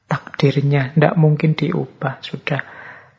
[0.07, 2.63] takdirnya, tidak mungkin diubah, sudah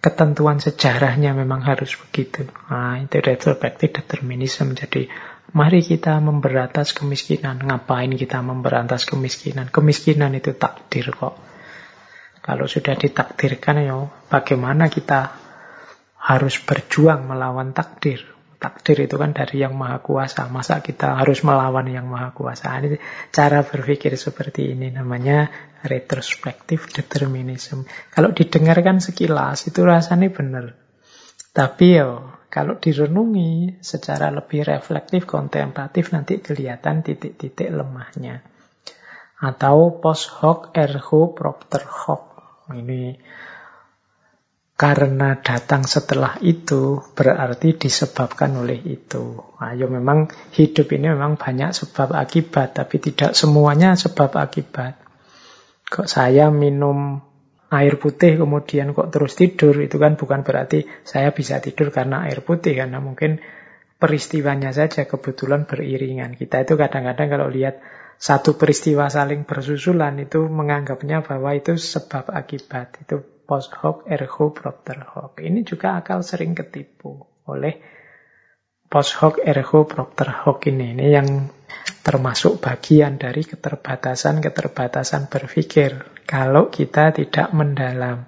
[0.00, 2.48] ketentuan sejarahnya memang harus begitu.
[2.72, 4.72] Nah, itu retrospektif determinisme.
[4.72, 5.06] Jadi,
[5.52, 7.62] mari kita memberantas kemiskinan.
[7.62, 9.70] Ngapain kita memberantas kemiskinan?
[9.70, 11.38] Kemiskinan itu takdir kok.
[12.40, 14.00] Kalau sudah ditakdirkan, ya
[14.32, 15.36] bagaimana kita
[16.16, 18.40] harus berjuang melawan takdir?
[18.60, 20.46] takdir itu kan dari yang maha kuasa.
[20.52, 22.76] Masa kita harus melawan yang maha kuasa?
[22.76, 23.00] Ini
[23.32, 25.48] cara berpikir seperti ini namanya
[25.80, 27.88] retrospektif determinism.
[28.12, 30.76] Kalau didengarkan sekilas itu rasanya benar.
[31.56, 38.42] Tapi ya kalau direnungi secara lebih reflektif, kontemplatif nanti kelihatan titik-titik lemahnya.
[39.38, 42.26] Atau post hoc ergo propter hoc.
[42.74, 43.14] Ini
[44.74, 49.38] karena datang setelah itu berarti disebabkan oleh itu.
[49.62, 50.18] Ayo nah, memang
[50.50, 54.98] hidup ini memang banyak sebab akibat, tapi tidak semuanya sebab akibat.
[55.86, 57.29] Kok saya minum
[57.70, 62.42] air putih kemudian kok terus tidur, itu kan bukan berarti saya bisa tidur karena air
[62.42, 63.38] putih, karena mungkin
[64.00, 66.34] peristiwanya saja kebetulan beriringan.
[66.34, 67.78] Kita itu kadang-kadang kalau lihat
[68.20, 73.06] satu peristiwa saling bersusulan itu menganggapnya bahwa itu sebab akibat.
[73.06, 75.38] Itu post hoc ergo propter hoc.
[75.38, 77.80] Ini juga akal sering ketipu oleh
[78.90, 80.96] post hoc ergo propter hoc ini.
[80.96, 81.28] Ini yang
[82.00, 88.22] termasuk bagian dari keterbatasan-keterbatasan berpikir kalau kita tidak mendalam.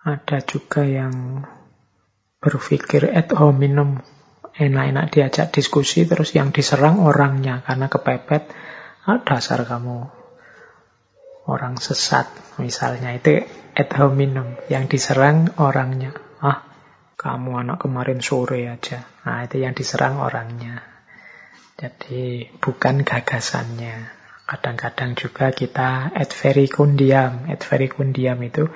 [0.00, 1.44] Ada juga yang
[2.40, 4.00] berpikir ad hominem,
[4.56, 8.48] enak-enak diajak diskusi terus yang diserang orangnya karena kepepet.
[9.04, 10.08] Ah, dasar kamu.
[11.44, 13.12] Orang sesat misalnya.
[13.12, 13.44] Itu
[13.76, 16.16] ad hominem yang diserang orangnya.
[16.40, 16.64] Ah
[17.20, 19.04] kamu anak kemarin sore aja.
[19.28, 20.80] Nah itu yang diserang orangnya.
[21.76, 24.13] Jadi bukan gagasannya
[24.44, 28.68] kadang-kadang juga kita ad vericundiam ad vericundiam itu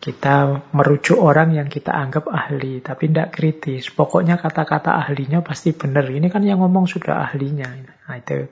[0.00, 6.08] kita merujuk orang yang kita anggap ahli tapi tidak kritis pokoknya kata-kata ahlinya pasti benar
[6.08, 7.68] ini kan yang ngomong sudah ahlinya
[8.08, 8.48] nah itu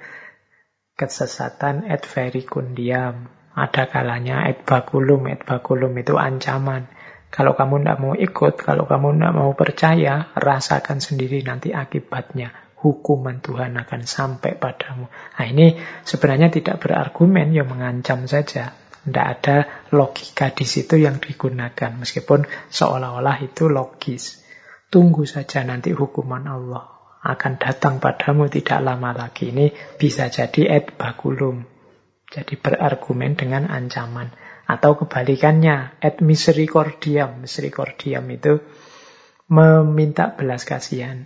[0.99, 3.31] Kesesatan et vericundiam.
[3.55, 6.91] Ada kalanya et baculum, et baculum itu ancaman.
[7.31, 12.51] Kalau kamu tidak mau ikut, kalau kamu tidak mau percaya, rasakan sendiri nanti akibatnya.
[12.79, 15.11] Hukuman Tuhan akan sampai padamu.
[15.11, 15.75] Nah ini
[16.07, 18.71] sebenarnya tidak berargumen, ya mengancam saja.
[19.03, 21.91] Tidak ada logika di situ yang digunakan.
[21.99, 24.47] Meskipun seolah-olah itu logis.
[24.89, 29.51] Tunggu saja nanti hukuman Allah akan datang padamu tidak lama lagi.
[29.51, 31.67] Ini bisa jadi et bakulum.
[32.29, 34.31] Jadi berargumen dengan ancaman.
[34.69, 37.41] Atau kebalikannya, et misericordiam.
[37.41, 38.61] Misericordiam itu
[39.49, 41.25] meminta belas kasihan.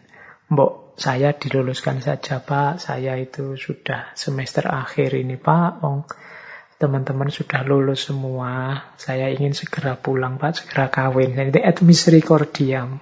[0.53, 5.81] Mbok, saya diluluskan saja Pak, saya itu sudah semester akhir ini Pak.
[5.81, 6.05] Ong,
[6.77, 11.33] teman-teman sudah lulus semua, saya ingin segera pulang Pak, segera kawin.
[11.33, 13.01] Jadi et misericordiam.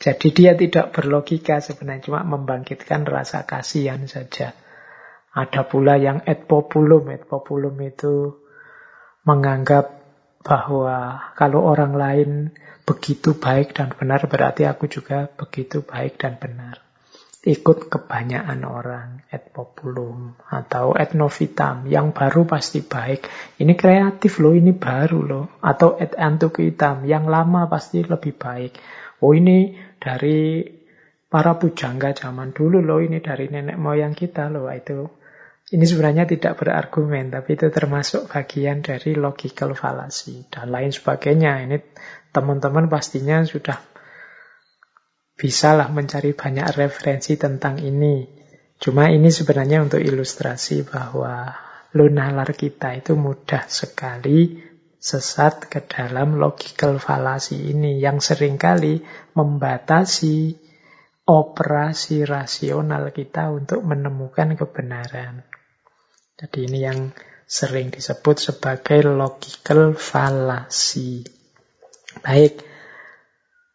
[0.00, 4.56] Jadi dia tidak berlogika sebenarnya, cuma membangkitkan rasa kasihan saja.
[5.36, 7.12] Ada pula yang et populum.
[7.12, 8.40] Et populum itu
[9.28, 10.00] menganggap
[10.40, 12.30] bahwa kalau orang lain
[12.88, 16.85] begitu baik dan benar, berarti aku juga begitu baik dan benar.
[17.46, 23.30] Ikut kebanyakan orang, et populum, atau et novitam, yang baru pasti baik.
[23.62, 25.46] Ini kreatif loh, ini baru loh.
[25.62, 28.82] Atau et antuquitam, yang lama pasti lebih baik.
[29.22, 30.66] Oh ini dari
[31.30, 35.06] para pujangga zaman dulu loh, ini dari nenek moyang kita loh, itu
[35.66, 41.66] ini sebenarnya tidak berargumen, tapi itu termasuk bagian dari logical fallacy dan lain sebagainya.
[41.66, 41.78] Ini
[42.30, 43.74] teman-teman pastinya sudah
[45.36, 48.24] bisalah mencari banyak referensi tentang ini.
[48.76, 51.52] Cuma ini sebenarnya untuk ilustrasi bahwa
[51.96, 54.60] lunalar kita itu mudah sekali
[54.96, 59.00] sesat ke dalam logical fallacy ini yang sering kali
[59.36, 60.56] membatasi
[61.26, 65.46] operasi rasional kita untuk menemukan kebenaran.
[66.36, 67.00] Jadi ini yang
[67.46, 71.24] sering disebut sebagai logical fallacy.
[72.20, 72.60] Baik,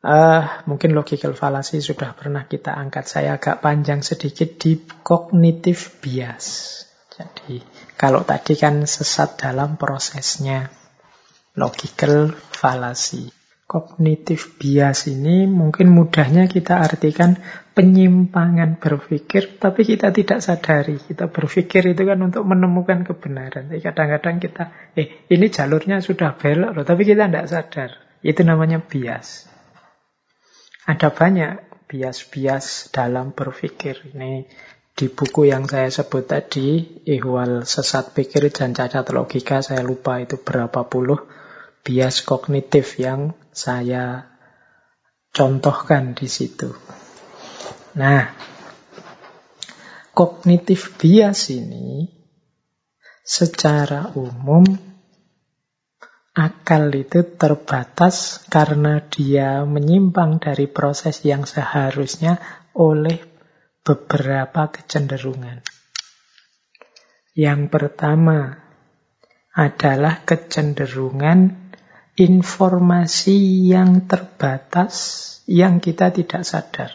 [0.05, 3.05] uh, mungkin logical fallacy sudah pernah kita angkat.
[3.07, 6.45] Saya agak panjang sedikit di cognitive bias.
[7.11, 7.61] Jadi
[7.93, 10.69] kalau tadi kan sesat dalam prosesnya
[11.55, 13.29] logical fallacy.
[13.71, 17.39] Kognitif bias ini mungkin mudahnya kita artikan
[17.71, 20.99] penyimpangan berpikir, tapi kita tidak sadari.
[20.99, 23.71] Kita berpikir itu kan untuk menemukan kebenaran.
[23.71, 27.89] Tapi kadang-kadang kita, eh ini jalurnya sudah belok loh, tapi kita tidak sadar.
[28.19, 29.47] Itu namanya bias.
[30.89, 34.15] Ada banyak bias-bias dalam berpikir.
[34.15, 34.49] Ini
[34.97, 40.41] di buku yang saya sebut tadi, Ihwal Sesat Pikir dan Cacat Logika, saya lupa itu
[40.41, 41.21] berapa puluh
[41.85, 44.29] bias kognitif yang saya
[45.33, 46.73] contohkan di situ.
[47.97, 48.33] Nah,
[50.17, 52.09] kognitif bias ini
[53.21, 54.90] secara umum
[56.31, 62.39] akal itu terbatas karena dia menyimpang dari proses yang seharusnya
[62.71, 63.19] oleh
[63.83, 65.59] beberapa kecenderungan.
[67.35, 68.63] Yang pertama
[69.51, 71.71] adalah kecenderungan
[72.15, 76.91] informasi yang terbatas yang kita tidak sadar.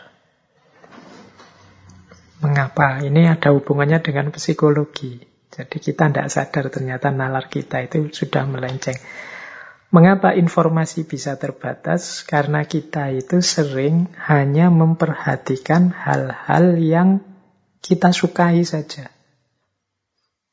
[2.41, 3.01] Mengapa?
[3.01, 5.36] Ini ada hubungannya dengan psikologi.
[5.57, 9.01] Jadi kita tidak sadar ternyata nalar kita itu sudah melenceng.
[9.89, 12.21] Mengapa informasi bisa terbatas?
[12.29, 17.09] Karena kita itu sering hanya memperhatikan hal-hal yang
[17.81, 19.09] kita sukai saja.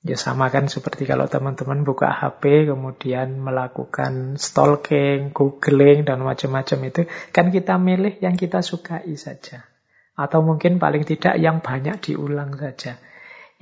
[0.04, 7.02] Ya sama kan seperti kalau teman-teman buka HP kemudian melakukan stalking, googling dan macam-macam itu
[7.36, 9.68] kan kita milih yang kita sukai saja.
[10.16, 13.00] Atau mungkin paling tidak yang banyak diulang saja.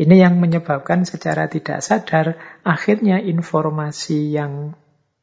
[0.01, 2.33] Ini yang menyebabkan secara tidak sadar
[2.65, 4.73] akhirnya informasi yang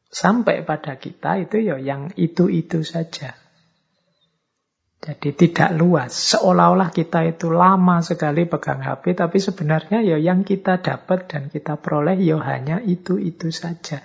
[0.07, 3.35] sampai pada kita itu ya yang itu-itu saja.
[4.99, 6.11] Jadi tidak luas.
[6.11, 11.79] Seolah-olah kita itu lama sekali pegang HP, tapi sebenarnya ya yang kita dapat dan kita
[11.79, 13.99] peroleh ya hanya itu-itu saja.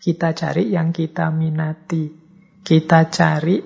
[0.00, 2.12] Kita cari yang kita minati.
[2.64, 3.60] Kita cari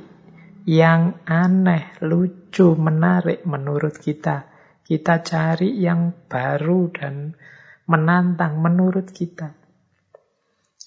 [0.71, 4.58] yang aneh, lucu, menarik menurut kita.
[4.89, 7.37] Kita cari yang baru dan
[7.85, 9.53] menantang menurut kita.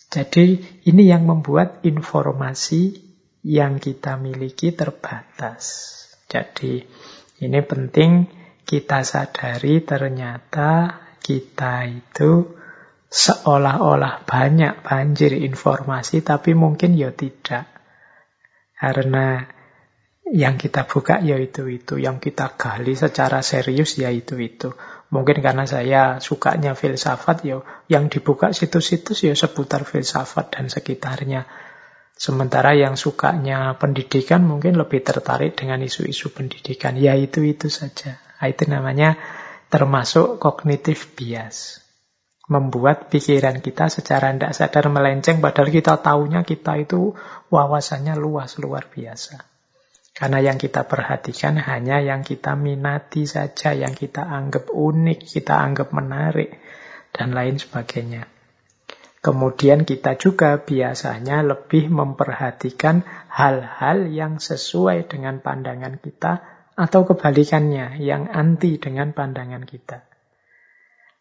[0.10, 0.58] Jadi
[0.90, 2.98] ini yang membuat informasi
[3.46, 5.64] yang kita miliki terbatas.
[6.26, 6.82] Jadi
[7.46, 8.26] ini penting
[8.66, 12.58] kita sadari ternyata kita itu
[13.12, 17.70] seolah-olah banyak banjir informasi tapi mungkin ya tidak.
[18.82, 19.46] Karena
[20.32, 24.72] yang kita buka ya itu-itu, yang kita gali secara serius ya itu-itu.
[25.12, 27.60] Mungkin karena saya sukanya filsafat, ya
[27.92, 31.52] yang dibuka situs-situs ya seputar filsafat dan sekitarnya.
[32.16, 36.96] Sementara yang sukanya pendidikan mungkin lebih tertarik dengan isu-isu pendidikan.
[36.96, 38.24] Ya itu-itu saja.
[38.40, 39.20] Nah, itu namanya
[39.68, 41.84] termasuk kognitif bias.
[42.48, 47.20] Membuat pikiran kita secara tidak sadar melenceng padahal kita tahunya kita itu
[47.52, 49.51] wawasannya luas, luar biasa.
[50.12, 55.96] Karena yang kita perhatikan hanya yang kita minati saja, yang kita anggap unik, kita anggap
[55.96, 56.60] menarik,
[57.16, 58.28] dan lain sebagainya.
[59.22, 66.42] Kemudian kita juga biasanya lebih memperhatikan hal-hal yang sesuai dengan pandangan kita
[66.74, 70.04] atau kebalikannya, yang anti dengan pandangan kita.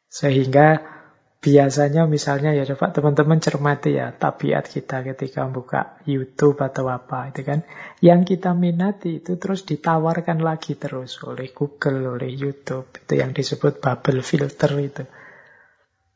[0.09, 1.00] Sehingga
[1.41, 7.41] biasanya misalnya ya coba teman-teman cermati ya tabiat kita ketika buka YouTube atau apa itu
[7.43, 7.65] kan.
[8.05, 13.81] Yang kita minati itu terus ditawarkan lagi terus oleh Google oleh YouTube itu yang disebut
[13.81, 15.05] bubble filter itu.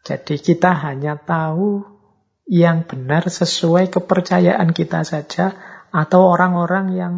[0.04, 1.80] Jadi kita hanya tahu
[2.44, 5.56] yang benar sesuai kepercayaan kita saja
[5.88, 7.14] atau orang-orang yang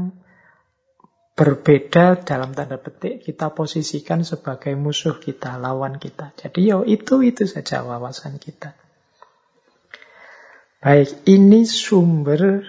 [1.37, 6.33] berbeda dalam tanda petik kita posisikan sebagai musuh kita, lawan kita.
[6.33, 8.73] Jadi yo itu-itu saja wawasan kita.
[10.81, 12.65] Baik, ini sumber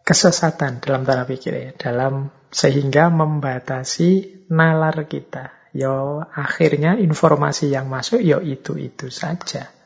[0.00, 5.52] kesesatan dalam tanda pikir ya, dalam sehingga membatasi nalar kita.
[5.76, 9.79] Yo akhirnya informasi yang masuk yo itu-itu saja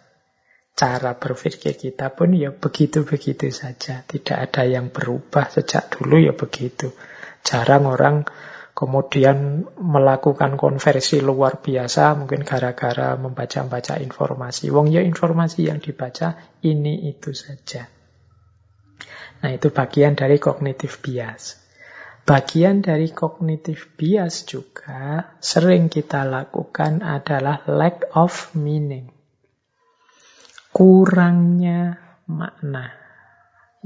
[0.75, 4.03] cara berpikir kita pun ya begitu-begitu saja.
[4.03, 6.91] Tidak ada yang berubah sejak dulu ya begitu.
[7.47, 8.27] Jarang orang
[8.75, 14.75] kemudian melakukan konversi luar biasa mungkin gara-gara membaca-baca informasi.
[14.75, 16.35] Wong ya informasi yang dibaca
[16.67, 17.87] ini itu saja.
[19.47, 21.63] Nah itu bagian dari kognitif bias.
[22.25, 29.14] Bagian dari kognitif bias juga sering kita lakukan adalah lack of meaning
[30.75, 32.91] kurangnya makna.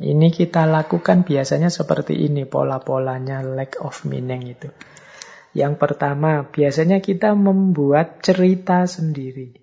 [0.01, 4.73] Ini kita lakukan biasanya seperti ini pola-polanya lack of meaning itu.
[5.53, 9.61] Yang pertama, biasanya kita membuat cerita sendiri.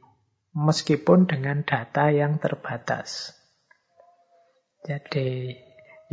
[0.53, 3.33] Meskipun dengan data yang terbatas.
[4.85, 5.55] Jadi,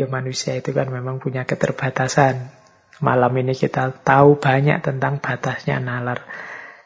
[0.01, 2.49] ya manusia itu kan memang punya keterbatasan.
[3.03, 6.23] Malam ini kita tahu banyak tentang batasnya nalar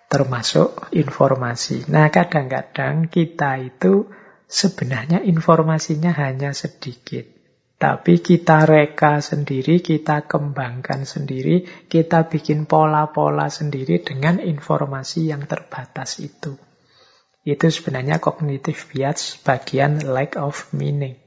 [0.06, 1.90] termasuk informasi.
[1.90, 4.06] Nah, kadang-kadang kita itu
[4.46, 7.36] sebenarnya informasinya hanya sedikit.
[7.76, 16.24] Tapi kita reka sendiri, kita kembangkan sendiri, kita bikin pola-pola sendiri dengan informasi yang terbatas
[16.24, 16.56] itu.
[17.44, 21.20] Itu sebenarnya kognitif bias bagian lack of meaning.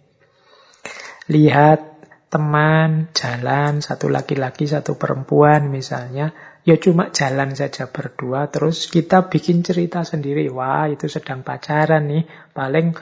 [1.29, 2.01] Lihat
[2.33, 6.33] teman jalan, satu laki-laki, satu perempuan misalnya,
[6.67, 10.47] ya cuma jalan saja berdua terus kita bikin cerita sendiri.
[10.51, 12.23] Wah itu sedang pacaran nih.
[12.53, 12.93] Paling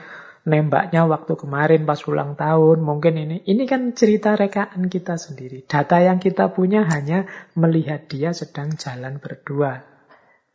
[0.48, 2.80] nembaknya waktu kemarin pas ulang tahun.
[2.80, 5.68] Mungkin ini ini kan cerita rekaan kita sendiri.
[5.68, 7.28] Data yang kita punya hanya
[7.58, 9.84] melihat dia sedang jalan berdua.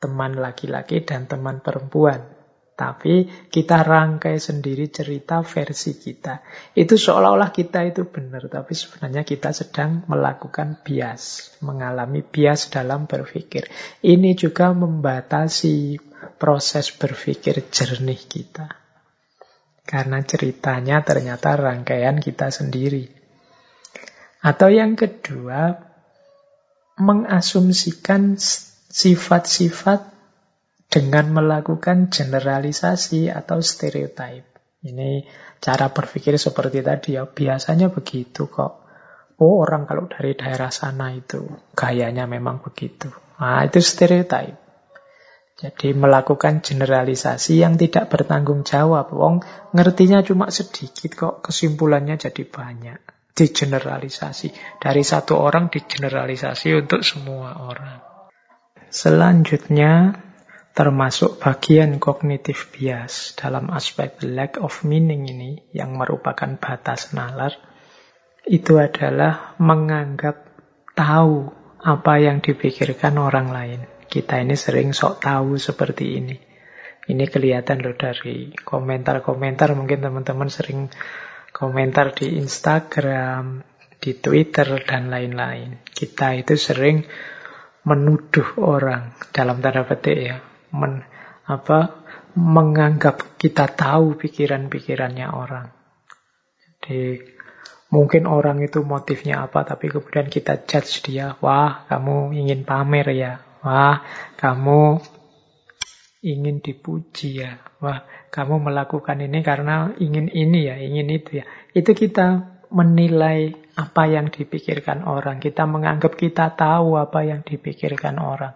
[0.02, 2.33] Teman laki-laki dan teman perempuan
[2.74, 6.42] tapi kita rangkai sendiri cerita versi kita.
[6.74, 13.70] Itu seolah-olah kita itu benar, tapi sebenarnya kita sedang melakukan bias, mengalami bias dalam berpikir.
[14.02, 16.02] Ini juga membatasi
[16.42, 18.68] proses berpikir jernih kita.
[19.86, 23.06] Karena ceritanya ternyata rangkaian kita sendiri.
[24.42, 25.78] Atau yang kedua,
[26.98, 28.38] mengasumsikan
[28.94, 30.13] sifat-sifat
[30.94, 34.46] dengan melakukan generalisasi atau stereotype.
[34.86, 35.26] Ini
[35.58, 38.86] cara berpikir seperti tadi ya, biasanya begitu kok.
[39.42, 43.10] Oh orang kalau dari daerah sana itu gayanya memang begitu.
[43.42, 44.62] Nah itu stereotype.
[45.58, 49.10] Jadi melakukan generalisasi yang tidak bertanggung jawab.
[49.10, 49.42] Wong
[49.74, 53.00] ngertinya cuma sedikit kok, kesimpulannya jadi banyak.
[53.34, 54.78] Digeneralisasi.
[54.78, 57.98] Dari satu orang digeneralisasi untuk semua orang.
[58.94, 60.14] Selanjutnya,
[60.74, 67.54] termasuk bagian kognitif bias dalam aspek lack of meaning ini yang merupakan batas nalar
[68.50, 70.50] itu adalah menganggap
[70.98, 73.80] tahu apa yang dipikirkan orang lain.
[74.10, 76.38] Kita ini sering sok tahu seperti ini.
[77.04, 80.88] Ini kelihatan loh dari komentar-komentar mungkin teman-teman sering
[81.52, 83.62] komentar di Instagram,
[84.00, 85.84] di Twitter dan lain-lain.
[85.84, 87.04] Kita itu sering
[87.84, 90.40] menuduh orang dalam tanda petik ya,
[90.74, 91.06] men,
[91.46, 95.70] apa menganggap kita tahu pikiran-pikirannya orang.
[96.82, 97.22] Jadi
[97.94, 103.34] mungkin orang itu motifnya apa, tapi kemudian kita judge dia, wah kamu ingin pamer ya,
[103.64, 104.04] Wah,
[104.36, 105.00] kamu
[106.20, 107.64] ingin dipuji ya.
[107.80, 111.46] Wah, kamu melakukan ini karena ingin ini ya, ingin itu ya.
[111.72, 115.40] Itu kita menilai apa yang dipikirkan orang.
[115.40, 118.52] Kita menganggap kita tahu apa yang dipikirkan orang.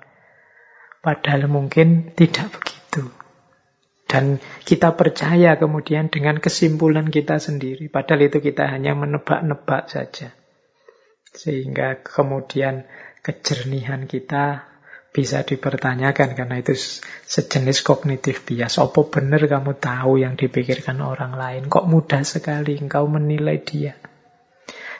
[1.08, 3.08] Padahal mungkin tidak begitu.
[4.12, 7.88] Dan kita percaya kemudian dengan kesimpulan kita sendiri.
[7.88, 10.36] Padahal itu kita hanya menebak-nebak saja.
[11.32, 12.92] Sehingga kemudian
[13.24, 14.68] kejernihan kita
[15.16, 16.76] bisa dipertanyakan karena itu
[17.24, 18.76] sejenis kognitif bias.
[18.76, 21.72] Apa benar kamu tahu yang dipikirkan orang lain?
[21.72, 23.96] Kok mudah sekali engkau menilai dia?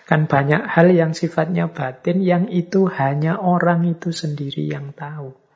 [0.08, 5.47] Kan banyak hal yang sifatnya batin yang itu hanya orang itu sendiri yang tahu.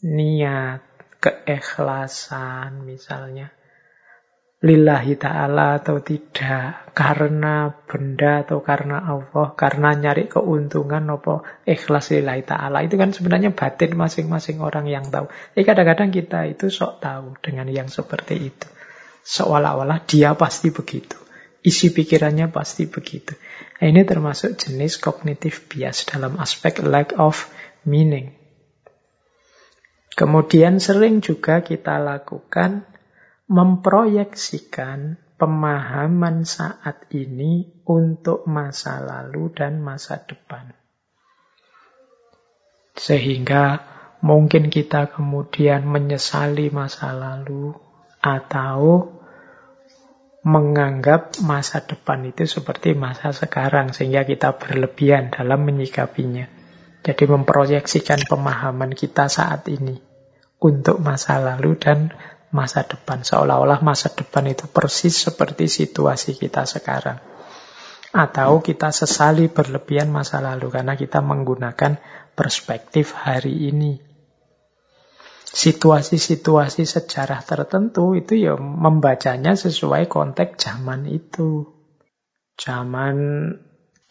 [0.00, 0.80] Niat,
[1.20, 3.52] keikhlasan misalnya.
[4.60, 12.44] Lillahi ta'ala atau tidak karena benda atau karena Allah karena nyari keuntungan apa ikhlas lillahi
[12.44, 12.84] ta'ala.
[12.84, 15.32] Itu kan sebenarnya batin masing-masing orang yang tahu.
[15.56, 18.68] Jadi kadang-kadang kita itu sok tahu dengan yang seperti itu.
[19.24, 21.16] Seolah-olah dia pasti begitu.
[21.60, 23.36] Isi pikirannya pasti begitu.
[23.80, 27.48] Nah, ini termasuk jenis kognitif bias dalam aspek lack of
[27.84, 28.39] meaning
[30.14, 32.84] Kemudian sering juga kita lakukan
[33.50, 40.76] memproyeksikan pemahaman saat ini untuk masa lalu dan masa depan.
[42.92, 43.80] Sehingga
[44.20, 47.72] mungkin kita kemudian menyesali masa lalu
[48.20, 49.08] atau
[50.44, 56.59] menganggap masa depan itu seperti masa sekarang sehingga kita berlebihan dalam menyikapinya.
[57.00, 59.96] Jadi memproyeksikan pemahaman kita saat ini
[60.60, 62.12] untuk masa lalu dan
[62.52, 63.24] masa depan.
[63.24, 67.18] Seolah-olah masa depan itu persis seperti situasi kita sekarang.
[68.10, 71.96] Atau kita sesali berlebihan masa lalu karena kita menggunakan
[72.34, 74.02] perspektif hari ini.
[75.50, 81.66] Situasi-situasi sejarah tertentu itu ya membacanya sesuai konteks zaman itu.
[82.54, 83.16] Zaman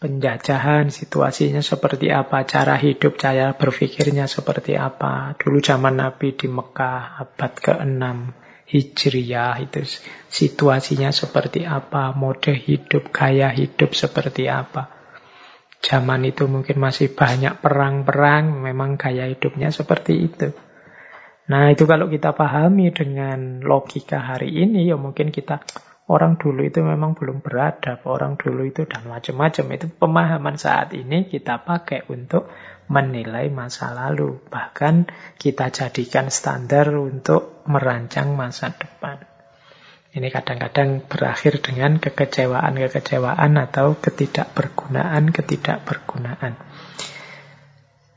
[0.00, 5.36] penjajahan, situasinya seperti apa, cara hidup, cara berpikirnya seperti apa.
[5.36, 8.04] Dulu zaman Nabi di Mekah abad ke-6
[8.70, 9.82] Hijriyah itu
[10.30, 14.88] situasinya seperti apa, mode hidup, gaya hidup seperti apa.
[15.84, 20.48] Zaman itu mungkin masih banyak perang-perang, memang gaya hidupnya seperti itu.
[21.50, 25.66] Nah itu kalau kita pahami dengan logika hari ini, ya mungkin kita
[26.10, 29.78] Orang dulu itu memang belum beradab, orang dulu itu dan macam-macam.
[29.78, 32.50] Itu pemahaman saat ini kita pakai untuk
[32.90, 34.42] menilai masa lalu.
[34.50, 35.06] Bahkan
[35.38, 39.22] kita jadikan standar untuk merancang masa depan.
[40.10, 46.58] Ini kadang-kadang berakhir dengan kekecewaan-kekecewaan atau ketidakbergunaan-ketidakbergunaan.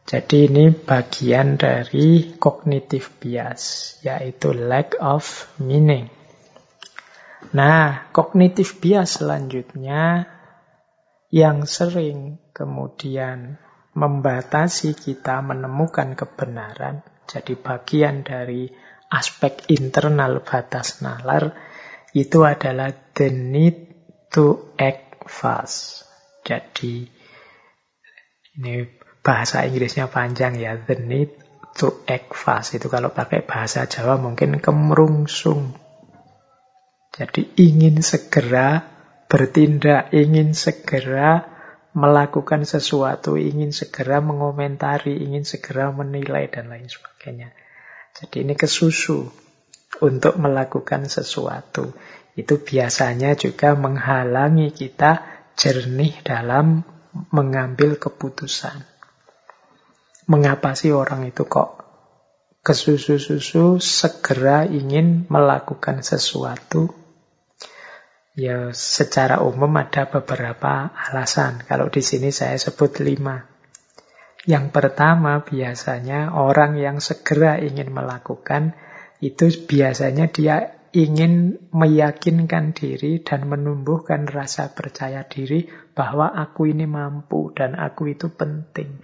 [0.10, 6.23] Jadi ini bagian dari cognitive bias, yaitu lack of meaning.
[7.52, 10.26] Nah, kognitif bias selanjutnya
[11.34, 13.60] yang sering kemudian
[13.94, 18.72] membatasi kita menemukan kebenaran, jadi bagian dari
[19.12, 21.54] aspek internal batas nalar,
[22.16, 23.78] itu adalah the need
[24.34, 26.06] to act fast.
[26.42, 27.06] Jadi,
[28.58, 28.74] ini
[29.22, 31.34] bahasa Inggrisnya panjang ya, the need
[31.78, 32.78] to act fast.
[32.78, 35.83] Itu kalau pakai bahasa Jawa mungkin kemerungsung
[37.14, 38.90] jadi ingin segera
[39.30, 41.46] bertindak, ingin segera
[41.94, 47.54] melakukan sesuatu, ingin segera mengomentari, ingin segera menilai, dan lain sebagainya.
[48.18, 49.30] Jadi ini kesusu
[50.02, 51.94] untuk melakukan sesuatu.
[52.34, 55.22] Itu biasanya juga menghalangi kita
[55.54, 56.82] jernih dalam
[57.30, 58.90] mengambil keputusan.
[60.26, 61.78] Mengapa sih orang itu kok
[62.66, 67.03] kesusu-susu segera ingin melakukan sesuatu
[68.34, 71.62] Ya, secara umum ada beberapa alasan.
[71.70, 73.46] Kalau di sini saya sebut lima.
[74.50, 78.74] Yang pertama biasanya orang yang segera ingin melakukan
[79.22, 87.54] itu biasanya dia ingin meyakinkan diri dan menumbuhkan rasa percaya diri bahwa aku ini mampu
[87.54, 89.02] dan aku itu penting.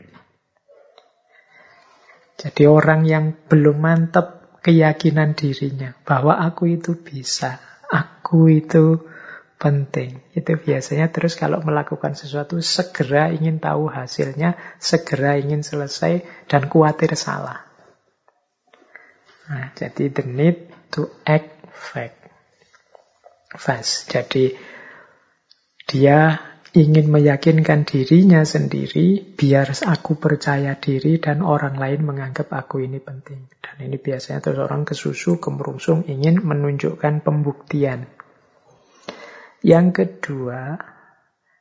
[2.39, 9.08] Jadi orang yang belum mantap keyakinan dirinya bahwa aku itu bisa, aku itu
[9.59, 10.23] penting.
[10.31, 17.13] Itu biasanya terus kalau melakukan sesuatu segera ingin tahu hasilnya, segera ingin selesai dan khawatir
[17.19, 17.67] salah.
[19.51, 21.59] Nah, jadi the need to act
[23.53, 24.07] fast.
[24.07, 24.55] Jadi
[25.89, 33.01] dia ingin meyakinkan dirinya sendiri biar aku percaya diri dan orang lain menganggap aku ini
[33.01, 33.49] penting.
[33.57, 38.05] Dan ini biasanya terus orang kesusu, kemerungsung ingin menunjukkan pembuktian.
[39.59, 40.79] Yang kedua,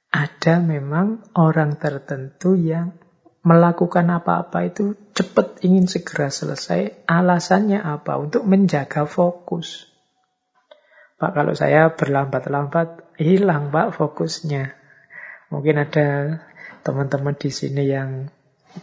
[0.09, 2.95] ada memang orang tertentu yang
[3.43, 7.05] melakukan apa-apa itu cepat ingin segera selesai.
[7.09, 8.21] Alasannya apa?
[8.21, 9.89] Untuk menjaga fokus.
[11.19, 14.79] Pak, kalau saya berlambat-lambat, hilang Pak fokusnya.
[15.51, 16.39] Mungkin ada
[16.87, 18.31] teman-teman di sini yang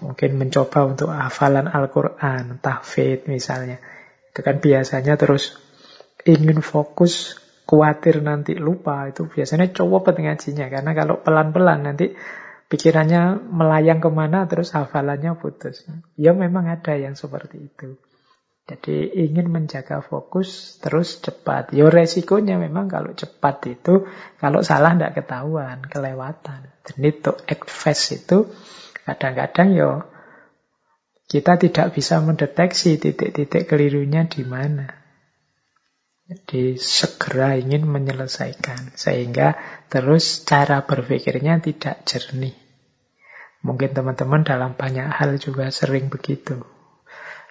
[0.04, 3.80] mungkin mencoba untuk hafalan Al-Quran, tahfidz misalnya.
[4.34, 5.56] Itu kan biasanya terus
[6.28, 9.10] ingin fokus, khawatir nanti lupa.
[9.10, 10.70] Itu biasanya coba ngajinya.
[10.72, 12.14] Karena kalau pelan-pelan nanti
[12.70, 15.86] pikirannya melayang ke mana terus hafalannya putus.
[16.18, 17.98] Ya memang ada yang seperti itu.
[18.66, 21.70] Jadi ingin menjaga fokus terus cepat.
[21.70, 24.10] Ya resikonya memang kalau cepat itu,
[24.42, 26.74] kalau salah tidak ketahuan, kelewatan.
[26.82, 28.50] Dan itu act fast itu
[29.06, 29.92] kadang-kadang ya
[31.30, 35.05] kita tidak bisa mendeteksi titik-titik kelirunya di mana.
[36.26, 38.98] Jadi segera ingin menyelesaikan.
[38.98, 39.54] Sehingga
[39.94, 42.58] terus cara berpikirnya tidak jernih.
[43.62, 46.66] Mungkin teman-teman dalam banyak hal juga sering begitu.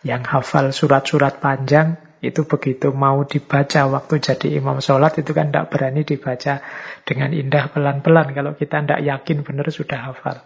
[0.03, 5.71] Yang hafal surat-surat panjang itu begitu mau dibaca waktu jadi imam sholat itu kan tidak
[5.71, 6.59] berani dibaca
[7.07, 8.35] dengan indah pelan-pelan.
[8.35, 10.43] Kalau kita tidak yakin benar sudah hafal.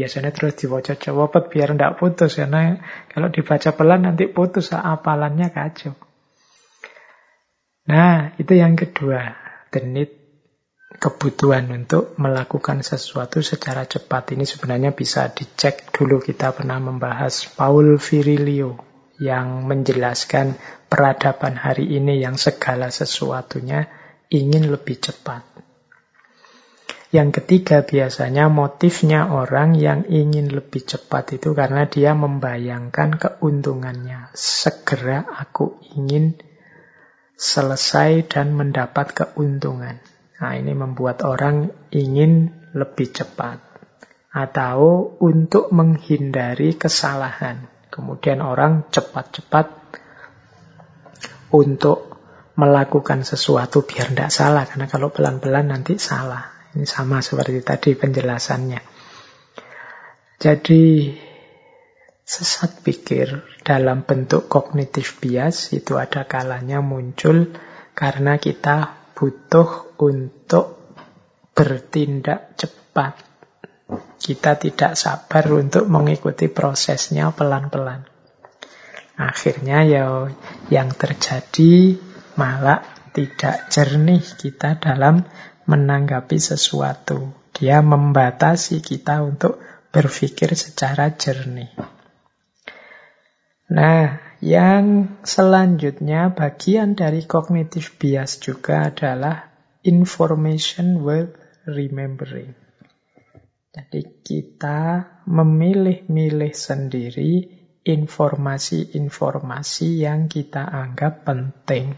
[0.00, 2.40] Biasanya terus dibaca cowopet biar tidak putus.
[2.40, 2.80] Karena
[3.12, 6.05] kalau dibaca pelan nanti putus hafalannya kacau.
[7.86, 9.46] Nah, itu yang kedua.
[9.76, 10.26] Need
[10.96, 14.32] kebutuhan untuk melakukan sesuatu secara cepat.
[14.32, 18.80] Ini sebenarnya bisa dicek dulu kita pernah membahas Paul Virilio
[19.20, 20.56] yang menjelaskan
[20.88, 23.88] peradaban hari ini yang segala sesuatunya
[24.32, 25.44] ingin lebih cepat.
[27.14, 34.34] Yang ketiga biasanya motifnya orang yang ingin lebih cepat itu karena dia membayangkan keuntungannya.
[34.34, 36.36] Segera aku ingin
[37.36, 40.00] selesai dan mendapat keuntungan.
[40.40, 43.60] Nah ini membuat orang ingin lebih cepat.
[44.32, 47.68] Atau untuk menghindari kesalahan.
[47.88, 49.72] Kemudian orang cepat-cepat
[51.56, 52.20] untuk
[52.56, 54.68] melakukan sesuatu biar tidak salah.
[54.68, 56.52] Karena kalau pelan-pelan nanti salah.
[56.76, 58.80] Ini sama seperti tadi penjelasannya.
[60.36, 61.16] Jadi
[62.26, 67.54] sesat pikir dalam bentuk kognitif bias itu ada kalanya muncul
[67.94, 70.82] karena kita butuh untuk
[71.54, 73.36] bertindak cepat
[74.18, 78.02] kita tidak sabar untuk mengikuti prosesnya pelan-pelan.
[79.16, 80.26] Akhirnya ya
[80.68, 81.96] yang terjadi
[82.34, 82.82] malah
[83.14, 85.24] tidak jernih kita dalam
[85.64, 87.32] menanggapi sesuatu.
[87.56, 89.56] Dia membatasi kita untuk
[89.94, 91.95] berpikir secara jernih.
[93.66, 99.50] Nah, yang selanjutnya bagian dari cognitive bias juga adalah
[99.82, 101.34] information worth
[101.66, 102.54] remembering.
[103.74, 107.32] Jadi kita memilih-milih sendiri
[107.86, 111.92] informasi-informasi yang kita anggap penting.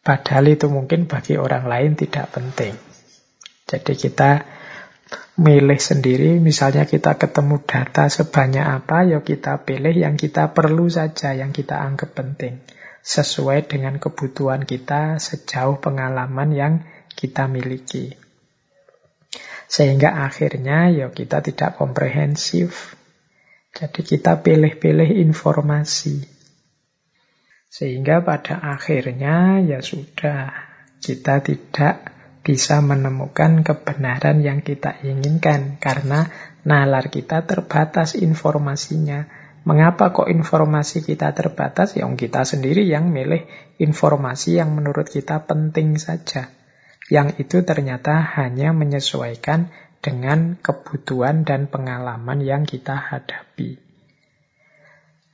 [0.00, 2.78] Padahal itu mungkin bagi orang lain tidak penting.
[3.66, 4.55] Jadi kita
[5.36, 11.36] milih sendiri, misalnya kita ketemu data sebanyak apa, ya kita pilih yang kita perlu saja,
[11.36, 12.64] yang kita anggap penting.
[13.06, 16.74] Sesuai dengan kebutuhan kita sejauh pengalaman yang
[17.14, 18.16] kita miliki.
[19.70, 22.98] Sehingga akhirnya ya kita tidak komprehensif.
[23.76, 26.24] Jadi kita pilih-pilih informasi.
[27.70, 30.50] Sehingga pada akhirnya ya sudah
[30.98, 32.15] kita tidak
[32.46, 36.30] bisa menemukan kebenaran yang kita inginkan karena
[36.62, 39.26] nalar kita terbatas informasinya.
[39.66, 41.98] Mengapa kok informasi kita terbatas?
[41.98, 43.50] Yang kita sendiri yang milih
[43.82, 46.54] informasi yang menurut kita penting saja
[47.06, 49.70] yang itu ternyata hanya menyesuaikan
[50.02, 53.78] dengan kebutuhan dan pengalaman yang kita hadapi.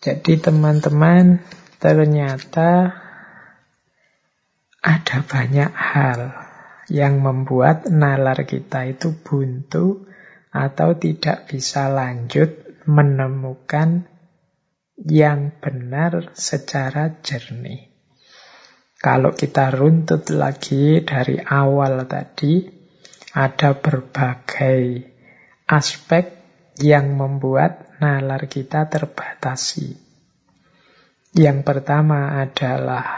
[0.03, 1.41] Jadi teman-teman,
[1.79, 2.99] ternyata
[4.83, 6.42] ada banyak hal
[6.93, 10.05] yang membuat nalar kita itu buntu
[10.53, 14.05] atau tidak bisa lanjut menemukan
[15.01, 17.89] yang benar secara jernih.
[19.01, 22.69] Kalau kita runtut lagi dari awal tadi,
[23.33, 25.09] ada berbagai
[25.65, 26.29] aspek
[26.77, 29.97] yang membuat nalar kita terbatasi.
[31.33, 33.09] Yang pertama adalah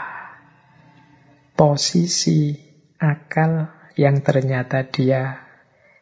[1.59, 2.64] posisi
[2.99, 5.45] akal yang ternyata dia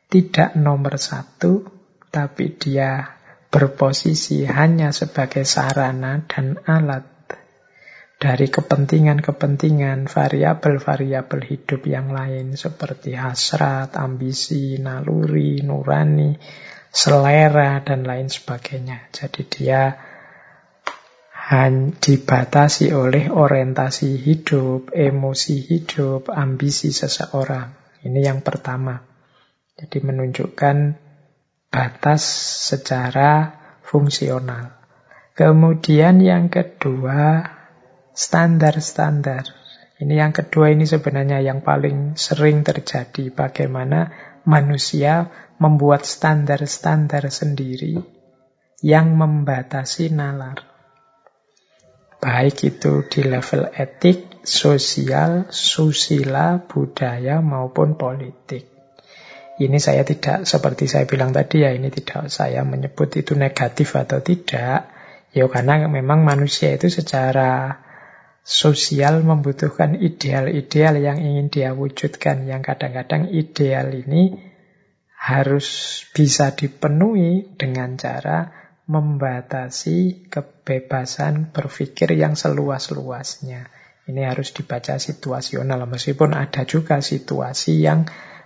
[0.09, 1.65] tidak nomor satu,
[2.13, 3.17] tapi dia
[3.49, 7.05] berposisi hanya sebagai sarana dan alat
[8.23, 16.39] dari kepentingan-kepentingan variabel-variabel hidup yang lain seperti hasrat, ambisi, naluri, nurani,
[16.87, 19.11] selera, dan lain sebagainya.
[19.11, 20.12] Jadi dia
[21.99, 27.75] dibatasi oleh orientasi hidup, emosi hidup, ambisi seseorang.
[28.03, 29.03] Ini yang pertama.
[29.75, 30.77] Jadi menunjukkan
[31.67, 32.23] batas
[32.71, 34.71] secara fungsional.
[35.33, 37.43] Kemudian yang kedua,
[38.13, 39.49] standar-standar.
[39.99, 43.33] Ini yang kedua ini sebenarnya yang paling sering terjadi.
[43.33, 44.13] Bagaimana
[44.45, 47.99] manusia membuat standar-standar sendiri
[48.83, 50.72] yang membatasi nalar.
[52.23, 58.63] Baik itu di level etik, sosial, susila, budaya maupun politik.
[59.59, 64.23] Ini saya tidak, seperti saya bilang tadi ya, ini tidak saya menyebut itu negatif atau
[64.23, 64.87] tidak.
[65.35, 67.83] Ya karena memang manusia itu secara
[68.39, 72.47] sosial membutuhkan ideal-ideal yang ingin dia wujudkan.
[72.47, 74.39] Yang kadang-kadang ideal ini
[75.19, 75.67] harus
[76.15, 83.71] bisa dipenuhi dengan cara membatasi kebebasan berpikir yang seluas-luasnya.
[84.03, 88.03] Ini harus dibaca situasional, meskipun ada juga situasi yang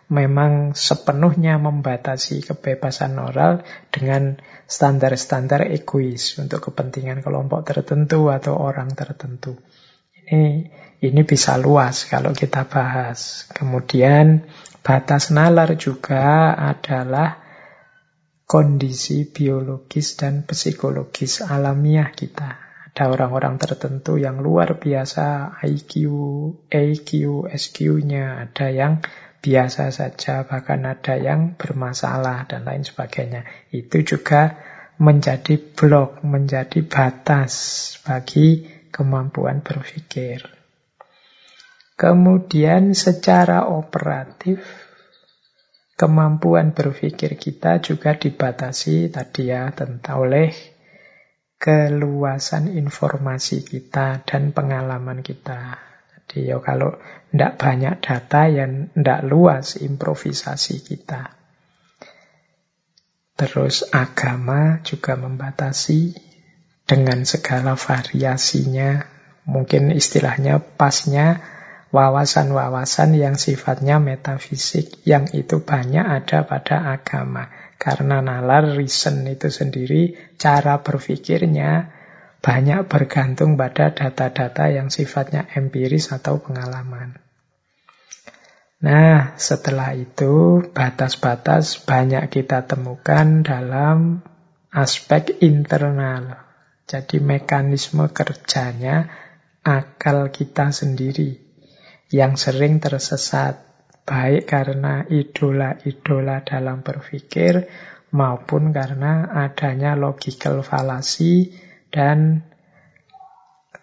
[0.07, 4.39] memang sepenuhnya membatasi kebebasan moral dengan
[4.69, 9.57] standar-standar egois untuk kepentingan kelompok tertentu atau orang tertentu.
[10.13, 10.69] Ini
[11.03, 13.49] ini bisa luas kalau kita bahas.
[13.51, 14.47] Kemudian
[14.85, 17.46] batas nalar juga adalah
[18.47, 22.63] kondisi biologis dan psikologis alamiah kita.
[22.95, 26.09] Ada orang-orang tertentu yang luar biasa IQ,
[26.71, 27.09] AQ,
[27.45, 29.03] SQ-nya, ada yang
[29.37, 33.45] biasa saja, bahkan ada yang bermasalah dan lain sebagainya.
[33.69, 34.57] Itu juga
[34.97, 37.53] menjadi blok, menjadi batas
[38.01, 40.41] bagi kemampuan berpikir.
[41.97, 44.86] Kemudian secara operatif
[45.97, 50.53] kemampuan berpikir kita juga dibatasi tadi ya tentang oleh
[51.57, 55.81] keluasan informasi kita dan pengalaman kita.
[56.13, 56.93] Jadi ya kalau
[57.33, 61.33] tidak banyak data yang tidak luas improvisasi kita.
[63.37, 66.13] Terus agama juga membatasi
[66.85, 69.01] dengan segala variasinya.
[69.49, 71.56] Mungkin istilahnya pasnya
[71.91, 75.01] wawasan-wawasan yang sifatnya metafisik.
[75.07, 77.47] Yang itu banyak ada pada agama.
[77.77, 81.93] Karena nalar reason itu sendiri cara berpikirnya
[82.41, 87.17] banyak bergantung pada data-data yang sifatnya empiris atau pengalaman.
[88.77, 94.21] Nah, setelah itu batas-batas banyak kita temukan dalam
[94.69, 96.45] aspek internal.
[96.85, 99.09] Jadi mekanisme kerjanya
[99.65, 101.46] akal kita sendiri
[102.13, 103.67] yang sering tersesat
[104.07, 107.67] baik karena idola-idola dalam berpikir
[108.15, 111.51] maupun karena adanya logical fallacy
[111.91, 112.47] dan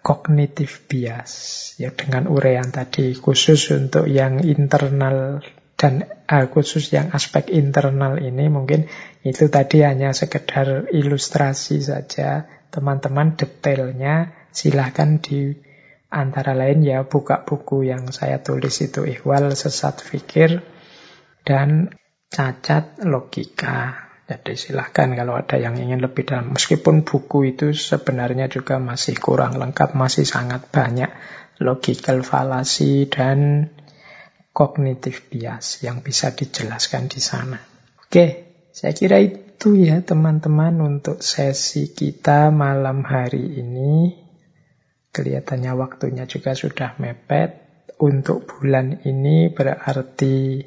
[0.01, 1.33] cognitive bias.
[1.77, 5.45] Ya dengan urean tadi khusus untuk yang internal
[5.77, 8.89] dan uh, khusus yang aspek internal ini mungkin
[9.21, 12.49] itu tadi hanya sekedar ilustrasi saja.
[12.73, 15.55] Teman-teman detailnya silahkan di
[16.15, 20.63] antara lain ya buka buku yang saya tulis itu Ihwal Sesat Fikir
[21.43, 21.91] dan
[22.31, 24.07] Cacat Logika.
[24.25, 26.57] Jadi silahkan kalau ada yang ingin lebih dalam.
[26.57, 31.13] Meskipun buku itu sebenarnya juga masih kurang lengkap, masih sangat banyak
[31.61, 33.69] logical fallacy dan
[34.55, 37.61] cognitive bias yang bisa dijelaskan di sana.
[38.01, 38.27] Oke,
[38.73, 44.24] saya kira itu ya teman-teman untuk sesi kita malam hari ini.
[45.15, 47.63] Kelihatannya waktunya juga sudah mepet.
[48.03, 50.59] Untuk bulan ini berarti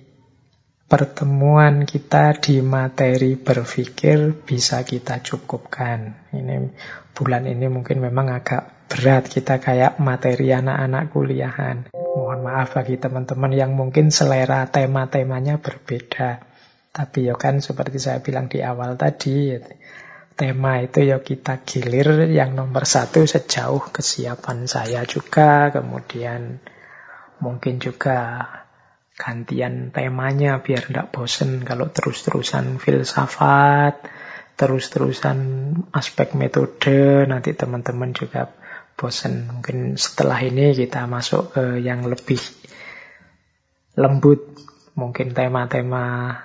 [0.87, 6.31] pertemuan kita di materi berpikir bisa kita cukupkan.
[6.31, 6.55] Ini
[7.11, 11.91] bulan ini mungkin memang agak berat kita kayak materi anak-anak kuliahan.
[11.91, 16.47] Mohon maaf bagi teman-teman yang mungkin selera tema-temanya berbeda.
[16.95, 19.53] Tapi ya kan seperti saya bilang di awal tadi,
[20.37, 26.61] tema itu ya kita gilir yang nomor satu sejauh kesiapan saya juga, kemudian
[27.41, 28.45] mungkin juga
[29.17, 34.05] gantian temanya biar tidak bosen kalau terus-terusan filsafat,
[34.53, 35.39] terus-terusan
[35.89, 38.53] aspek metode, nanti teman-teman juga
[38.93, 39.49] bosen.
[39.49, 42.39] Mungkin setelah ini kita masuk ke yang lebih
[43.97, 44.53] lembut,
[44.93, 46.37] mungkin tema-tema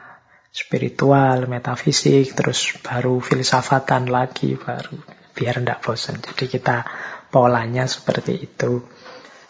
[0.52, 5.00] spiritual, metafisik, terus baru filsafatan lagi, baru
[5.32, 6.20] biar tidak bosan.
[6.20, 6.84] Jadi kita
[7.32, 8.84] polanya seperti itu.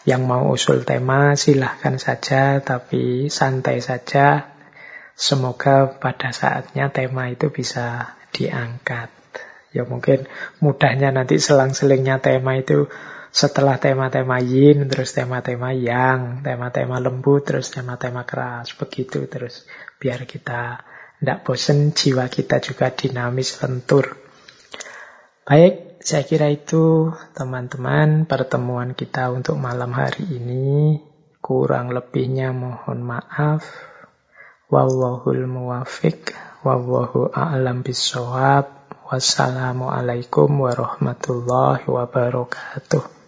[0.03, 4.51] Yang mau usul tema silahkan saja, tapi santai saja.
[5.13, 9.11] Semoga pada saatnya tema itu bisa diangkat.
[9.75, 10.27] Ya mungkin
[10.59, 12.87] mudahnya nanti selang-selingnya tema itu
[13.33, 19.65] setelah tema-tema yin, terus tema-tema yang, tema-tema lembut, terus tema-tema keras, begitu terus.
[19.97, 20.85] Biar kita
[21.23, 24.19] tidak bosan, jiwa kita juga dinamis, lentur.
[25.47, 30.99] Baik, saya kira itu teman-teman pertemuan kita untuk malam hari ini.
[31.39, 33.63] Kurang lebihnya mohon maaf.
[34.67, 36.35] Wallahul muwafiq.
[36.67, 38.91] Wallahu a'lam bisawab.
[39.07, 43.22] Wassalamualaikum warahmatullahi wabarakatuh.